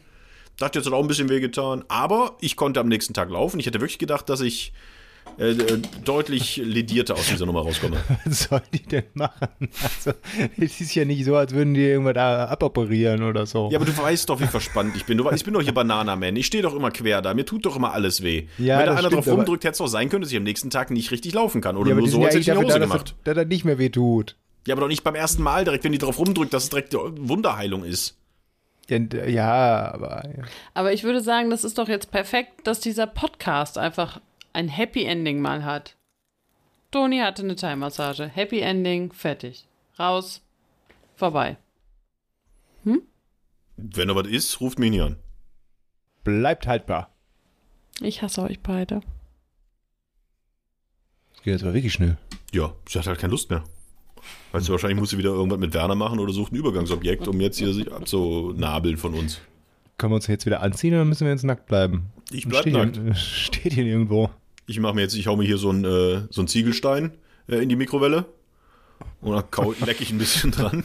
Das 0.57 0.67
hat 0.67 0.75
jetzt 0.75 0.91
auch 0.91 1.01
ein 1.01 1.07
bisschen 1.07 1.29
wehgetan. 1.29 1.83
Aber 1.87 2.37
ich 2.41 2.55
konnte 2.55 2.79
am 2.79 2.87
nächsten 2.87 3.13
Tag 3.13 3.29
laufen. 3.29 3.59
Ich 3.59 3.65
hätte 3.65 3.79
wirklich 3.81 3.99
gedacht, 3.99 4.29
dass 4.29 4.41
ich 4.41 4.71
äh, 5.39 5.49
äh, 5.51 5.81
deutlich 6.05 6.57
ledierter 6.57 7.15
aus 7.15 7.27
dieser 7.27 7.45
Nummer 7.45 7.61
rauskomme. 7.61 7.97
Was 8.25 8.43
soll 8.43 8.61
die 8.73 8.83
denn 8.83 9.03
machen? 9.15 9.49
Also, 9.83 10.11
es 10.57 10.79
ist 10.79 10.95
ja 10.95 11.03
nicht 11.03 11.25
so, 11.25 11.35
als 11.35 11.51
würden 11.53 11.73
die 11.73 11.81
irgendwas 11.81 12.13
da 12.13 12.45
aboperieren 12.45 13.23
oder 13.23 13.45
so. 13.45 13.69
Ja, 13.71 13.79
aber 13.79 13.85
du 13.85 13.97
weißt 13.97 14.29
doch, 14.29 14.39
wie 14.39 14.45
verspannt 14.45 14.95
ich 14.95 15.03
bin. 15.05 15.17
Du 15.17 15.29
ich 15.31 15.43
bin 15.43 15.53
doch 15.55 15.61
hier 15.61 15.73
Banana-Man. 15.73 16.35
Ich 16.37 16.45
stehe 16.45 16.63
doch 16.63 16.75
immer 16.75 16.91
quer 16.91 17.21
da. 17.21 17.33
Mir 17.33 17.45
tut 17.45 17.65
doch 17.65 17.75
immer 17.75 17.91
alles 17.91 18.21
weh. 18.23 18.47
Ja, 18.57 18.77
Wenn 18.79 18.85
da 18.85 18.91
das 18.93 18.99
einer 18.99 19.09
drauf 19.09 19.23
stimmt, 19.23 19.27
aber- 19.27 19.35
rumdrückt, 19.37 19.63
hätte 19.65 19.71
es 19.73 19.77
doch 19.79 19.87
sein 19.87 20.09
können, 20.09 20.21
dass 20.21 20.31
ich 20.31 20.37
am 20.37 20.43
nächsten 20.43 20.69
Tag 20.69 20.91
nicht 20.91 21.11
richtig 21.11 21.33
laufen 21.33 21.59
kann. 21.59 21.75
Oder 21.75 21.89
Ja, 21.89 21.95
nur 21.95 22.07
so, 22.07 22.19
als 22.23 22.27
hätte 22.27 22.39
ich 22.39 22.45
dafür 22.45 22.61
Hose 22.63 22.73
da, 22.73 22.79
dass 22.79 22.89
gemacht. 22.89 23.15
er, 23.25 23.33
dass 23.33 23.43
er 23.43 23.47
nicht 23.47 23.65
mehr 23.65 23.77
weh 23.79 23.89
tut. 23.89 24.37
Ja, 24.67 24.73
aber 24.75 24.81
doch 24.81 24.87
nicht 24.87 25.03
beim 25.03 25.15
ersten 25.15 25.43
Mal 25.43 25.65
direkt, 25.65 25.83
wenn 25.83 25.91
die 25.91 25.97
drauf 25.97 26.17
rumdrückt, 26.17 26.53
dass 26.53 26.63
es 26.63 26.69
direkt 26.69 26.93
Wunderheilung 26.95 27.83
ist. 27.83 28.17
Ja, 28.89 29.93
aber 29.93 30.23
ja. 30.27 30.43
Aber 30.73 30.93
ich 30.93 31.03
würde 31.03 31.21
sagen, 31.21 31.49
das 31.49 31.63
ist 31.63 31.77
doch 31.77 31.87
jetzt 31.87 32.11
perfekt, 32.11 32.67
dass 32.67 32.79
dieser 32.79 33.07
Podcast 33.07 33.77
einfach 33.77 34.21
ein 34.53 34.67
Happy 34.67 35.05
Ending 35.05 35.39
mal 35.41 35.65
hat. 35.65 35.95
Toni 36.91 37.17
hatte 37.19 37.41
eine 37.43 37.55
Thai-Massage. 37.55 38.27
Happy 38.27 38.59
Ending, 38.59 39.11
fertig. 39.11 39.67
Raus, 39.99 40.41
vorbei. 41.15 41.57
Wenn 43.77 44.07
da 44.07 44.15
was 44.15 44.27
ist, 44.27 44.61
ruft 44.61 44.79
mich 44.79 44.91
nie 44.91 45.01
an. 45.01 45.17
bleibt 46.23 46.65
haltbar. 46.65 47.09
Ich 48.01 48.21
hasse 48.21 48.41
euch 48.43 48.61
beide. 48.61 49.01
Das 51.33 51.43
geht 51.43 51.53
jetzt 51.53 51.63
aber 51.63 51.73
wirklich 51.73 51.93
schnell. 51.93 52.17
Ja, 52.53 52.73
sie 52.87 52.99
hat 52.99 53.07
halt 53.07 53.19
keine 53.19 53.31
Lust 53.31 53.49
mehr. 53.49 53.63
Weißt 54.51 54.67
du, 54.67 54.71
wahrscheinlich 54.71 54.99
muss 54.99 55.09
sie 55.09 55.17
wieder 55.17 55.31
irgendwas 55.31 55.59
mit 55.59 55.73
Werner 55.73 55.95
machen 55.95 56.19
oder 56.19 56.31
sucht 56.33 56.53
ein 56.53 56.55
Übergangsobjekt, 56.55 57.27
um 57.27 57.41
jetzt 57.41 57.57
hier 57.57 57.73
sich 57.73 57.91
abzunabeln 57.91 58.97
von 58.97 59.13
uns. 59.13 59.41
Können 59.97 60.11
wir 60.11 60.15
uns 60.15 60.27
jetzt 60.27 60.45
wieder 60.45 60.61
anziehen 60.61 60.93
oder 60.93 61.05
müssen 61.05 61.25
wir 61.25 61.31
jetzt 61.31 61.43
nackt 61.43 61.65
bleiben? 61.67 62.07
Ich 62.31 62.47
bleib 62.47 62.61
steht 62.61 62.73
nackt. 62.73 62.97
Hier, 62.97 63.15
steht 63.15 63.73
hier 63.73 63.85
irgendwo. 63.85 64.29
Ich 64.67 64.79
mache 64.79 64.95
mir 64.95 65.01
jetzt, 65.01 65.15
ich 65.15 65.27
hau 65.27 65.35
mir 65.35 65.45
hier 65.45 65.57
so 65.57 65.69
einen, 65.69 65.85
äh, 65.85 66.21
so 66.29 66.41
einen 66.41 66.47
Ziegelstein 66.47 67.11
äh, 67.47 67.57
in 67.57 67.69
die 67.69 67.75
Mikrowelle. 67.75 68.25
Und 69.21 69.33
dann 69.35 69.75
leck 69.85 70.01
ich 70.01 70.11
ein 70.11 70.17
bisschen 70.17 70.51
dran. 70.51 70.83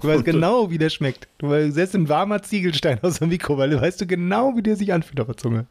Du 0.00 0.08
weißt 0.08 0.24
genau, 0.24 0.70
wie 0.70 0.78
der 0.78 0.90
schmeckt. 0.90 1.28
Du 1.38 1.50
weißt, 1.50 1.74
selbst 1.74 1.94
ein 1.94 2.08
warmer 2.08 2.42
Ziegelstein 2.42 2.98
aus 3.02 3.18
der 3.18 3.28
Mikrowelle, 3.28 3.80
weißt 3.80 4.00
du 4.00 4.06
genau, 4.06 4.56
wie 4.56 4.62
der 4.62 4.76
sich 4.76 4.92
anfühlt 4.92 5.20
auf 5.20 5.26
der 5.26 5.36
Zunge. 5.36 5.66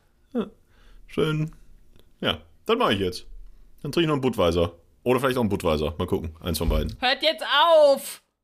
Schön. 1.07 1.51
Ja, 2.21 2.38
das 2.65 2.77
mache 2.77 2.93
ich 2.93 2.99
jetzt. 2.99 3.25
Dann 3.82 3.91
trinke 3.91 4.03
ich 4.03 4.07
noch 4.07 4.13
einen 4.13 4.21
Budweiser. 4.21 4.71
Oder 5.04 5.20
vielleicht 5.20 5.38
auch 5.38 5.41
einen 5.41 5.49
Budweiser. 5.49 5.93
Mal 5.97 6.08
gucken. 6.08 6.36
Eins 6.41 6.58
von 6.58 6.70
beiden. 6.70 6.95
Hört 6.99 7.24
jetzt 7.24 7.43
auf! 7.43 8.22